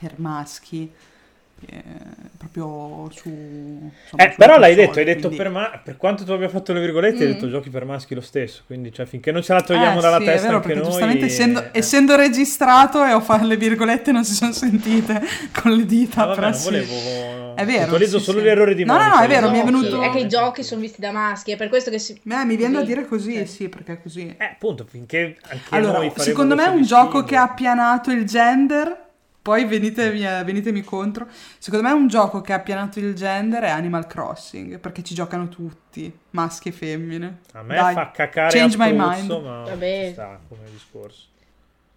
per 0.00 0.18
maschi. 0.18 0.90
Eh, 1.66 1.82
proprio 2.38 3.08
su 3.12 3.28
insomma, 3.28 4.22
Eh, 4.24 4.34
però 4.36 4.58
l'hai 4.58 4.74
detto, 4.74 4.98
hai 4.98 5.04
detto 5.04 5.28
quindi- 5.28 5.36
per, 5.36 5.50
ma- 5.50 5.80
per 5.82 5.96
quanto 5.96 6.24
tu 6.24 6.32
abbia 6.32 6.48
fatto 6.48 6.72
le 6.72 6.80
virgolette, 6.80 7.22
hai 7.24 7.28
Mm. 7.30 7.32
detto 7.32 7.48
giochi 7.48 7.70
per 7.70 7.84
maschi 7.84 8.14
lo 8.14 8.20
stesso, 8.20 8.62
quindi 8.66 8.92
cioè, 8.92 9.06
finché 9.06 9.30
non 9.32 9.42
ce 9.42 9.52
la 9.52 9.62
togliamo 9.62 9.98
Eh, 9.98 10.02
dalla 10.02 10.16
sì, 10.18 10.22
è 10.22 10.26
testa 10.26 10.58
vero, 10.58 10.74
noi... 10.74 10.82
giustamente 10.84 11.24
essendo, 11.26 11.60
eh. 11.62 11.68
essendo 11.72 12.16
registrato 12.16 13.04
e 13.04 13.12
ho 13.12 13.20
fatto 13.20 13.46
le 13.46 13.56
virgolette 13.56 14.10
non 14.12 14.24
si 14.24 14.34
sono 14.34 14.52
sentite 14.52 15.20
con 15.60 15.72
le 15.72 15.84
dita. 15.86 16.22
Ah, 16.22 16.34
vabbè, 16.34 16.52
sì. 16.52 16.64
volevo... 16.64 17.54
È 17.54 17.64
vero, 17.66 17.98
sì, 17.98 18.06
solo 18.20 18.38
sì. 18.38 18.44
gli 18.44 18.48
errori 18.48 18.74
di 18.74 18.84
No, 18.84 18.94
no, 18.94 18.98
Monica, 19.00 19.18
no, 19.18 19.24
è 19.24 19.28
vero, 19.28 19.48
gli 19.48 19.52
mi 19.52 19.60
è 19.60 19.64
venuto- 19.64 20.00
È 20.02 20.10
che 20.10 20.18
i 20.20 20.28
giochi 20.28 20.62
sono 20.62 20.80
visti 20.80 21.00
da 21.00 21.10
maschi, 21.12 21.52
è 21.52 21.56
per 21.56 21.68
questo 21.68 21.90
che 21.90 21.98
si... 21.98 22.12
Eh, 22.14 22.44
mi 22.44 22.56
viene 22.56 22.74
da 22.74 22.82
dire 22.82 23.06
così, 23.06 23.44
sì, 23.46 23.68
perché 23.68 23.92
è 23.94 24.02
così. 24.02 24.34
Eh, 24.38 24.44
appunto, 24.44 24.86
finché 24.88 25.36
anche 25.42 25.64
Allora, 25.70 25.98
noi 25.98 26.08
faremo 26.08 26.24
secondo 26.24 26.54
me 26.54 26.62
questo 26.62 26.78
un 26.78 26.84
gioco 26.84 27.22
che 27.24 27.36
ha 27.36 27.42
appianato 27.42 28.10
il 28.12 28.24
gender, 28.24 29.08
poi 29.50 29.64
venitemi, 29.64 30.20
venitemi 30.44 30.82
contro, 30.84 31.26
secondo 31.58 31.88
me 31.88 31.92
un 31.92 32.06
gioco 32.06 32.40
che 32.40 32.52
ha 32.52 32.56
appianato 32.56 33.00
il 33.00 33.14
gender 33.14 33.64
è 33.64 33.68
Animal 33.68 34.06
Crossing, 34.06 34.78
perché 34.78 35.02
ci 35.02 35.12
giocano 35.12 35.48
tutti, 35.48 36.16
maschi 36.30 36.68
e 36.68 36.72
femmine. 36.72 37.38
A 37.54 37.62
me 37.64 37.74
Dai, 37.74 37.94
fa 37.94 38.12
cacare 38.12 38.56
change 38.56 38.76
a 38.80 38.86
my 38.86 38.92
mind. 38.96 39.30
ma 39.42 39.62
Vabbè. 39.64 40.04
ci 40.06 40.12
sta 40.12 40.38
come 40.48 40.60
discorso. 40.70 41.24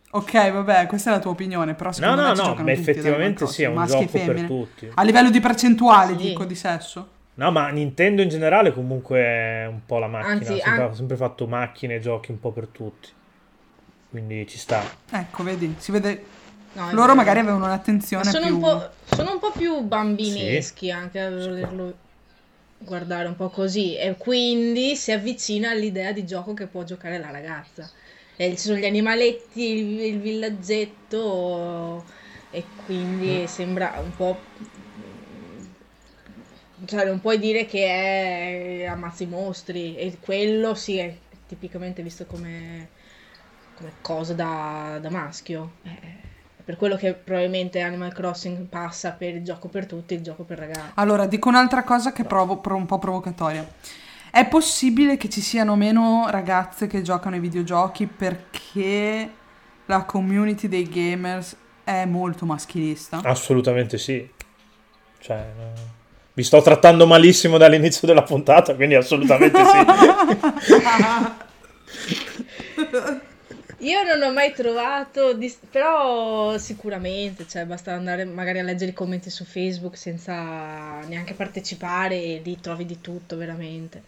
Ok, 0.10 0.52
vabbè, 0.52 0.88
questa 0.88 1.12
è 1.12 1.14
la 1.14 1.20
tua 1.20 1.30
opinione, 1.30 1.76
però 1.76 1.90
No, 1.90 1.94
secondo 1.96 2.22
me 2.22 2.28
no, 2.30 2.34
ci 2.34 2.42
no, 2.42 2.48
giocano 2.48 2.66
ma 2.70 2.74
tutti 2.74 2.82
ad 2.82 2.88
Animal 2.88 2.90
effettivamente 2.90 3.48
sì, 3.48 3.62
è 3.62 3.68
un 3.68 3.86
gioco 3.86 4.20
per 4.26 4.42
tutti. 4.42 4.92
A 4.96 5.04
livello 5.04 5.30
di 5.30 5.40
percentuali, 5.40 6.18
Sì. 6.18 6.24
dico, 6.30 6.46
di 6.46 6.56
sesso. 6.56 7.08
No, 7.36 7.52
ma 7.52 7.70
Nintendo 7.70 8.24
in 8.24 8.30
generale 8.30 8.74
comunque 8.74 9.20
è 9.20 9.66
un 9.68 9.86
po' 9.86 10.00
la 10.00 10.08
macchina, 10.08 10.34
Anzi, 10.34 10.54
ha 10.54 10.64
sempre, 10.64 10.84
an- 10.86 10.96
sempre 10.96 11.16
fatto 11.18 11.46
macchine 11.46 11.96
e 11.96 12.00
giochi 12.00 12.32
un 12.32 12.40
po' 12.40 12.50
per 12.52 12.66
tutti. 12.66 13.10
Quindi 14.10 14.48
ci 14.48 14.58
sta. 14.58 14.82
Ecco, 15.12 15.44
vedi, 15.44 15.76
si 15.78 15.92
vede... 15.92 16.33
No, 16.74 16.86
Loro 16.86 17.02
vero. 17.02 17.16
magari 17.16 17.40
avevano 17.40 17.66
un'attenzione 17.66 18.30
sono, 18.32 18.46
più... 18.46 18.56
un 18.56 18.62
po', 18.62 18.90
sono 19.16 19.32
un 19.34 19.40
po' 19.40 19.52
più 19.52 19.82
bambineschi 19.82 20.90
anche 20.90 21.20
a 21.20 21.30
volerlo 21.30 21.94
guardare 22.80 23.28
un 23.28 23.36
po' 23.36 23.50
così 23.50 23.96
e 23.96 24.16
quindi 24.18 24.96
si 24.96 25.12
avvicina 25.12 25.70
all'idea 25.70 26.12
di 26.12 26.26
gioco 26.26 26.54
che 26.54 26.68
può 26.68 26.84
giocare 26.84 27.20
la 27.20 27.32
ragazza. 27.32 27.90
E 28.36 28.50
ci 28.52 28.58
sono 28.58 28.78
gli 28.78 28.86
animaletti, 28.86 29.62
il, 29.62 30.00
il 30.02 30.20
villaggetto 30.20 32.04
e 32.50 32.64
quindi 32.86 33.48
sembra 33.48 34.00
un 34.04 34.16
po'... 34.16 34.40
Cioè 36.86 37.06
non 37.06 37.22
puoi 37.22 37.40
dire 37.40 37.66
che 37.66 37.86
è 38.82 38.86
ammazzi 38.86 39.26
mostri 39.26 39.96
e 39.96 40.18
quello 40.20 40.74
sì 40.74 40.98
è 40.98 41.16
tipicamente 41.48 42.02
visto 42.02 42.26
come, 42.26 42.90
come 43.76 43.92
cosa 44.02 44.34
da, 44.34 44.98
da 45.00 45.10
maschio. 45.10 45.74
Eh, 45.84 46.32
per 46.64 46.78
quello 46.78 46.96
che 46.96 47.14
probabilmente 47.14 47.82
Animal 47.82 48.14
Crossing 48.14 48.68
passa 48.68 49.12
per 49.12 49.36
il 49.36 49.44
gioco 49.44 49.68
per 49.68 49.86
tutti, 49.86 50.14
il 50.14 50.22
gioco 50.22 50.44
per 50.44 50.60
ragazzi. 50.60 50.92
Allora, 50.96 51.26
dico 51.26 51.50
un'altra 51.50 51.84
cosa 51.84 52.14
che 52.14 52.24
provo 52.24 52.58
pro- 52.58 52.78
un 52.78 52.86
po' 52.86 53.00
provocatoria. 53.00 53.68
È 54.32 54.48
possibile 54.48 55.18
che 55.18 55.30
ci 55.30 55.42
siano 55.42 55.76
meno 55.76 56.28
ragazze 56.30 56.88
che 56.88 57.02
giocano 57.02 57.36
ai 57.36 57.42
videogiochi 57.42 58.08
perché 58.08 59.30
la 59.86 60.04
community 60.04 60.70
dei 60.70 60.88
gamers 60.88 61.56
è 61.84 62.06
molto 62.06 62.46
maschilista? 62.46 63.20
Assolutamente 63.24 63.98
sì. 63.98 64.28
Cioè, 65.20 65.46
no. 65.58 65.74
vi 66.34 66.44
sto 66.44 66.62
trattando 66.62 67.06
malissimo 67.06 67.58
dall'inizio 67.58 68.08
della 68.08 68.24
puntata, 68.24 68.74
quindi 68.76 68.96
assolutamente 68.96 69.62
sì. 69.66 69.78
Io 73.84 74.02
non 74.04 74.22
ho 74.22 74.32
mai 74.32 74.54
trovato, 74.54 75.34
dis- 75.34 75.60
però 75.70 76.58
sicuramente, 76.58 77.46
cioè 77.48 77.66
basta 77.66 77.94
andare 77.94 78.24
magari 78.26 78.60
a 78.60 78.64
leggere 78.64 78.92
i 78.92 78.94
commenti 78.94 79.30
su 79.30 79.44
Facebook 79.46 79.98
senza 79.98 81.04
neanche 81.06 81.34
partecipare 81.34 82.16
e 82.22 82.42
lì 82.44 82.60
trovi 82.60 82.86
di 82.86 83.02
tutto 83.02 83.36
veramente. 83.36 84.06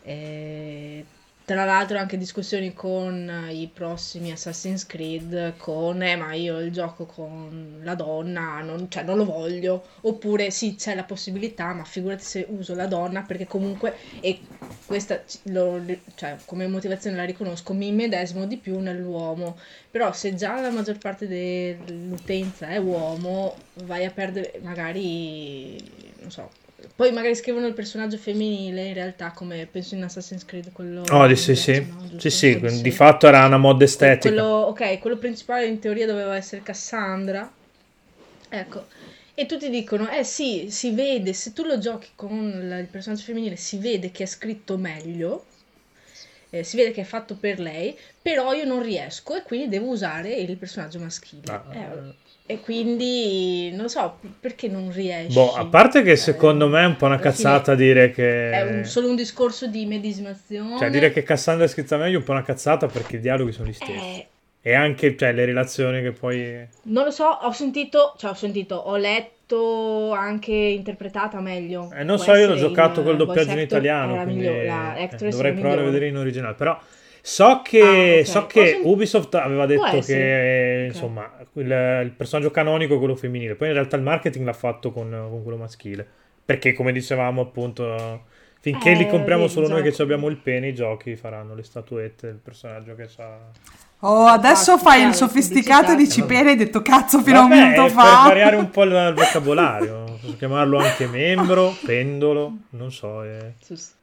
E 0.00 1.06
tra 1.48 1.64
l'altro 1.64 1.96
anche 1.96 2.18
discussioni 2.18 2.74
con 2.74 3.48
i 3.50 3.70
prossimi 3.72 4.30
Assassin's 4.32 4.84
Creed, 4.84 5.56
con 5.56 6.02
eh 6.02 6.14
ma 6.14 6.34
io 6.34 6.60
il 6.60 6.70
gioco 6.70 7.06
con 7.06 7.80
la 7.82 7.94
donna, 7.94 8.60
non, 8.60 8.90
cioè 8.90 9.02
non 9.02 9.16
lo 9.16 9.24
voglio, 9.24 9.86
oppure 10.02 10.50
sì 10.50 10.74
c'è 10.74 10.94
la 10.94 11.04
possibilità, 11.04 11.72
ma 11.72 11.84
figurati 11.84 12.22
se 12.22 12.46
uso 12.50 12.74
la 12.74 12.86
donna 12.86 13.22
perché 13.22 13.46
comunque, 13.46 13.96
e 14.20 14.42
questa 14.84 15.22
lo, 15.44 15.82
cioè, 16.16 16.36
come 16.44 16.66
motivazione 16.66 17.16
la 17.16 17.24
riconosco, 17.24 17.72
mi 17.72 17.92
medesimo 17.92 18.44
di 18.46 18.58
più 18.58 18.78
nell'uomo, 18.80 19.58
però 19.90 20.12
se 20.12 20.34
già 20.34 20.60
la 20.60 20.70
maggior 20.70 20.98
parte 20.98 21.26
dell'utenza 21.26 22.68
è 22.68 22.76
uomo, 22.76 23.56
vai 23.84 24.04
a 24.04 24.10
perdere 24.10 24.60
magari, 24.62 25.78
non 26.20 26.30
so, 26.30 26.50
poi 26.94 27.12
magari 27.12 27.34
scrivono 27.34 27.66
il 27.66 27.74
personaggio 27.74 28.16
femminile, 28.16 28.86
in 28.86 28.94
realtà, 28.94 29.30
come 29.32 29.66
penso 29.70 29.94
in 29.94 30.02
Assassin's 30.02 30.44
Creed, 30.44 30.72
quello... 30.72 31.02
Oh, 31.10 31.34
sì, 31.34 31.54
sì. 31.54 31.80
No? 31.80 32.18
Sì, 32.18 32.30
sì, 32.30 32.80
di, 32.82 32.90
fatto 32.90 33.26
era 33.26 33.46
una 33.46 33.58
mod 33.58 33.80
estetica. 33.82 34.28
Quello, 34.28 34.44
ok, 34.44 34.98
quello 34.98 35.16
principale 35.16 35.66
in 35.66 35.78
teoria 35.78 36.06
doveva 36.06 36.34
essere 36.36 36.62
Cassandra. 36.62 37.50
Ecco. 38.48 38.86
E 39.34 39.46
tutti 39.46 39.70
dicono, 39.70 40.10
eh 40.10 40.24
sì, 40.24 40.66
si 40.70 40.90
vede, 40.90 41.32
se 41.32 41.52
tu 41.52 41.62
lo 41.62 41.78
giochi 41.78 42.08
con 42.16 42.76
il 42.78 42.88
personaggio 42.90 43.22
femminile, 43.22 43.54
si 43.54 43.78
vede 43.78 44.10
che 44.10 44.24
è 44.24 44.26
scritto 44.26 44.76
meglio, 44.76 45.44
eh, 46.50 46.64
si 46.64 46.76
vede 46.76 46.92
che 46.92 47.02
è 47.02 47.04
fatto 47.04 47.36
per 47.36 47.58
lei, 47.58 47.96
però 48.20 48.52
io 48.52 48.64
non 48.64 48.82
riesco 48.82 49.34
e 49.34 49.42
quindi 49.42 49.68
devo 49.68 49.86
usare 49.86 50.34
il 50.34 50.56
personaggio 50.56 50.98
maschile. 50.98 51.42
Ah, 51.46 51.64
eh, 51.72 52.14
e 52.50 52.60
quindi 52.60 53.70
non 53.72 53.90
so 53.90 54.18
perché 54.40 54.68
non 54.68 54.90
riesci. 54.90 55.34
Boh, 55.34 55.52
a 55.54 55.66
parte 55.66 56.00
che 56.00 56.16
secondo 56.16 56.66
me 56.68 56.82
è 56.82 56.86
un 56.86 56.96
po' 56.96 57.04
una 57.04 57.18
cazzata 57.18 57.74
dire 57.74 58.10
che. 58.10 58.50
È 58.50 58.62
un, 58.62 58.84
solo 58.84 59.10
un 59.10 59.16
discorso 59.16 59.66
di 59.66 59.84
medesimazione. 59.84 60.78
Cioè, 60.78 60.88
dire 60.88 61.12
che 61.12 61.22
Cassandra 61.22 61.66
è 61.66 61.68
scritta 61.68 61.98
meglio 61.98 62.16
è 62.16 62.18
un 62.20 62.24
po' 62.24 62.32
una 62.32 62.42
cazzata 62.42 62.86
perché 62.86 63.16
i 63.16 63.20
dialoghi 63.20 63.52
sono 63.52 63.68
gli 63.68 63.74
stessi. 63.74 63.92
Eh... 63.92 64.26
E 64.62 64.74
anche 64.74 65.14
cioè, 65.16 65.32
le 65.32 65.44
relazioni 65.44 66.00
che 66.00 66.12
poi. 66.12 66.66
Non 66.84 67.04
lo 67.04 67.10
so, 67.10 67.26
ho 67.26 67.52
sentito, 67.52 68.14
cioè 68.16 68.30
ho 68.30 68.34
sentito, 68.34 68.76
ho 68.76 68.96
letto 68.96 69.37
anche 70.12 70.52
interpretata 70.52 71.40
meglio. 71.40 71.90
Eh, 71.92 72.04
non 72.04 72.18
so, 72.18 72.34
io 72.34 72.48
l'ho 72.48 72.56
giocato 72.56 73.02
col 73.02 73.16
doppiaggio 73.16 73.52
in 73.52 73.60
italiano. 73.60 74.22
Quindi, 74.22 74.46
eh, 74.46 75.08
dovrei 75.30 75.52
provare 75.54 75.80
a 75.80 75.84
vedere 75.84 76.08
in 76.08 76.16
originale. 76.16 76.54
Però 76.54 76.78
So 77.20 77.60
che, 77.62 77.80
ah, 77.80 77.90
okay. 77.90 78.24
so 78.24 78.46
che 78.46 78.80
Ubisoft 78.82 79.34
aveva 79.34 79.66
detto 79.66 79.98
che 79.98 80.86
insomma 80.88 81.30
il, 81.54 82.00
il, 82.04 82.12
personaggio 82.16 82.50
canonico 82.50 82.94
è 82.94 82.98
quello 82.98 83.16
femminile, 83.16 83.54
poi 83.54 83.68
in 83.68 83.74
realtà 83.74 83.96
il 83.96 84.02
marketing 84.02 84.46
l'ha 84.46 84.54
fatto 84.54 84.92
con, 84.92 85.10
con 85.10 85.42
quello 85.42 85.58
maschile. 85.58 86.06
Perché 86.42 86.72
come 86.72 86.90
dicevamo 86.90 87.42
appunto, 87.42 88.24
finché 88.60 88.92
eh, 88.92 88.96
li 88.96 89.06
compriamo 89.08 89.46
solo 89.46 89.68
noi 89.68 89.82
che 89.82 90.00
abbiamo 90.00 90.28
il 90.28 90.38
pene, 90.38 90.68
i 90.68 90.74
giochi 90.74 91.16
faranno 91.16 91.54
le 91.54 91.62
statuette 91.62 92.28
del 92.28 92.40
personaggio 92.42 92.94
che 92.94 93.08
sa. 93.08 93.38
Oh, 94.00 94.26
adesso 94.26 94.78
fai 94.78 95.04
il 95.04 95.14
sofisticato 95.14 95.92
e 95.92 95.96
dici 95.96 96.22
pene, 96.22 96.50
hai 96.50 96.56
detto 96.56 96.82
cazzo 96.82 97.20
fino 97.20 97.40
Vabbè, 97.40 97.54
a 97.54 97.62
un 97.62 97.70
minuto 97.70 97.88
fa. 97.88 98.02
Per 98.02 98.28
variare 98.28 98.56
un 98.56 98.70
po' 98.70 98.84
il, 98.84 98.92
il 98.92 99.14
vocabolario, 99.18 100.04
posso 100.20 100.36
chiamarlo 100.36 100.78
anche 100.78 101.06
membro, 101.08 101.74
pendolo, 101.84 102.52
non 102.70 102.92
so. 102.92 103.24
Eh. 103.24 103.54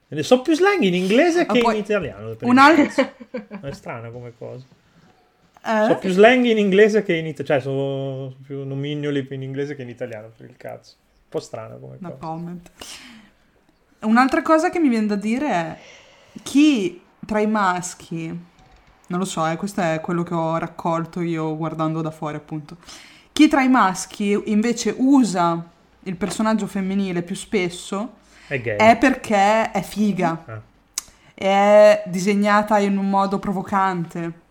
Ne 0.08 0.24
so 0.24 0.42
più 0.42 0.54
slang 0.54 0.82
in 0.82 0.94
inglese 0.94 1.46
che 1.46 1.60
poi, 1.60 1.76
in 1.76 1.82
italiano. 1.82 2.36
Un 2.42 2.58
altro... 2.58 3.06
È 3.62 3.72
strana 3.72 4.10
come 4.10 4.34
cosa. 4.38 4.66
Eh? 5.66 5.86
So 5.88 5.96
più 5.98 6.10
slang 6.12 6.44
in 6.46 6.58
inglese 6.58 7.02
che 7.02 7.14
in 7.14 7.28
italiano. 7.28 7.62
Cioè, 7.62 7.72
sono 7.72 8.36
più 8.46 8.66
nomignoli 8.66 9.26
in 9.30 9.42
inglese 9.44 9.76
che 9.76 9.82
in 9.82 9.90
italiano, 9.90 10.30
per 10.36 10.50
il 10.50 10.58
cazzo. 10.58 10.96
Un 11.00 11.30
po' 11.30 11.40
strana 11.40 11.76
come 11.76 11.96
no 12.00 12.10
cosa. 12.10 12.20
Comment. 12.20 12.72
Un'altra 14.02 14.42
cosa 14.42 14.70
che 14.70 14.80
mi 14.80 14.90
viene 14.90 15.08
da 15.08 15.16
dire 15.16 15.50
è 15.50 15.78
chi 16.44 17.02
tra 17.26 17.40
i 17.40 17.48
maschi, 17.48 18.38
non 19.08 19.20
lo 19.20 19.26
so, 19.26 19.46
eh, 19.48 19.56
questo 19.56 19.82
è 19.82 20.00
quello 20.02 20.24
che 20.24 20.34
ho 20.34 20.58
raccolto 20.58 21.22
io 21.22 21.56
guardando 21.56 22.02
da 22.02 22.12
fuori 22.12 22.38
appunto, 22.38 22.78
chi 23.32 23.48
tra 23.48 23.62
i 23.62 23.70
maschi 23.70 24.42
invece 24.46 24.96
usa 24.98 25.64
il 26.04 26.16
personaggio 26.16 26.68
femminile 26.68 27.22
più 27.22 27.36
spesso 27.36 28.14
è, 28.48 28.62
gay. 28.62 28.78
è 28.78 28.98
perché 28.98 29.72
è 29.72 29.82
figa. 29.82 30.44
Ah. 30.46 30.62
È 31.34 32.04
disegnata 32.06 32.80
in 32.80 32.98
un 32.98 33.10
modo 33.10 33.40
provocante. 33.40 34.44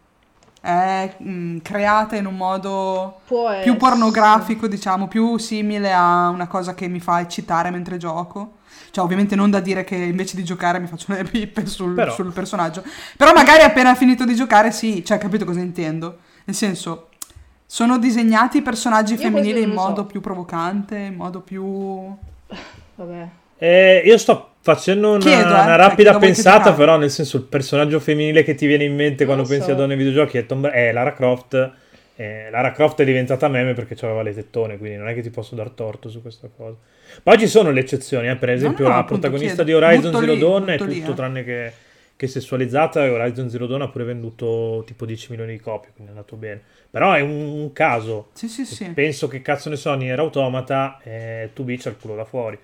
È 0.61 1.15
mh, 1.17 1.31
mm, 1.31 1.59
creata 1.59 2.17
in 2.17 2.27
un 2.27 2.37
modo 2.37 3.21
Può 3.27 3.61
più 3.63 3.77
pornografico, 3.77 4.67
diciamo, 4.67 5.09
più 5.09 5.39
simile 5.39 5.93
a 5.93 6.29
una 6.29 6.47
cosa 6.47 6.75
che 6.75 6.89
mi 6.89 7.01
fa 7.01 7.21
eccitare 7.21 7.71
mentre 7.71 7.97
gioco. 7.97 8.57
Cioè, 8.91 9.05
ovviamente 9.05 9.35
non 9.35 9.51
da 9.51 9.61
dire 9.61 9.85
che 9.85 9.97
invece 9.97 10.37
di 10.37 10.45
giocare 10.45 10.79
mi 10.79 10.87
faccio 10.87 11.13
le 11.13 11.25
pippe 11.25 11.67
sul, 11.67 12.13
sul 12.15 12.33
personaggio. 12.33 12.83
Però 13.17 13.33
magari 13.33 13.63
appena 13.63 13.95
finito 13.95 14.25
di 14.25 14.35
giocare, 14.35 14.71
sì, 14.71 15.05
cioè, 15.05 15.19
capito 15.19 15.45
cosa 15.45 15.61
intendo? 15.61 16.19
Nel 16.45 16.55
senso, 16.57 17.09
sono 17.67 17.99
disegnati 17.99 18.59
i 18.59 18.63
personaggi 18.63 19.15
Io 19.15 19.21
femminili 19.21 19.63
in 19.63 19.71
modo 19.71 20.03
so. 20.03 20.07
più 20.07 20.21
provocante, 20.21 20.97
in 20.97 21.15
modo 21.15 21.41
più... 21.41 21.63
Vabbè. 22.97 23.29
Eh, 23.57 24.03
io 24.05 24.19
sto 24.19 24.51
facendo 24.61 25.11
una, 25.11 25.19
Chiedo, 25.19 25.49
eh, 25.49 25.61
una 25.61 25.77
rapida 25.77 26.17
pensata, 26.19 26.73
però 26.73 26.97
nel 26.97 27.11
senso 27.11 27.37
il 27.37 27.43
personaggio 27.45 28.01
femminile 28.01 28.43
che 28.43 28.55
ti 28.55 28.67
viene 28.67 28.85
in 28.85 28.95
mente 28.95 29.25
quando 29.25 29.45
pensi 29.45 29.67
so. 29.67 29.73
a 29.73 29.75
donne 29.75 29.93
ai 29.93 29.99
videogiochi 29.99 30.39
è, 30.39 30.47
Tom, 30.47 30.67
è 30.67 30.93
Lara 30.93 31.13
Croft. 31.13 31.73
Eh, 32.17 32.49
Lara 32.51 32.71
Croft 32.71 33.01
è 33.01 33.05
diventata 33.05 33.49
meme 33.49 33.73
perché 33.73 33.97
aveva 34.05 34.23
le 34.23 34.33
tettone, 34.33 34.79
quindi 34.79 34.97
non 34.97 35.09
è 35.09 35.15
che 35.15 35.23
ti 35.23 35.31
posso 35.31 35.55
dar 35.55 35.71
torto 35.71 36.09
su 36.09 36.23
questa 36.23 36.49
cosa. 36.55 36.77
Poi 37.23 37.39
ci 37.39 37.49
sono 37.49 37.71
le 37.71 37.81
eccezioni, 37.81 38.29
eh? 38.29 38.37
per 38.37 38.51
esempio 38.51 38.85
no, 38.85 38.91
no, 38.91 38.97
la 38.97 39.05
protagonista 39.05 39.65
chiedo. 39.65 39.79
di 39.79 39.85
Horizon 39.85 40.11
butto 40.13 40.21
Zero 40.21 40.35
Dawn 40.37 40.69
è 40.69 40.77
tutto 40.77 40.91
lì, 40.91 41.15
tranne 41.15 41.45
che, 41.45 41.73
che, 42.15 42.27
sessualizzata 42.29 43.05
e 43.05 43.09
Horizon 43.09 43.51
Zero 43.51 43.67
Dawn 43.67 43.83
ha 43.83 43.89
pure 43.89 44.05
venduto 44.05 44.85
tipo 44.87 45.05
10 45.05 45.31
milioni 45.31 45.53
di 45.53 45.61
copie, 45.61 45.91
quindi 45.93 46.13
è 46.13 46.15
andato 46.15 46.37
bene. 46.37 46.63
Però 46.89 47.13
è 47.13 47.21
un, 47.21 47.31
un 47.31 47.73
caso. 47.73 48.29
Sì, 48.35 48.49
sì, 48.49 48.65
sì. 48.65 48.89
Penso 48.91 49.27
che 49.27 49.43
cazzo 49.43 49.69
ne 49.69 49.77
so, 49.77 49.93
Nier 49.95 50.19
Automata, 50.21 51.01
eh, 51.03 51.51
tu 51.53 51.65
bici 51.65 51.89
al 51.89 51.99
culo 51.99 52.15
da 52.15 52.25
fuori. 52.25 52.59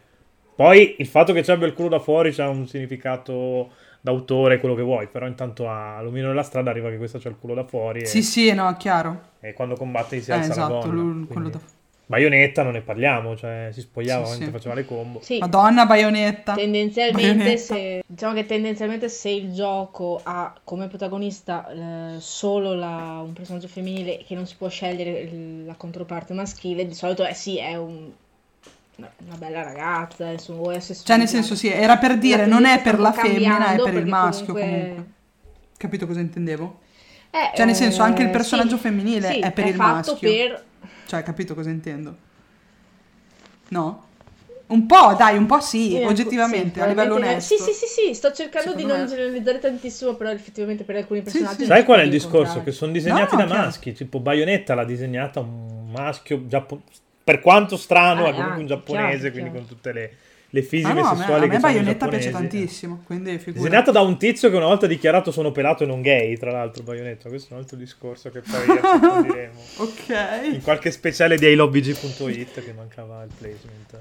Poi 0.55 0.97
il 0.99 1.07
fatto 1.07 1.33
che 1.33 1.43
ci 1.43 1.51
abbia 1.51 1.67
il 1.67 1.73
culo 1.73 1.89
da 1.89 1.99
fuori 1.99 2.33
c'ha 2.33 2.49
un 2.49 2.69
significato 2.69 3.71
d'autore, 4.01 4.59
quello 4.61 4.75
che 4.75 4.83
vuoi, 4.83 5.07
però 5.09 5.27
intanto 5.27 5.69
a 5.69 6.01
Lumino 6.01 6.29
della 6.29 6.43
strada 6.43 6.71
arriva 6.71 6.91
che 6.91 6.97
questo 6.97 7.19
c'ha 7.19 7.29
il 7.29 7.37
culo 7.39 7.55
da 7.55 7.65
fuori. 7.65 8.01
E... 8.01 8.07
Sì, 8.07 8.23
sì, 8.23 8.53
no, 8.53 8.75
chiaro. 8.77 9.29
E 9.41 9.53
quando 9.53 9.75
combatte 9.77 10.21
si 10.21 10.33
alza 10.33 10.49
eh, 10.49 10.51
esatto, 10.51 10.73
la 10.73 10.81
donna. 10.81 10.93
Lui, 10.93 11.27
quello 11.27 11.49
da 11.49 11.59
fuori. 11.59 11.79
Baionetta 12.11 12.65
non 12.65 12.73
ne 12.73 12.81
parliamo, 12.81 13.37
cioè 13.37 13.69
si 13.71 13.83
spogliava 13.83 14.25
sì, 14.25 14.31
mentre 14.31 14.47
sì. 14.47 14.53
faceva 14.53 14.75
le 14.75 14.85
combo. 14.85 15.21
Sì. 15.23 15.39
Madonna, 15.39 15.87
baionetta. 15.87 16.55
Tendenzialmente, 16.55 17.35
baionetta. 17.35 17.57
Se, 17.57 18.03
diciamo 18.05 18.35
che 18.35 18.47
tendenzialmente 18.47 19.09
se 19.09 19.31
il 19.31 19.53
gioco 19.53 20.21
ha 20.21 20.53
come 20.65 20.89
protagonista 20.89 21.69
eh, 21.71 22.19
solo 22.19 22.75
la, 22.75 23.23
un 23.25 23.33
personaggio 23.33 23.69
femminile 23.69 24.25
che 24.27 24.35
non 24.35 24.45
si 24.45 24.57
può 24.57 24.69
scegliere 24.69 25.31
la 25.65 25.75
controparte 25.75 26.35
maschile, 26.35 26.85
di 26.85 26.95
solito 26.95 27.23
è 27.23 27.33
sì, 27.33 27.59
è 27.59 27.77
un 27.77 28.11
una 29.27 29.37
bella 29.37 29.63
ragazza, 29.63 30.31
insomma, 30.31 30.59
vuoi 30.59 30.77
essere 30.77 30.99
Cioè, 31.03 31.17
nel 31.17 31.29
senso, 31.29 31.55
sì, 31.55 31.69
era 31.69 31.97
per 31.99 32.19
dire, 32.19 32.47
non 32.47 32.65
è 32.65 32.81
per 32.83 32.99
la 32.99 33.13
femmina, 33.13 33.73
è 33.73 33.83
per 33.83 33.95
il 33.95 34.07
maschio 34.07 34.53
comunque... 34.53 34.79
comunque. 34.79 35.05
Capito 35.77 36.07
cosa 36.07 36.21
intendevo? 36.21 36.81
Eh, 37.31 37.57
cioè, 37.57 37.65
nel 37.65 37.75
senso, 37.75 38.03
anche 38.03 38.23
il 38.23 38.29
eh, 38.29 38.33
personaggio 38.33 38.77
sì, 38.77 38.83
femminile 38.83 39.33
sì, 39.33 39.39
è 39.39 39.53
per 39.53 39.65
è 39.65 39.69
il 39.69 39.77
maschio. 39.77 40.17
Per... 40.17 40.65
Cioè, 41.07 41.23
capito 41.23 41.55
cosa 41.55 41.71
intendo? 41.71 42.17
No? 43.69 44.09
Un 44.67 44.87
po', 44.87 45.15
dai, 45.17 45.37
un 45.37 45.47
po' 45.47 45.61
sì, 45.61 45.91
sì 45.91 46.03
oggettivamente, 46.03 46.75
sì, 46.75 46.81
a 46.81 46.87
livello 46.87 47.15
onesto. 47.15 47.57
Sì, 47.57 47.63
sì, 47.63 47.73
sì, 47.73 47.87
sì, 47.87 48.15
sto 48.15 48.33
cercando 48.33 48.71
Secondo 48.71 48.95
di 48.95 48.99
non 48.99 49.09
generalizzare 49.09 49.59
tantissimo, 49.59 50.15
però 50.15 50.31
effettivamente 50.31 50.85
per 50.85 50.97
alcuni 50.97 51.23
personaggi... 51.23 51.65
Sai 51.65 51.85
qual 51.85 52.01
è 52.01 52.03
il 52.05 52.11
discorso? 52.11 52.63
Che 52.63 52.71
sono 52.71 52.93
disegnati 52.93 53.35
no, 53.35 53.43
da 53.43 53.47
chiaro. 53.47 53.63
maschi, 53.63 53.93
tipo 53.93 54.21
Bayonetta 54.21 54.75
l'ha 54.75 54.85
disegnata 54.85 55.41
un 55.41 55.91
maschio 55.91 56.47
giapponese 56.47 57.09
per 57.23 57.41
quanto 57.41 57.77
strano, 57.77 58.27
eh, 58.27 58.31
è 58.31 58.33
comunque 58.33 58.61
un 58.61 58.67
giapponese, 58.67 59.19
chiaro, 59.19 59.33
quindi 59.33 59.51
chiaro. 59.51 59.67
con 59.67 59.67
tutte 59.67 59.93
le, 59.93 60.17
le 60.51 60.63
fisiche 60.63 60.91
ah, 60.91 60.95
no, 60.95 61.17
sessuali 61.17 61.45
a 61.45 61.49
me, 61.49 61.55
a 61.55 61.57
me 61.57 61.61
Bayonetta 61.61 62.09
piace 62.09 62.31
tantissimo, 62.31 63.03
quindi 63.05 63.39
figurati. 63.39 63.59
Disegnato 63.59 63.91
da 63.93 64.01
un 64.01 64.19
tizio 64.19 64.51
che 64.51 64.57
una 64.57 64.67
volta 64.67 64.87
ha 64.87 64.89
dichiarato 64.89 65.31
sono 65.31 65.53
pelato 65.53 65.85
e 65.85 65.87
non 65.87 66.03
gay, 66.03 66.37
tra 66.37 66.51
l'altro 66.51 66.83
Bayonetta, 66.83 67.29
questo 67.29 67.51
è 67.51 67.53
un 67.55 67.61
altro 67.61 67.77
discorso 67.77 68.31
che 68.31 68.41
poi 68.41 68.63
approfondiremo. 68.79 69.61
ok. 69.77 70.53
In 70.53 70.63
qualche 70.63 70.91
speciale 70.91 71.37
di 71.37 71.47
iLobBG.it 71.47 72.65
che 72.65 72.73
mancava 72.73 73.23
il 73.23 73.31
placement 73.37 73.99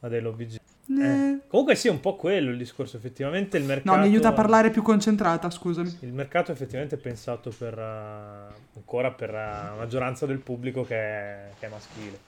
ad 0.00 0.12
iLobBG. 0.12 0.65
Eh. 0.88 1.40
Comunque 1.48 1.74
sì, 1.74 1.88
è 1.88 1.90
un 1.90 2.00
po' 2.00 2.14
quello 2.16 2.50
il 2.50 2.58
discorso, 2.58 2.96
effettivamente 2.96 3.56
il 3.56 3.64
mercato... 3.64 3.96
No, 3.96 4.02
mi 4.02 4.08
aiuta 4.08 4.28
a 4.28 4.32
parlare 4.32 4.70
più 4.70 4.82
concentrata, 4.82 5.50
scusami. 5.50 5.98
Il 6.00 6.12
mercato 6.12 6.52
effettivamente 6.52 6.94
è 6.94 6.98
pensato 6.98 7.52
per, 7.56 7.76
uh, 7.76 8.76
ancora 8.76 9.10
per 9.10 9.32
la 9.32 9.74
maggioranza 9.76 10.26
del 10.26 10.38
pubblico 10.38 10.84
che 10.84 10.96
è, 10.96 11.48
che 11.58 11.66
è, 11.66 11.68
maschile. 11.68 12.18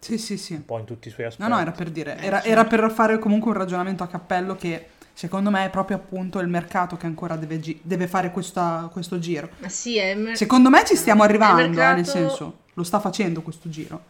Sì, 0.00 0.18
sì, 0.18 0.36
sì. 0.36 0.54
Un 0.54 0.64
po' 0.64 0.78
in 0.78 0.84
tutti 0.86 1.08
i 1.08 1.10
suoi 1.10 1.26
aspetti. 1.26 1.48
No, 1.48 1.54
no, 1.54 1.60
era 1.60 1.70
per 1.70 1.90
dire, 1.90 2.16
era, 2.18 2.42
era 2.42 2.64
per 2.64 2.90
fare 2.90 3.18
comunque 3.18 3.52
un 3.52 3.58
ragionamento 3.58 4.02
a 4.02 4.08
cappello 4.08 4.56
che 4.56 4.86
secondo 5.12 5.50
me 5.50 5.66
è 5.66 5.70
proprio 5.70 5.98
appunto 5.98 6.40
il 6.40 6.48
mercato 6.48 6.96
che 6.96 7.06
ancora 7.06 7.36
deve, 7.36 7.60
gi- 7.60 7.80
deve 7.82 8.08
fare 8.08 8.32
questa, 8.32 8.88
questo 8.90 9.18
giro. 9.18 9.50
Ma 9.58 9.68
sì, 9.68 9.98
è 9.98 10.14
mer- 10.14 10.36
secondo 10.36 10.68
me 10.70 10.84
ci 10.84 10.96
stiamo 10.96 11.22
arrivando, 11.22 11.60
mercato... 11.62 11.92
eh, 11.92 11.94
nel 11.96 12.06
senso, 12.06 12.58
lo 12.72 12.82
sta 12.82 12.98
facendo 12.98 13.42
questo 13.42 13.68
giro. 13.68 14.02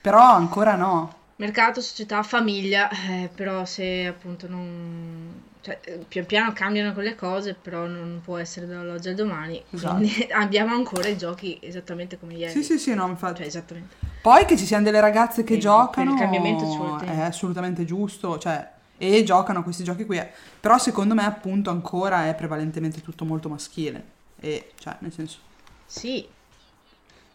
Però 0.00 0.20
ancora 0.20 0.74
no 0.74 1.24
mercato, 1.36 1.80
società, 1.80 2.22
famiglia, 2.22 2.88
eh, 2.90 3.28
però 3.34 3.64
se 3.64 4.06
appunto 4.06 4.48
non... 4.48 5.42
cioè, 5.60 5.78
pian 6.08 6.24
piano 6.26 6.52
cambiano 6.54 6.92
quelle 6.92 7.14
cose, 7.14 7.54
però 7.54 7.86
non 7.86 8.20
può 8.24 8.38
essere 8.38 8.66
dall'oggi 8.66 9.08
al 9.10 9.14
domani. 9.14 9.62
Esatto. 9.70 10.02
Abbiamo 10.32 10.74
ancora 10.74 11.08
i 11.08 11.16
giochi 11.18 11.58
esattamente 11.60 12.18
come 12.18 12.34
ieri. 12.34 12.52
Sì, 12.52 12.62
sì, 12.62 12.78
sì, 12.78 12.94
no, 12.94 13.06
infatti. 13.06 13.38
Cioè, 13.38 13.46
esattamente. 13.46 13.94
Poi 14.22 14.44
che 14.44 14.56
ci 14.56 14.64
siano 14.66 14.84
delle 14.84 15.00
ragazze 15.00 15.44
che 15.44 15.54
Per- 15.54 15.62
giocano 15.62 16.12
il 16.12 16.18
cambiamento 16.18 16.68
ci 16.70 16.76
vuole 16.76 17.02
è 17.02 17.06
tempo. 17.06 17.22
assolutamente 17.22 17.84
giusto, 17.84 18.38
cioè, 18.38 18.68
e 18.98 19.22
giocano 19.22 19.58
a 19.58 19.62
questi 19.62 19.84
giochi 19.84 20.04
qui. 20.06 20.16
eh. 20.18 20.30
Però 20.58 20.78
secondo 20.78 21.14
me 21.14 21.24
appunto 21.24 21.70
ancora 21.70 22.26
è 22.28 22.34
prevalentemente 22.34 23.02
tutto 23.02 23.24
molto 23.24 23.48
maschile. 23.48 24.02
E, 24.40 24.72
cioè, 24.78 24.96
nel 25.00 25.12
senso... 25.12 25.38
Sì. 25.84 26.26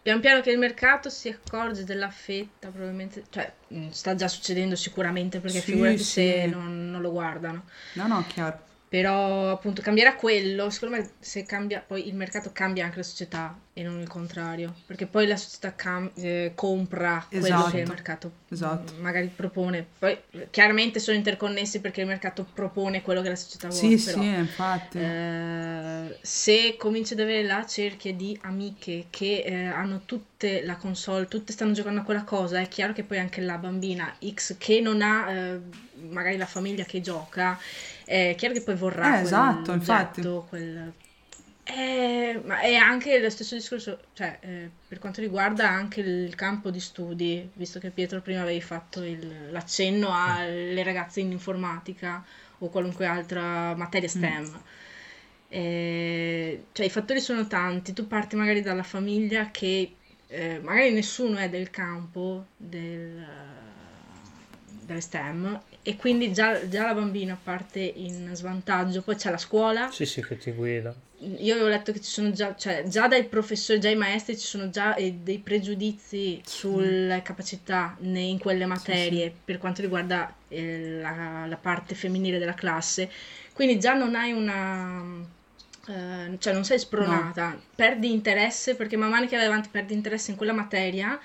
Pian 0.01 0.19
piano 0.19 0.41
che 0.41 0.51
il 0.51 0.57
mercato 0.57 1.09
si 1.09 1.29
accorge 1.29 1.83
della 1.83 2.09
fetta, 2.09 2.69
probabilmente, 2.71 3.27
cioè, 3.29 3.51
mh, 3.67 3.89
sta 3.89 4.15
già 4.15 4.27
succedendo 4.27 4.75
sicuramente 4.75 5.39
perché 5.39 5.61
Sì, 5.61 5.71
figurati 5.71 6.03
sì. 6.03 6.03
se 6.03 6.45
non, 6.47 6.89
non 6.89 7.01
lo 7.01 7.11
guardano. 7.11 7.65
No, 7.93 8.07
no, 8.07 8.25
chiaro. 8.25 8.59
Però 8.91 9.51
appunto 9.51 9.81
cambierà 9.81 10.15
quello, 10.15 10.69
secondo 10.69 10.97
me 10.97 11.11
se 11.19 11.45
cambia, 11.45 11.79
poi 11.79 12.09
il 12.09 12.13
mercato 12.13 12.49
cambia 12.51 12.83
anche 12.83 12.97
la 12.97 13.03
società 13.03 13.57
e 13.71 13.83
non 13.83 14.01
il 14.01 14.07
contrario, 14.09 14.73
perché 14.85 15.05
poi 15.07 15.27
la 15.27 15.37
società 15.37 15.73
cam- 15.75 16.11
eh, 16.15 16.51
compra 16.55 17.25
quello 17.29 17.45
Esatto. 17.45 17.71
che 17.71 17.77
il 17.79 17.87
mercato 17.87 18.31
Esatto. 18.49 18.93
mm, 18.93 18.99
magari 19.01 19.31
propone. 19.33 19.87
Poi 19.97 20.17
chiaramente 20.49 20.99
sono 20.99 21.15
interconnessi 21.15 21.79
perché 21.79 22.01
il 22.01 22.07
mercato 22.07 22.45
propone 22.53 23.01
quello 23.01 23.21
che 23.21 23.29
la 23.29 23.37
società 23.37 23.69
Sì, 23.71 23.79
vuole, 23.81 23.97
sì, 23.97 24.11
però 24.11 24.23
infatti. 24.23 24.97
eh, 24.97 26.17
se 26.21 26.75
cominci 26.77 27.13
ad 27.13 27.19
avere 27.21 27.43
la 27.43 27.65
cerchia 27.65 28.13
di 28.13 28.37
amiche 28.41 29.05
che 29.09 29.41
eh, 29.45 29.65
hanno 29.67 30.01
tutte 30.03 30.65
la 30.65 30.75
console, 30.75 31.27
tutte 31.29 31.53
stanno 31.53 31.71
giocando 31.71 32.01
a 32.01 32.03
quella 32.03 32.25
cosa, 32.25 32.59
è 32.59 32.67
chiaro 32.67 32.91
che 32.91 33.03
poi 33.03 33.19
anche 33.19 33.39
la 33.39 33.57
bambina 33.57 34.13
X 34.33 34.57
che 34.57 34.81
non 34.81 35.01
ha 35.01 35.31
eh, 35.31 35.59
magari 36.09 36.37
la 36.37 36.45
famiglia 36.45 36.83
che 36.83 37.01
gioca, 37.01 37.57
è 38.05 38.35
chiaro 38.37 38.53
che 38.53 38.61
poi 38.61 38.75
vorrà 38.75 39.19
Eh, 39.19 39.21
esatto, 39.23 39.71
infatti. 39.71 40.21
quel- 40.49 40.93
Eh, 41.63 42.41
ma 42.43 42.59
è 42.59 42.73
anche 42.75 43.19
lo 43.19 43.29
stesso 43.29 43.55
discorso, 43.55 43.99
cioè 44.13 44.37
eh, 44.41 44.69
per 44.87 44.99
quanto 44.99 45.21
riguarda 45.21 45.69
anche 45.69 46.01
il 46.01 46.35
campo 46.35 46.69
di 46.71 46.79
studi, 46.79 47.49
visto 47.53 47.79
che 47.79 47.91
Pietro 47.91 48.21
prima 48.21 48.41
avevi 48.41 48.61
fatto 48.61 49.03
il- 49.03 49.51
l'accenno 49.51 50.09
alle 50.11 50.83
ragazze 50.83 51.21
in 51.21 51.31
informatica 51.31 52.23
o 52.59 52.69
qualunque 52.69 53.05
altra 53.05 53.75
materia 53.75 54.09
STEM. 54.09 54.61
Eh, 55.49 56.65
cioè 56.71 56.85
i 56.85 56.89
fattori 56.89 57.19
sono 57.19 57.45
tanti, 57.47 57.93
tu 57.93 58.07
parti 58.07 58.35
magari 58.35 58.61
dalla 58.61 58.83
famiglia 58.83 59.51
che 59.51 59.95
eh, 60.27 60.59
magari 60.63 60.91
nessuno 60.93 61.37
è 61.37 61.49
del 61.49 61.69
campo 61.69 62.45
del, 62.55 63.25
delle 64.85 65.01
STEM 65.01 65.61
e 65.83 65.95
quindi 65.95 66.31
già, 66.33 66.67
già 66.67 66.85
la 66.85 66.93
bambina 66.93 67.37
parte 67.41 67.79
in 67.79 68.29
svantaggio, 68.33 69.01
poi 69.01 69.15
c'è 69.15 69.29
la 69.31 69.37
scuola, 69.37 69.89
Sì, 69.91 70.05
sì, 70.05 70.21
che 70.23 70.37
ti 70.37 70.51
guida. 70.51 70.93
io 71.39 71.53
avevo 71.53 71.69
letto 71.69 71.91
che 71.91 71.99
ci 72.01 72.09
sono 72.09 72.31
già, 72.31 72.55
cioè 72.55 72.83
già 72.87 73.07
dai 73.07 73.25
professori, 73.25 73.79
già 73.79 73.89
i 73.89 73.95
maestri 73.95 74.37
ci 74.37 74.45
sono 74.45 74.69
già 74.69 74.95
eh, 74.95 75.13
dei 75.13 75.39
pregiudizi 75.39 76.41
sulle 76.45 77.21
capacità 77.23 77.95
ne- 78.01 78.21
in 78.21 78.37
quelle 78.39 78.65
materie 78.65 79.33
per 79.43 79.57
quanto 79.57 79.81
riguarda 79.81 80.33
eh, 80.49 80.99
la, 80.99 81.45
la 81.47 81.57
parte 81.57 81.95
femminile 81.95 82.37
della 82.39 82.53
classe. 82.53 83.09
Quindi 83.53 83.79
già 83.79 83.93
non 83.93 84.15
hai 84.15 84.31
una, 84.31 85.03
eh, 85.87 86.37
cioè 86.39 86.53
non 86.53 86.63
sei 86.63 86.79
spronata, 86.79 87.59
perdi 87.75 88.11
interesse 88.11 88.75
perché 88.75 88.97
man 88.97 89.09
mano 89.09 89.27
che 89.27 89.35
vai 89.35 89.45
avanti 89.45 89.69
perdi 89.69 89.93
interesse 89.93 90.31
in 90.31 90.37
quella 90.37 90.53
materia. 90.53 91.19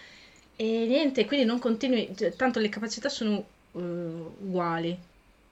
E 0.58 0.86
niente, 0.86 1.26
quindi 1.26 1.44
non 1.44 1.58
continui, 1.58 2.12
cioè, 2.16 2.34
tanto 2.34 2.60
le 2.60 2.68
capacità 2.70 3.08
sono 3.10 3.44
eh, 3.76 3.80
uguali 3.80 4.98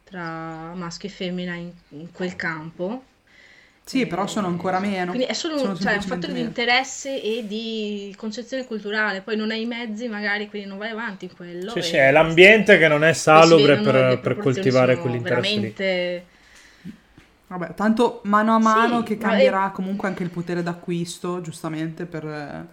tra 0.04 0.74
maschio 0.74 1.08
e 1.08 1.12
femmina 1.12 1.54
in, 1.54 1.72
in 1.90 2.12
quel 2.12 2.36
campo. 2.36 3.04
Sì, 3.84 4.06
però 4.06 4.26
sono 4.26 4.46
ancora 4.48 4.80
meno. 4.80 5.12
Quindi 5.12 5.26
è 5.28 5.32
solo 5.34 5.54
un, 5.62 5.78
cioè, 5.78 5.94
un 5.94 6.00
semplicemente 6.00 6.02
fattore 6.02 6.32
di 6.32 6.40
meno. 6.40 6.48
interesse 6.48 7.22
e 7.22 7.46
di 7.46 8.14
concezione 8.16 8.64
culturale, 8.64 9.20
poi 9.22 9.36
non 9.36 9.50
hai 9.50 9.62
i 9.62 9.66
mezzi 9.66 10.08
magari, 10.08 10.48
quindi 10.48 10.68
non 10.68 10.78
vai 10.78 10.90
avanti 10.90 11.26
in 11.26 11.34
quello. 11.36 11.72
Sì, 11.72 11.82
sì, 11.82 11.96
è 11.96 12.10
l'ambiente 12.10 12.78
che 12.78 12.88
non 12.88 13.04
è 13.04 13.12
salubre 13.12 13.78
per, 13.78 14.20
per 14.20 14.38
coltivare 14.38 14.98
quell'interesse 14.98 15.60
lì. 15.60 15.74
veramente... 15.74 16.26
Vabbè, 17.46 17.74
tanto 17.74 18.20
mano 18.24 18.54
a 18.54 18.58
mano 18.58 19.02
Sì, 19.02 19.02
che 19.02 19.18
ma 19.18 19.36
è- 19.38 19.54
cambierà 19.54 19.70
comunque 19.70 20.08
anche 20.08 20.22
il 20.22 20.30
potere 20.30 20.62
d'acquisto, 20.62 21.40
giustamente, 21.42 22.06
per 22.06 22.24
eh, 22.26 22.66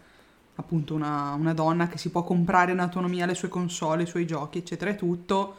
appunto 0.62 0.94
una, 0.96 1.34
una 1.34 1.54
donna 1.54 1.88
che 1.88 1.98
si 1.98 2.10
può 2.10 2.24
comprare 2.24 2.72
in 2.72 2.80
autonomia 2.80 3.26
le 3.26 3.36
sue 3.36 3.50
console, 3.50 4.04
i 4.04 4.08
suoi 4.08 4.26
giochi, 4.26 4.60
eccetera 4.60 4.92
e 4.92 4.96
tutto, 4.96 5.56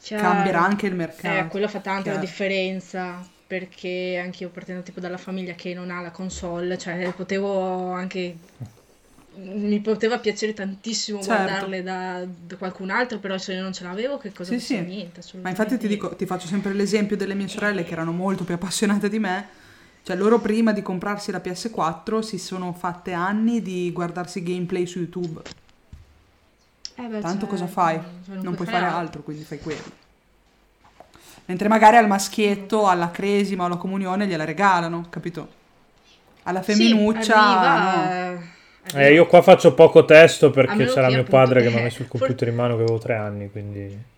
chiaro. 0.00 0.22
cambierà 0.22 0.62
anche 0.64 0.86
il 0.86 0.94
mercato. 0.94 1.46
Eh, 1.46 1.48
quello 1.48 1.68
fa 1.68 1.80
tanta 1.80 2.10
la 2.12 2.18
Chiaro. 2.18 2.20
differenza, 2.20 3.26
perché 3.46 4.18
anch'io 4.22 4.50
partendo 4.50 4.82
tipo 4.82 5.00
dalla 5.00 5.16
famiglia 5.18 5.54
che 5.54 5.74
non 5.74 5.90
ha 5.90 6.00
la 6.00 6.10
console, 6.10 6.78
cioè 6.78 7.12
potevo 7.14 7.90
anche... 7.92 8.36
Mi 9.36 9.80
poteva 9.80 10.18
piacere 10.20 10.52
tantissimo 10.54 11.18
Certo. 11.20 11.32
guardarle 11.32 11.82
da, 11.82 12.24
da 12.24 12.56
qualcun 12.56 12.90
altro, 12.90 13.18
però 13.18 13.36
se 13.36 13.54
io 13.54 13.62
non 13.62 13.72
ce 13.72 13.82
l'avevo, 13.82 14.16
che 14.18 14.32
cosa 14.32 14.52
Sì, 14.52 14.60
sì. 14.60 14.78
niente, 14.80 15.22
Ma 15.40 15.48
infatti 15.50 15.76
ti 15.76 15.88
dico, 15.88 16.14
ti 16.14 16.24
faccio 16.26 16.46
sempre 16.46 16.72
l'esempio 16.72 17.16
delle 17.16 17.34
mie 17.34 17.48
sorelle 17.48 17.84
che 17.84 17.92
erano 17.92 18.12
molto 18.12 18.44
più 18.44 18.54
appassionate 18.54 19.08
di 19.08 19.18
me. 19.18 19.48
Cioè, 20.04 20.16
loro 20.16 20.38
prima 20.38 20.72
di 20.72 20.82
comprarsi 20.82 21.32
la 21.32 21.40
PS4 21.40 22.20
si 22.20 22.38
sono 22.38 22.72
fatte 22.74 23.12
anni 23.12 23.62
di 23.62 23.90
guardarsi 23.92 24.42
gameplay 24.42 24.86
su 24.86 24.98
YouTube. 25.00 25.40
Eh 26.96 27.06
beh, 27.08 27.20
Tanto 27.20 27.46
cioè, 27.46 27.48
cosa 27.48 27.66
fai? 27.66 28.00
cioè, 28.24 28.36
Non 28.36 28.54
puoi 28.54 28.66
fare 28.68 28.84
altro, 28.86 29.22
quindi 29.22 29.44
fai 29.44 29.58
quello. 29.60 30.02
Mentre 31.46 31.68
magari 31.68 31.96
al 31.96 32.06
maschietto, 32.06 32.86
alla 32.86 33.10
cresima 33.10 33.64
o 33.64 33.66
alla 33.66 33.76
comunione 33.76 34.26
gliela 34.26 34.44
regalano, 34.44 35.06
capito? 35.10 35.48
Alla 36.44 36.62
Sì, 36.68 36.72
femminuccia, 36.74 37.34
no. 37.36 37.42
arriva, 37.42 38.44
Eh, 38.92 39.08
arriva. 39.08 39.08
io 39.08 39.26
qua 39.26 39.42
faccio 39.42 39.74
poco 39.74 40.04
testo 40.04 40.50
perché 40.50 40.86
c'era 40.86 41.10
mio 41.10 41.22
appunto, 41.22 41.24
padre 41.24 41.62
che 41.62 41.70
mi 41.70 41.78
ha 41.78 41.80
eh, 41.80 41.82
messo 41.82 42.02
il 42.02 42.08
for- 42.14 42.34
computer 42.34 42.48
in 42.48 42.54
mano 42.54 42.76
che 42.76 42.82
avevo 42.82 42.98
tre 42.98 43.14
anni, 43.16 43.50
quindi... 43.50 44.12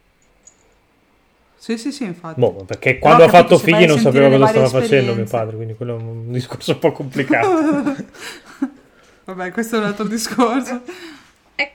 Sì, 1.59 1.79
sì, 1.79 1.91
sì, 1.91 2.05
infatti. 2.05 2.39
Boh, 2.39 2.65
perché 2.65 2.99
quando 2.99 3.25
ha 3.25 3.29
fatto 3.29 3.59
figli 3.59 3.87
non 3.87 3.99
sapeva 3.99 4.29
cosa 4.29 4.47
stava 4.47 4.69
facendo 4.69 5.15
mio 5.15 5.25
padre, 5.25 5.57
quindi 5.57 5.75
quello 5.75 5.97
è 5.97 6.01
un 6.01 6.31
discorso 6.31 6.73
un 6.73 6.79
po' 6.79 6.93
complicato. 6.93 7.97
Vabbè, 9.25 9.51
questo 9.51 9.77
è 9.77 9.79
un 9.81 9.87
altro 9.87 10.05
discorso. 10.05 10.83
È, 11.57 11.73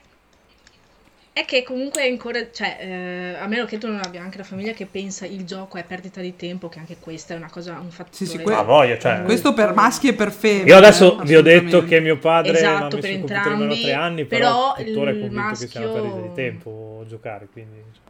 è 1.34 1.44
che 1.44 1.62
comunque 1.64 2.02
è 2.02 2.08
ancora, 2.08 2.50
cioè, 2.50 2.78
eh, 2.80 3.36
a 3.38 3.46
meno 3.46 3.66
che 3.66 3.76
tu 3.76 3.88
non 3.88 4.00
abbia 4.02 4.22
anche 4.22 4.38
la 4.38 4.44
famiglia 4.44 4.72
che 4.72 4.86
pensa 4.86 5.26
il 5.26 5.44
gioco 5.44 5.76
è 5.76 5.84
perdita 5.84 6.22
di 6.22 6.36
tempo, 6.36 6.70
che 6.70 6.78
anche 6.78 6.96
questa 6.98 7.34
è 7.34 7.36
una 7.36 7.50
cosa, 7.50 7.78
un 7.78 7.90
fattore. 7.90 8.16
Sì, 8.16 8.24
sì, 8.24 8.38
que- 8.38 8.54
Ma 8.54 8.62
voglia, 8.62 8.98
cioè... 8.98 9.22
Questo 9.24 9.52
per 9.52 9.74
maschi 9.74 10.08
e 10.08 10.14
per 10.14 10.32
femmine. 10.32 10.68
Io 10.68 10.76
adesso 10.76 11.20
eh, 11.20 11.24
vi 11.26 11.36
ho 11.36 11.42
detto 11.42 11.84
che 11.84 12.00
mio 12.00 12.16
padre 12.16 12.52
Esatto, 12.52 12.84
messo 12.84 12.98
per 12.98 13.10
il 13.10 13.16
entrambi, 13.16 13.82
tre 13.82 13.92
anni, 13.92 14.24
però, 14.24 14.72
però 14.74 14.86
tuttora 14.86 15.10
è 15.10 15.12
il 15.12 15.20
che 15.20 15.26
sia 15.26 15.32
una 15.32 15.42
maschio- 15.42 15.92
perdita 15.92 16.20
di 16.20 16.32
tempo 16.34 17.04
giocare, 17.06 17.48
quindi... 17.52 18.01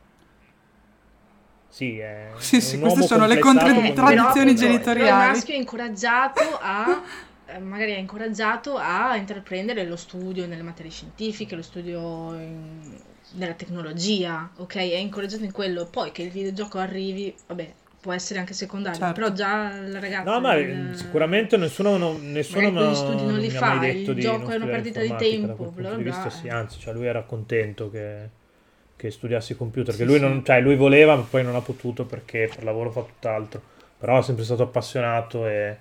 Sì, 1.74 1.98
è 1.98 2.28
Sì, 2.36 2.60
sì, 2.60 2.74
un 2.74 2.82
queste 2.82 3.02
sono 3.04 3.26
le 3.26 3.38
complessato 3.38 3.72
contra- 3.72 3.72
con- 3.86 3.94
però, 3.94 4.06
tradizioni 4.06 4.50
appunto, 4.50 4.66
genitoriali. 4.66 5.08
il 5.08 5.32
maschio 5.32 5.54
è 5.54 5.56
incoraggiato 5.56 6.40
a 6.60 7.02
eh, 7.46 7.58
magari 7.58 7.92
è 7.92 7.96
incoraggiato 7.98 8.76
a 8.76 9.16
intraprendere 9.16 9.84
lo 9.86 9.96
studio 9.96 10.46
nelle 10.46 10.62
materie 10.62 10.90
scientifiche, 10.90 11.54
lo 11.56 11.62
studio 11.62 12.34
in- 12.34 12.96
nella 13.32 13.54
tecnologia, 13.54 14.50
ok? 14.56 14.74
È 14.76 14.96
incoraggiato 14.96 15.44
in 15.44 15.52
quello. 15.52 15.86
Poi 15.86 16.12
che 16.12 16.22
il 16.22 16.30
videogioco 16.30 16.78
arrivi, 16.78 17.34
vabbè, 17.46 17.72
può 18.00 18.12
essere 18.12 18.38
anche 18.40 18.52
secondario, 18.52 18.98
Certo. 18.98 19.14
però 19.14 19.32
già 19.32 19.70
la 19.80 19.98
ragazza 19.98 20.30
No, 20.30 20.40
ma 20.40 20.54
del- 20.54 20.94
sicuramente 20.96 21.56
nessuno, 21.56 21.96
non- 21.96 22.32
nessuno 22.32 22.70
mi- 22.70 22.94
studi 22.94 23.24
non 23.24 23.38
li 23.38 23.48
detto 23.78 24.10
il 24.10 24.16
di 24.16 24.22
gioco 24.22 24.50
è 24.50 24.56
una 24.56 24.66
perdita 24.66 25.00
di 25.00 25.14
tempo, 25.16 25.70
bla 25.70 25.94
di 25.94 26.02
bla 26.02 26.10
vista 26.10 26.20
bla. 26.28 26.30
sì, 26.30 26.48
anzi, 26.48 26.78
cioè, 26.80 26.92
lui 26.94 27.06
era 27.06 27.22
contento 27.22 27.90
che, 27.90 28.28
che 29.02 29.10
studiassi 29.10 29.56
computer, 29.56 29.96
che 29.96 30.04
lui, 30.04 30.20
non, 30.20 30.44
cioè, 30.44 30.60
lui 30.60 30.76
voleva, 30.76 31.16
ma 31.16 31.22
poi 31.22 31.42
non 31.42 31.56
ha 31.56 31.60
potuto 31.60 32.04
perché 32.04 32.48
per 32.54 32.62
lavoro 32.62 32.92
fa 32.92 33.00
tutt'altro, 33.00 33.60
però 33.98 34.20
è 34.20 34.22
sempre 34.22 34.44
stato 34.44 34.62
appassionato 34.62 35.44
e 35.48 35.76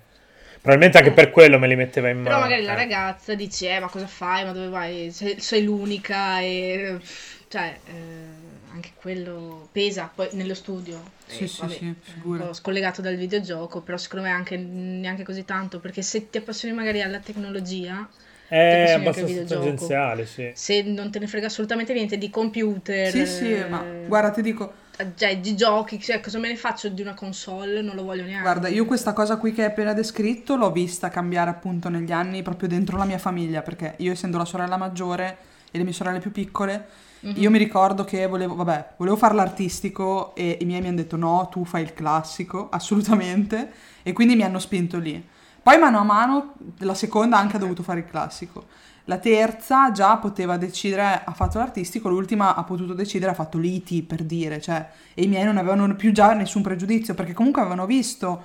probabilmente 0.54 0.98
anche 0.98 1.12
per 1.12 1.30
quello 1.30 1.56
me 1.60 1.68
li 1.68 1.76
metteva 1.76 2.08
in 2.08 2.16
mano. 2.16 2.30
Però 2.30 2.40
magari 2.40 2.64
la 2.64 2.72
eh. 2.72 2.76
ragazza 2.76 3.36
dice, 3.36 3.76
eh, 3.76 3.78
ma 3.78 3.86
cosa 3.86 4.08
fai? 4.08 4.44
Ma 4.44 4.50
dove 4.50 4.66
vai? 4.66 5.12
Sei, 5.12 5.38
sei 5.38 5.62
l'unica 5.62 6.40
e... 6.40 6.98
Cioè, 7.46 7.78
eh, 7.84 8.72
anche 8.72 8.92
quello 8.94 9.68
pesa 9.70 10.10
poi 10.12 10.28
nello 10.32 10.54
studio. 10.54 11.00
Sì, 11.26 11.44
E, 11.44 11.46
sì, 11.46 11.60
vabbè, 11.60 11.72
sì, 11.74 11.94
po' 12.38 12.52
scollegato 12.54 13.02
dal 13.02 13.14
videogioco, 13.14 13.82
però 13.82 13.96
secondo 13.98 14.26
me 14.26 14.32
anche 14.32 14.56
neanche 14.56 15.22
così 15.22 15.44
tanto, 15.44 15.78
perché 15.78 16.02
se 16.02 16.28
ti 16.28 16.38
appassioni 16.38 16.74
magari 16.74 17.02
alla 17.02 17.20
tecnologia, 17.20 18.08
È 18.54 18.92
abbastanza 18.92 19.44
tangenziale, 19.44 20.26
sì. 20.26 20.50
se 20.54 20.82
non 20.82 21.10
te 21.10 21.18
ne 21.18 21.26
frega 21.26 21.46
assolutamente 21.46 21.94
niente 21.94 22.18
di 22.18 22.28
computer, 22.28 23.10
Sì, 23.10 23.24
sì, 23.24 23.54
eh, 23.54 23.66
ma 23.66 23.82
guarda, 24.06 24.30
ti 24.30 24.42
dico, 24.42 24.72
cioè, 25.14 25.38
di 25.38 25.56
giochi, 25.56 25.98
cioè, 25.98 26.20
cosa 26.20 26.38
me 26.38 26.48
ne 26.48 26.56
faccio 26.56 26.90
di 26.90 27.00
una 27.00 27.14
console? 27.14 27.80
Non 27.80 27.94
lo 27.94 28.04
voglio 28.04 28.24
neanche. 28.24 28.42
guarda, 28.42 28.68
io 28.68 28.84
questa 28.84 29.14
cosa 29.14 29.36
qui 29.38 29.52
che 29.52 29.62
hai 29.62 29.68
appena 29.68 29.94
descritto 29.94 30.56
l'ho 30.56 30.70
vista 30.70 31.08
cambiare 31.08 31.48
appunto 31.48 31.88
negli 31.88 32.12
anni 32.12 32.42
proprio 32.42 32.68
dentro 32.68 32.98
la 32.98 33.06
mia 33.06 33.16
famiglia, 33.16 33.62
perché 33.62 33.94
io 33.98 34.12
essendo 34.12 34.36
la 34.36 34.44
sorella 34.44 34.76
maggiore 34.76 35.38
e 35.70 35.78
le 35.78 35.84
mie 35.84 35.94
sorelle 35.94 36.18
più 36.18 36.30
piccole, 36.30 36.86
Mhm. 37.22 37.34
Io 37.36 37.50
mi 37.50 37.58
ricordo 37.58 38.02
che 38.04 38.26
volevo, 38.26 38.56
vabbè, 38.56 38.94
volevo 38.96 39.16
fare 39.16 39.34
l'artistico 39.34 40.34
e 40.34 40.58
i 40.60 40.64
miei 40.64 40.80
mi 40.80 40.88
hanno 40.88 40.96
detto 40.96 41.16
no, 41.16 41.48
tu 41.52 41.64
fai 41.64 41.82
il 41.82 41.94
classico, 41.94 42.68
assolutamente, 42.68 43.70
e 44.02 44.12
quindi 44.12 44.34
mi 44.34 44.42
hanno 44.42 44.58
spinto 44.58 44.98
lì. 44.98 45.24
Poi 45.62 45.78
mano 45.78 45.98
a 45.98 46.02
mano, 46.02 46.54
la 46.78 46.94
seconda 46.94 47.38
anche 47.38 47.56
ha 47.56 47.60
dovuto 47.60 47.82
fare 47.82 48.00
il 48.00 48.06
classico. 48.06 48.66
La 49.04 49.18
terza 49.18 49.90
già 49.92 50.16
poteva 50.16 50.56
decidere, 50.56 51.22
ha 51.24 51.32
fatto 51.32 51.58
l'artistico, 51.58 52.08
l'ultima 52.08 52.54
ha 52.54 52.64
potuto 52.64 52.94
decidere, 52.94 53.30
ha 53.32 53.34
fatto 53.34 53.58
l'IT 53.58 54.04
per 54.04 54.24
dire, 54.24 54.60
cioè, 54.60 54.88
e 55.14 55.22
i 55.22 55.26
miei 55.28 55.44
non 55.44 55.56
avevano 55.56 55.94
più 55.94 56.12
già 56.12 56.32
nessun 56.34 56.62
pregiudizio, 56.62 57.14
perché 57.14 57.32
comunque 57.32 57.60
avevano 57.60 57.86
visto 57.86 58.44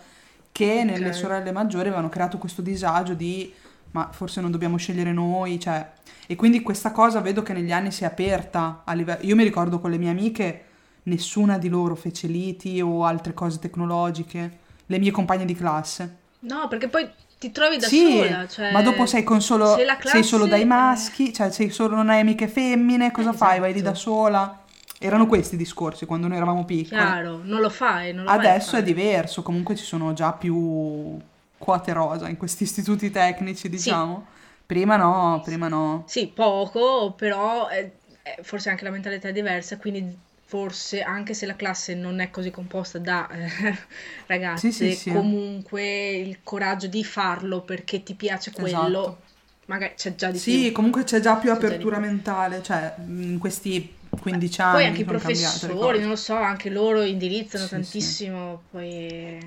che 0.52 0.84
nelle 0.84 1.14
sorelle 1.14 1.52
maggiori 1.52 1.88
avevano 1.88 2.10
creato 2.10 2.38
questo 2.38 2.62
disagio 2.62 3.14
di 3.14 3.54
ma 3.92 4.10
forse 4.12 4.42
non 4.42 4.52
dobbiamo 4.52 4.78
scegliere 4.78 5.12
noi, 5.12 5.60
cioè, 5.60 5.94
e 6.28 6.36
quindi 6.36 6.62
questa 6.62 6.92
cosa 6.92 7.22
vedo 7.22 7.42
che 7.42 7.54
negli 7.54 7.72
anni 7.72 7.92
si 7.92 8.04
è 8.04 8.06
aperta 8.06 8.82
a 8.84 8.94
livello... 8.94 9.24
Io 9.24 9.36
mi 9.36 9.44
ricordo 9.44 9.80
con 9.80 9.90
le 9.90 9.98
mie 9.98 10.10
amiche, 10.10 10.66
nessuna 11.04 11.58
di 11.58 11.70
loro 11.70 11.96
fece 11.96 12.28
liti 12.28 12.82
o 12.82 13.06
altre 13.06 13.34
cose 13.34 13.60
tecnologiche, 13.60 14.58
le 14.86 15.00
mie 15.00 15.12
compagne 15.12 15.46
di 15.46 15.56
classe. 15.56 16.18
No, 16.40 16.68
perché 16.68 16.88
poi 16.88 17.10
ti 17.40 17.52
trovi 17.52 17.78
da 17.78 17.88
sì, 17.88 18.12
sola. 18.24 18.48
Cioè, 18.48 18.72
ma 18.72 18.82
dopo 18.82 19.06
sei 19.06 19.24
con 19.24 19.42
solo, 19.42 19.76
se 19.76 19.86
la 19.86 19.98
sei 20.04 20.24
solo 20.24 20.46
classe- 20.46 20.58
dai 20.60 20.66
maschi, 20.66 21.34
cioè 21.34 21.52
sei 21.52 21.70
solo, 21.70 21.96
non 21.96 22.10
hai 22.10 22.20
amiche 22.22 22.48
femmine, 22.48 23.12
cosa 23.12 23.32
Eh, 23.32 23.34
fai? 23.38 23.60
Vai 23.60 23.74
lì 23.74 23.82
da 23.82 23.92
esatto. 23.92 24.12
sola? 24.12 24.62
Erano 25.00 25.28
questi 25.28 25.56
i 25.56 25.58
discorsi 25.58 26.06
quando 26.06 26.28
noi 26.28 26.38
eravamo 26.38 26.66
piccoli. 26.66 27.00
Chiaro, 27.00 27.40
non 27.44 27.62
lo 27.62 27.70
fai. 27.70 28.14
Non 28.14 28.24
lo 28.26 28.30
Adesso 28.32 28.70
è 28.72 28.80
fare. 28.80 28.84
diverso, 28.84 29.44
comunque 29.44 29.76
ci 29.76 29.84
sono 29.86 30.14
già 30.14 30.34
più 30.34 31.20
quote 31.58 31.94
rosa 31.94 32.28
in 32.30 32.38
questi 32.38 32.64
istituti 32.64 33.12
tecnici, 33.12 33.70
diciamo. 33.70 34.26
Prima 34.66 34.96
no, 34.98 35.42
prima 35.44 35.68
no. 35.68 36.04
Sì, 36.08 36.28
poco, 36.28 37.14
però 37.14 37.68
è- 37.68 37.92
è- 38.22 38.40
forse 38.42 38.70
anche 38.70 38.84
la 38.84 38.90
mentalità 38.90 39.30
è 39.30 39.32
diversa, 39.32 39.78
quindi 39.78 40.18
forse 40.50 41.02
anche 41.02 41.34
se 41.34 41.46
la 41.46 41.56
classe 41.58 41.94
non 41.94 42.20
è 42.22 42.30
così 42.30 42.52
composta 42.52 43.00
da 43.00 43.30
eh, 43.30 43.78
ragazze, 44.28 44.72
Sì, 44.72 44.92
sì, 44.92 44.96
sì. 44.96 45.12
comunque 45.12 46.10
il 46.16 46.40
coraggio 46.44 46.88
di 46.88 47.04
farlo 47.04 47.62
perché 47.62 48.02
ti 48.02 48.14
piace 48.16 48.52
quello, 48.52 48.66
Esatto. 48.68 49.22
magari 49.66 49.94
c'è 49.96 50.16
già 50.16 50.32
di 50.32 50.38
Sì, 50.40 50.64
più. 50.64 50.72
comunque 50.72 51.04
c'è 51.04 51.20
già 51.20 51.36
più 51.36 51.52
C'è 51.52 51.60
già 51.60 51.66
apertura 51.66 51.98
più. 51.98 52.06
mentale, 52.08 52.64
cioè 52.64 52.96
in 53.08 53.38
questi 53.40 53.96
15 54.10 54.62
anni 54.62 54.74
Poi 54.76 54.86
anche 54.86 55.02
i 55.02 55.06
professori, 55.06 56.00
non 56.00 56.10
lo 56.10 56.16
so, 56.16 56.36
anche 56.36 56.70
loro 56.70 57.02
indirizzano 57.04 57.68
tantissimo, 57.68 58.64
poi 58.72 59.38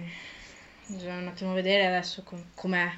bisogna 0.87 1.17
un 1.19 1.29
attimo 1.29 1.55
vedere 1.55 1.87
adesso 1.87 2.23
com- 2.23 2.45
com'è. 2.55 2.93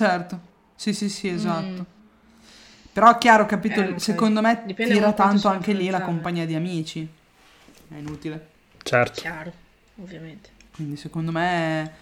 Certo, 0.00 0.40
sì, 0.76 0.94
sì, 0.94 1.10
sì, 1.10 1.28
esatto. 1.28 1.82
Mm. 1.82 1.84
Però 2.90 3.18
chiaro, 3.18 3.44
capito, 3.44 3.82
Eh, 3.82 3.98
secondo 3.98 4.40
me 4.40 4.64
tira 4.74 5.12
tanto 5.12 5.48
anche 5.48 5.74
lì 5.74 5.90
la 5.90 6.00
compagnia 6.00 6.46
di 6.46 6.54
amici. 6.54 7.06
È 7.86 7.96
inutile. 7.96 8.48
Certo. 8.82 9.20
Chiaro, 9.20 9.52
ovviamente. 9.96 10.48
Quindi 10.74 10.96
secondo 10.96 11.32
me... 11.32 11.92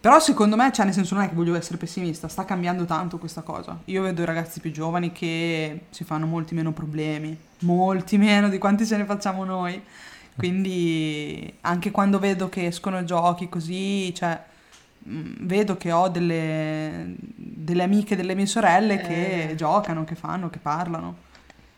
Però 0.00 0.20
secondo 0.20 0.54
me, 0.54 0.70
cioè 0.70 0.84
nel 0.84 0.94
senso 0.94 1.16
non 1.16 1.24
è 1.24 1.28
che 1.28 1.34
voglio 1.34 1.56
essere 1.56 1.76
pessimista, 1.76 2.28
sta 2.28 2.44
cambiando 2.44 2.84
tanto 2.84 3.18
questa 3.18 3.40
cosa. 3.40 3.80
Io 3.86 4.02
vedo 4.02 4.22
i 4.22 4.24
ragazzi 4.26 4.60
più 4.60 4.70
giovani 4.70 5.10
che 5.10 5.86
si 5.90 6.04
fanno 6.04 6.26
molti 6.26 6.54
meno 6.54 6.70
problemi, 6.70 7.36
molti 7.60 8.18
meno 8.18 8.48
di 8.48 8.58
quanti 8.58 8.86
ce 8.86 8.98
ne 8.98 9.04
facciamo 9.04 9.44
noi. 9.44 9.82
Quindi 10.36 11.52
anche 11.62 11.90
quando 11.90 12.20
vedo 12.20 12.48
che 12.48 12.66
escono 12.66 13.02
giochi 13.02 13.48
così, 13.48 14.14
cioè 14.14 14.52
vedo 15.06 15.76
che 15.76 15.92
ho 15.92 16.08
delle, 16.08 17.14
delle 17.18 17.82
amiche 17.82 18.16
delle 18.16 18.34
mie 18.34 18.46
sorelle 18.46 19.00
che 19.00 19.50
Eh. 19.50 19.54
giocano, 19.54 20.04
che 20.04 20.14
fanno, 20.14 20.50
che 20.50 20.58
parlano 20.58 21.16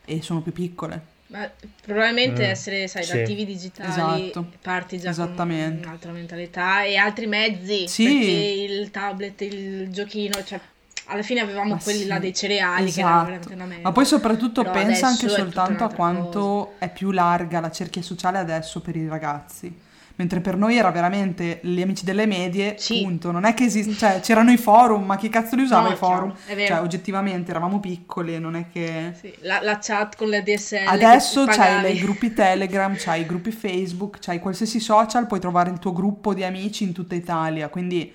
e 0.05 0.23
sono 0.23 0.41
più 0.41 0.53
piccole. 0.53 1.15
Ma 1.29 1.51
probabilmente 1.83 2.47
Mm, 2.47 2.51
essere, 2.51 2.87
sai, 2.87 3.03
sì. 3.03 3.13
da 3.17 3.23
attivi 3.23 3.45
digitali 3.45 4.29
Esatto. 4.29 4.53
parti 4.63 4.99
già 5.01 5.13
con 5.13 5.35
un'altra 5.51 6.13
mentalità 6.13 6.83
e 6.85 6.97
altri 6.97 7.27
mezzi, 7.27 7.89
Sì. 7.89 8.05
perché 8.05 8.73
il 8.73 8.91
tablet, 8.93 9.41
il 9.41 9.91
giochino, 9.91 10.45
cioè 10.45 10.61
alla 11.07 11.23
fine 11.23 11.41
avevamo 11.41 11.75
Ma 11.75 11.81
quelli 11.81 12.01
sì, 12.03 12.07
là 12.07 12.19
dei 12.21 12.33
cereali 12.35 12.93
che 12.93 13.01
erano 13.01 13.15
esatto. 13.17 13.25
veramente 13.31 13.55
una 13.55 13.65
merda. 13.65 13.83
Ma 13.83 13.93
poi 13.93 14.05
soprattutto 14.05 14.63
Però 14.63 14.73
pensa 14.75 15.07
anche 15.09 15.29
soltanto 15.29 15.83
a 15.85 15.93
quanto 15.93 16.75
è 16.79 16.89
più 16.93 17.11
larga 17.11 17.59
la 17.59 17.71
cerchia 17.73 18.03
sociale 18.03 18.39
adesso 18.39 18.81
per 18.81 18.95
i 18.95 19.09
ragazzi. 19.09 19.81
Mentre 20.19 20.41
per 20.41 20.57
noi 20.57 20.77
era 20.77 20.91
veramente 20.91 21.61
gli 21.63 21.81
amici 21.81 22.05
delle 22.05 22.25
medie, 22.25 22.77
Sì. 22.79 23.03
punto. 23.03 23.31
Non 23.31 23.45
è 23.45 23.53
che 23.53 23.65
esiste, 23.65 23.95
cioè 23.95 24.21
c'erano 24.21 24.51
i 24.51 24.57
forum, 24.57 25.05
ma 25.05 25.17
chi 25.17 25.29
cazzo 25.29 25.57
li 25.57 25.63
usava 25.63 25.89
No, 25.89 25.95
i 25.95 25.97
forum? 25.97 26.35
Cioè 26.47 26.81
oggettivamente 26.81 27.51
eravamo 27.51 27.81
piccoli, 27.81 28.39
non 28.39 28.57
è 28.57 28.67
che... 28.73 29.13
Sì, 29.21 29.35
la, 29.41 29.61
la 29.63 29.79
chat 29.81 30.17
con 30.17 30.29
le 30.29 30.43
DSL 30.43 30.87
Adesso 30.87 31.45
c'hai 31.47 31.95
i 31.95 32.01
gruppi 32.01 32.33
Telegram, 32.33 32.95
c'hai 32.99 33.21
i 33.23 33.27
gruppi 33.27 33.51
Facebook, 33.51 34.19
c'hai 34.21 34.39
qualsiasi 34.39 34.81
social, 34.81 35.27
puoi 35.27 35.41
trovare 35.41 35.71
il 35.71 35.79
tuo 35.79 35.93
gruppo 35.93 36.33
di 36.33 36.45
amici 36.45 36.85
in 36.85 36.93
tutta 36.93 37.15
Italia, 37.15 37.69
quindi 37.69 38.11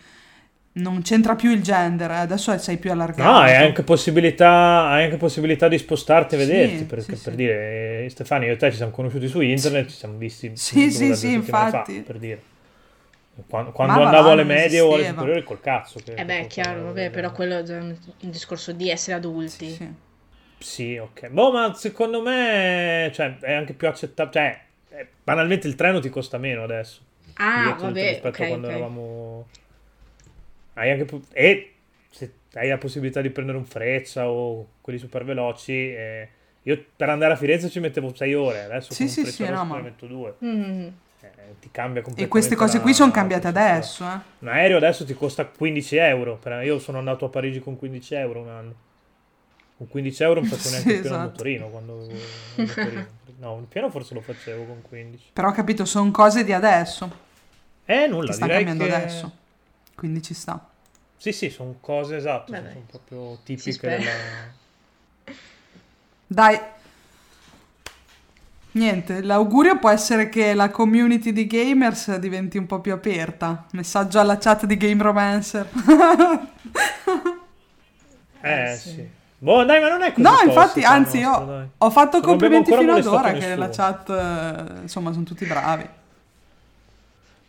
non 0.74 1.02
c'entra 1.02 1.36
più 1.36 1.52
il 1.52 1.62
gender, 1.62 2.10
eh, 2.12 2.16
adesso 2.16 2.58
sei 2.58 2.78
più 2.78 2.92
allargato. 2.92 3.30
No, 3.30 3.40
hai 3.40 3.56
anche 3.56 3.84
possibilità, 3.84 4.88
hai 4.88 5.04
anche 5.06 5.18
possibilità 5.18 5.68
di 5.68 5.78
spostarti 5.78 6.36
e 6.36 6.40
Sì, 6.40 6.46
vederti. 6.46 6.84
Perché 6.86 7.16
sì, 7.16 7.24
per 7.24 7.34
sì. 7.34 7.36
dire, 7.36 8.04
eh, 8.06 8.10
Stefano, 8.10 8.46
io 8.46 8.54
e 8.54 8.56
te 8.56 8.70
ci 8.72 8.78
siamo 8.78 8.92
conosciuti 8.92 9.28
su 9.28 9.42
internet, 9.42 9.90
ci 9.90 9.96
siamo 9.96 10.18
visti 10.18 10.52
Sì, 10.56 10.92
sì, 10.92 11.14
sì, 11.16 11.34
infatti. 11.34 11.98
fa, 11.98 12.04
per 12.06 12.18
dire. 12.18 12.42
Quando, 13.48 13.72
quando 13.72 14.00
va 14.00 14.06
andavo 14.06 14.32
alle 14.32 14.44
medie 14.44 14.82
o 14.82 14.94
alle 14.94 15.08
superiori 15.08 15.44
col 15.44 15.60
cazzo. 15.60 16.00
Che, 16.04 16.14
Eh 16.14 16.26
beh, 16.26 16.42
che 16.42 16.48
chiaro, 16.48 16.84
vabbè, 16.84 17.10
però 17.10 17.32
quello 17.32 17.60
è 17.60 17.64
già 17.64 17.78
un, 17.78 17.96
discorso 18.20 18.72
di 18.72 18.90
essere 18.90 19.18
adulti. 19.18 19.70
Sì, 19.70 19.76
sì. 19.76 19.90
Sì, 20.60 20.98
ok. 20.98 21.30
Boh, 21.30 21.52
ma 21.52 21.74
secondo 21.74 22.22
me 22.22 23.10
cioè, 23.14 23.40
è 23.40 23.54
anche 23.54 23.74
più 23.74 23.88
accettabile. 23.88 24.32
Cioè, 24.88 25.00
eh, 25.00 25.08
banalmente 25.24 25.68
il 25.68 25.76
treno 25.76 26.00
ti 26.00 26.10
costa 26.10 26.38
meno 26.38 26.64
adesso. 26.64 27.02
Ah, 27.36 27.76
vabbè, 27.80 28.10
rispetto 28.10 28.28
ok, 28.28 28.40
a 28.42 28.48
quando 28.48 28.68
ok. 28.68 28.74
eravamo. 28.74 29.48
Hai 30.74 30.92
anche 30.92 31.06
pu- 31.06 31.22
e 31.34 31.74
se 32.10 32.32
hai 32.54 32.70
la 32.70 32.78
possibilità 32.78 33.22
di 33.22 33.30
prendere 33.30 33.58
un 33.58 33.66
freccia 33.66 34.30
o 34.30 34.68
quelli 34.82 35.00
super 35.00 35.24
veloci. 35.24 35.72
eh, 35.74 36.30
Io 36.64 36.86
per 36.96 37.10
andare 37.10 37.34
a 37.34 37.36
Firenze 37.36 37.70
ci 37.70 37.80
mettevo 37.80 38.14
6 38.14 38.34
ore, 38.36 38.64
adesso 38.64 38.94
Sì, 38.94 39.06
con 39.06 39.12
sì, 39.12 39.20
un 39.22 39.26
sì, 39.28 39.50
no, 39.50 39.66
ma- 39.66 39.76
ne 39.78 39.82
metto 39.82 40.06
2. 40.06 40.36
Mm. 40.46 40.88
ti 41.60 41.70
cambia 41.72 42.02
completamente. 42.02 42.24
E 42.24 42.28
queste 42.28 42.56
cose 42.56 42.78
la- 42.78 42.84
qui 42.84 42.94
sono 42.94 43.12
cambiate 43.12 43.48
adesso, 43.48 44.04
eh. 44.06 44.20
Un 44.40 44.48
aereo 44.48 44.78
adesso 44.78 45.04
ti 45.06 45.14
costa 45.16 45.46
15 45.46 45.96
euro. 45.98 46.40
Io 46.64 46.78
sono 46.80 46.98
andato 47.00 47.26
a 47.26 47.30
Parigi 47.30 47.60
con 47.60 47.78
15 47.78 48.14
euro 48.16 48.42
un 48.42 48.50
anno. 48.50 48.74
Con 49.78 49.88
15 49.88 50.22
euro 50.24 50.42
non 50.42 50.50
facevo 50.50 50.70
Sì, 50.70 50.72
neanche 50.86 50.94
il 50.94 51.00
pieno 51.02 51.16
al 51.16 51.22
esatto. 51.22 51.32
motorino 51.32 51.68
quando 51.70 52.00
il 52.58 52.66
motorino. 52.68 53.08
No, 53.40 53.58
il 53.60 53.66
pieno 53.66 53.90
forse 53.90 54.14
lo 54.14 54.22
facevo 54.22 54.64
con 54.66 54.82
15. 54.84 55.30
Però 55.34 55.48
ho 55.48 55.52
capito, 55.52 55.86
sono 55.86 56.12
cose 56.12 56.44
di 56.44 56.54
adesso, 56.54 57.12
Eh, 57.86 58.06
nulla, 58.08 58.28
che 58.28 58.34
sta 58.34 58.48
cambiando 58.48 58.86
che... 58.86 58.94
adesso. 58.94 59.32
Quindi 60.02 60.24
ci 60.24 60.34
sta. 60.34 60.60
Sì, 61.16 61.32
sì, 61.32 61.52
sono 61.52 61.76
cose 61.80 62.16
esatte, 62.16 62.52
Beh, 62.60 62.70
sono 62.72 62.86
proprio 62.90 63.38
tipiche 63.44 63.88
della... 63.88 64.10
Dai. 66.26 66.60
Niente, 68.72 69.22
l'augurio 69.22 69.78
può 69.78 69.92
essere 69.92 70.28
che 70.30 70.56
la 70.56 70.72
community 70.72 71.32
di 71.32 71.46
gamers 71.46 72.16
diventi 72.18 72.58
un 72.58 72.66
po' 72.66 72.80
più 72.80 72.94
aperta. 72.94 73.68
Messaggio 73.74 74.20
alla 74.20 74.40
chat 74.40 74.66
di 74.66 74.76
Game 74.76 75.04
Romancer. 75.04 75.70
Eh, 78.44 78.72
Eh, 78.72 78.76
sì. 78.76 78.90
sì. 78.90 79.10
Boh, 79.38 79.64
dai, 79.66 79.80
ma 79.82 79.90
non 79.90 80.02
è 80.02 80.14
così 80.14 80.22
No, 80.22 80.32
infatti, 80.44 80.82
anzi, 80.84 81.22
nostra, 81.22 81.44
io 81.44 81.46
dai. 81.46 81.68
ho 81.78 81.90
fatto 81.92 82.18
Non 82.18 82.26
complimenti 82.26 82.74
fino 82.74 82.94
ad 82.96 83.06
ora 83.06 83.34
che 83.34 83.56
la 83.56 83.70
chat, 83.70 84.10
eh, 84.10 84.82
insomma, 84.82 85.12
sono 85.12 85.26
tutti 85.26 85.46
bravi. 85.46 85.88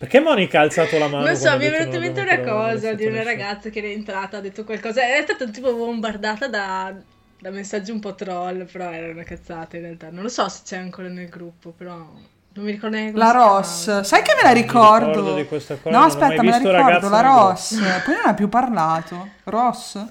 Perché 0.03 0.19
Monica 0.19 0.59
ha 0.59 0.63
alzato 0.63 0.99
la 0.99 1.07
mano? 1.07 1.27
Non 1.27 1.37
so, 1.37 1.57
mi 1.57 1.65
è 1.65 1.71
venuta 1.71 1.95
in 1.95 2.03
mente 2.03 2.21
una 2.23 2.41
cosa 2.41 2.93
di 2.93 3.07
una 3.07 3.23
ragazza 3.23 3.71
che 3.71 3.79
era 3.79 3.87
entrata, 3.87 4.39
ha 4.39 4.41
detto 4.41 4.65
qualcosa, 4.65 5.01
è 5.03 5.23
stata 5.23 5.47
tipo 5.47 5.73
bombardata 5.73 6.49
da, 6.49 6.93
da 7.39 7.51
messaggi 7.51 7.93
un 7.93 8.01
po' 8.01 8.17
troll, 8.17 8.65
però 8.65 8.91
era 8.91 9.13
una 9.13 9.23
cazzata 9.23 9.77
in 9.77 9.83
realtà. 9.85 10.11
Non 10.11 10.25
lo 10.25 10.29
so 10.29 10.49
se 10.49 10.63
c'è 10.65 10.77
ancora 10.77 11.07
nel 11.07 11.29
gruppo, 11.29 11.71
però 11.71 11.95
non 11.95 12.65
mi 12.65 12.73
ricordo 12.73 12.97
neanche 12.97 13.17
La. 13.17 13.31
Ross, 13.31 14.01
sai 14.01 14.23
che 14.23 14.35
me 14.35 14.43
la 14.43 14.51
ricordo 14.51 15.07
ricordo? 15.11 15.35
di 15.37 15.47
questa 15.47 15.77
cosa, 15.77 15.97
No, 15.97 16.05
aspetta, 16.05 16.43
mai 16.43 16.61
me 16.61 16.73
la 16.73 16.87
ricordo, 16.89 17.09
la 17.09 17.21
Ross. 17.21 17.75
Poi 18.05 18.15
non 18.15 18.23
ha 18.25 18.35
più 18.35 18.49
parlato. 18.49 19.29
Ross? 19.45 20.05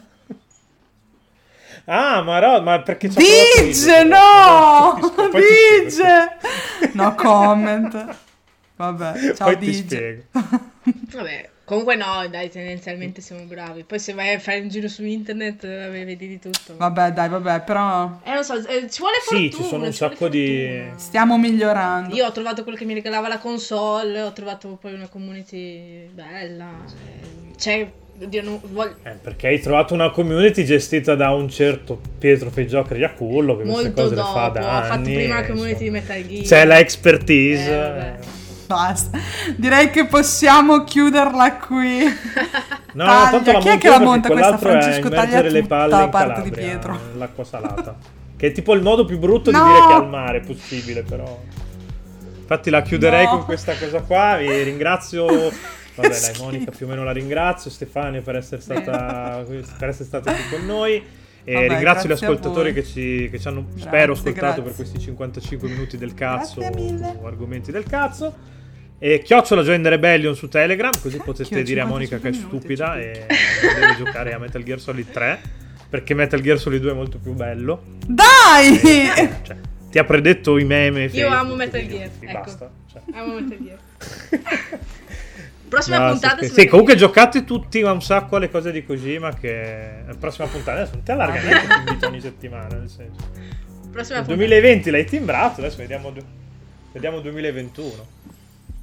Ah, 1.85 2.21
ma, 2.21 2.39
no, 2.39 2.61
ma 2.61 2.79
perché 2.81 3.09
provato 3.09 3.29
io, 3.29 4.03
no! 4.03 4.99
Dice! 5.33 6.37
No 6.93 7.13
comment. 7.15 8.29
Vabbè, 8.91 9.33
ciao 9.35 9.47
Poi 9.47 9.57
ti 9.59 9.65
Dice. 9.65 9.81
spiego. 9.83 10.21
Vabbè, 11.13 11.49
Comunque 11.63 11.95
no, 11.95 12.27
dai, 12.29 12.49
tendenzialmente 12.49 13.21
siamo 13.21 13.43
bravi. 13.43 13.83
Poi 13.85 13.97
se 13.97 14.11
vai 14.13 14.33
a 14.33 14.39
fare 14.39 14.59
un 14.59 14.67
giro 14.67 14.89
su 14.89 15.05
internet 15.05 15.61
vedi 15.89 16.27
di 16.27 16.37
tutto. 16.37 16.75
Vabbè, 16.75 17.13
dai, 17.13 17.29
vabbè, 17.29 17.61
però 17.61 18.19
Eh, 18.25 18.33
non 18.33 18.43
so, 18.43 18.55
eh, 18.55 18.89
ci 18.89 18.99
vuole 18.99 19.15
fortuna. 19.23 19.49
Sì, 19.49 19.53
ci 19.55 19.63
sono 19.63 19.85
un 19.85 19.91
ci 19.91 19.97
sacco 19.97 20.27
di- 20.27 20.81
stiamo 20.97 21.37
migliorando. 21.37 22.13
Io 22.13 22.25
ho 22.25 22.31
trovato 22.33 22.63
quello 22.63 22.77
che 22.77 22.83
mi 22.83 22.93
regalava 22.93 23.29
la 23.29 23.37
console, 23.37 24.21
ho 24.21 24.33
trovato 24.33 24.77
poi 24.81 24.93
una 24.95 25.07
community 25.07 26.09
bella. 26.13 26.71
eh, 26.87 27.55
C'è, 27.55 27.89
oddio, 28.21 28.41
non 28.43 28.59
voglio- 28.63 28.97
Eh, 29.03 29.11
perché 29.11 29.47
hai 29.47 29.61
trovato 29.61 29.93
una 29.93 30.09
community 30.09 30.65
gestita 30.65 31.15
da 31.15 31.29
un 31.31 31.47
certo 31.47 32.01
Pietro 32.19 32.49
Feggioca 32.49 32.95
Iacullo 32.97 33.55
che 33.55 33.63
queste 33.63 33.81
molto 33.83 34.01
cose 34.01 34.15
dopo. 34.15 34.27
le 34.27 34.33
fa 34.33 34.47
da 34.49 34.59
ho 34.59 34.81
fatto 34.81 34.93
anni, 34.93 35.13
prima 35.13 35.35
la 35.39 35.45
community 35.45 35.85
insomma, 35.85 35.99
di 35.99 36.05
Metal 36.15 36.27
Gear. 36.27 36.43
C'è 36.43 36.65
la 36.65 36.79
expertise. 36.79 37.73
Eh, 37.73 37.77
vabbè. 37.77 38.17
Basta. 38.75 39.17
Direi 39.55 39.89
che 39.89 40.05
possiamo 40.05 40.83
chiuderla 40.83 41.55
qui. 41.57 41.99
No, 42.93 43.05
Taglia. 43.05 43.29
tanto 43.29 43.51
la 43.53 43.59
Chi 43.59 43.67
è 43.69 43.77
che 43.77 43.87
la 43.89 43.99
monta 44.01 44.29
questa? 44.29 44.55
è 44.55 44.57
Francesco 44.57 45.07
taglia 45.07 45.41
le 45.43 45.63
palle 45.63 45.91
la 45.91 46.09
parte 46.09 46.41
di 46.41 46.49
Calabria, 46.49 46.67
Pietro. 46.77 46.99
L'acqua 47.15 47.43
salata. 47.45 47.95
che 48.35 48.47
è 48.47 48.51
tipo 48.51 48.73
il 48.73 48.81
modo 48.81 49.05
più 49.05 49.17
brutto 49.17 49.49
No! 49.49 49.63
di 49.63 49.71
dire 49.71 49.87
che 49.87 49.93
al 49.93 50.09
mare 50.09 50.37
è 50.39 50.41
possibile, 50.41 51.03
però. 51.03 51.39
Infatti 52.37 52.69
la 52.69 52.81
chiuderei 52.81 53.23
No. 53.23 53.29
con 53.29 53.45
questa 53.45 53.73
cosa 53.77 54.01
qua. 54.01 54.35
Vi 54.37 54.63
ringrazio. 54.63 55.25
Vabbè, 55.95 56.09
dai, 56.09 56.13
schifo. 56.13 56.43
Monica 56.43 56.71
più 56.71 56.85
o 56.85 56.89
meno 56.89 57.05
la 57.05 57.11
ringrazio. 57.13 57.69
Stefania 57.71 58.21
per 58.21 58.35
essere 58.35 58.59
stata, 58.61 59.41
per 59.77 59.87
essere 59.87 60.03
stata 60.05 60.33
qui 60.33 60.49
con 60.49 60.65
noi. 60.65 61.01
E 61.45 61.53
Vabbè, 61.53 61.67
ringrazio 61.69 62.09
gli 62.09 62.11
ascoltatori 62.11 62.73
che 62.73 62.83
ci, 62.83 63.29
che 63.31 63.39
ci 63.39 63.47
hanno, 63.47 63.63
Grazie, 63.67 63.81
spero, 63.87 64.11
ascoltato 64.11 64.37
grazie. 64.45 64.61
per 64.63 64.75
questi 64.75 64.99
55 64.99 65.69
minuti 65.69 65.97
del 65.97 66.13
cazzo. 66.13 66.59
O 66.59 67.25
argomenti 67.25 67.71
del 67.71 67.85
cazzo. 67.85 68.49
E 69.03 69.23
chiocciola 69.23 69.63
Join 69.63 69.81
the 69.81 69.89
Rebellion 69.89 70.35
su 70.35 70.47
Telegram, 70.47 70.91
così 71.01 71.17
potete 71.17 71.49
Cacchio, 71.49 71.63
dire 71.63 71.81
a 71.81 71.85
Monica 71.85 72.19
che 72.19 72.27
è 72.27 72.31
55 72.33 72.59
minuti, 72.59 72.75
stupida 72.75 72.85
cioè. 72.93 73.25
e 73.73 73.79
deve 73.79 73.95
giocare 73.97 74.33
a 74.33 74.37
Metal 74.37 74.61
Gear 74.63 74.79
Solid 74.79 75.09
3. 75.11 75.41
Perché 75.89 76.13
Metal 76.13 76.39
Gear 76.39 76.59
Solid 76.59 76.81
2 76.81 76.91
è 76.91 76.93
molto 76.93 77.17
più 77.17 77.33
bello. 77.33 77.83
Dai! 78.05 78.79
Cioè, 79.41 79.57
ti 79.89 79.97
ha 79.97 80.03
predetto 80.03 80.57
i 80.59 80.65
meme. 80.65 81.05
Io 81.05 81.09
Facebook, 81.09 81.33
amo 81.33 81.55
Metal 81.55 81.87
Gear, 81.87 82.09
ecco. 82.19 82.31
basta. 82.39 82.71
Cioè. 82.91 83.01
Amo 83.13 83.39
Metal 83.39 83.57
Gear. 83.59 83.79
Prossima 85.67 85.97
No, 85.99 86.09
puntata 86.11 86.43
sì, 86.45 86.51
sì, 86.51 86.67
comunque 86.67 86.95
giocate 86.95 87.43
tutti 87.43 87.81
un 87.81 88.01
sacco 88.01 88.35
alle 88.35 88.49
cose 88.51 88.71
di 88.71 88.83
Kojima 88.85 89.33
che 89.33 90.03
la 90.05 90.15
prossima 90.19 90.45
puntata 90.47 90.79
adesso 90.81 90.93
non 90.95 91.03
ti 91.03 91.11
allarga 91.11 91.39
Ah. 91.39 91.83
neanche 91.83 92.05
ogni 92.05 92.19
settimana 92.21 92.67
nel 92.77 92.89
senso. 92.89 93.21
Prossima 93.89 94.17
Nel 94.19 94.25
puntata. 94.27 94.35
2020 94.35 94.89
l'hai 94.91 95.05
timbrato 95.05 95.61
adesso 95.61 95.77
vediamo, 95.77 96.13
vediamo 96.91 97.19
2021 97.21 98.07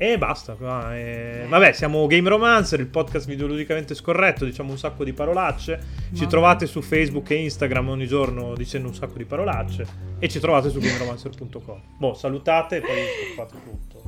e 0.01 0.17
basta 0.17 0.55
qua, 0.55 0.97
e- 0.97 1.45
vabbè 1.49 1.73
siamo 1.73 2.07
Game 2.07 2.29
Romancer 2.29 2.79
il 2.79 2.87
podcast 2.87 3.27
videoludicamente 3.27 3.97
scorretto 3.97 4.45
diciamo 4.45 4.71
un 4.71 4.79
sacco 4.79 5.03
di 5.03 5.13
parolacce 5.13 5.79
ci 6.13 6.21
Vabbè. 6.21 6.27
trovate 6.31 6.67
su 6.67 6.81
Facebook 6.83 7.29
e 7.31 7.43
Instagram 7.43 7.89
ogni 7.89 8.07
giorno 8.07 8.55
dicendo 8.55 8.87
un 8.87 8.95
sacco 8.95 9.19
di 9.19 9.25
parolacce 9.25 9.87
e 10.21 10.29
ci 10.29 10.39
trovate 10.39 10.71
su 10.71 10.79
gameromancer.com 10.79 11.81
boh 11.99 12.15
salutate 12.15 12.77
e 12.77 12.81
poi 12.81 13.35
fate 13.35 13.55
tutto 13.65 14.03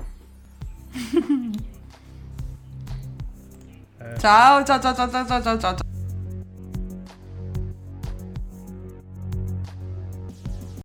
Eh. 3.99 4.19
Ciao, 4.19 4.65
ciao, 4.65 4.81
ciao, 4.81 4.95
ciao, 4.95 5.27
ciao, 5.27 5.43
ciao, 5.43 5.59
ciao. 5.59 6.00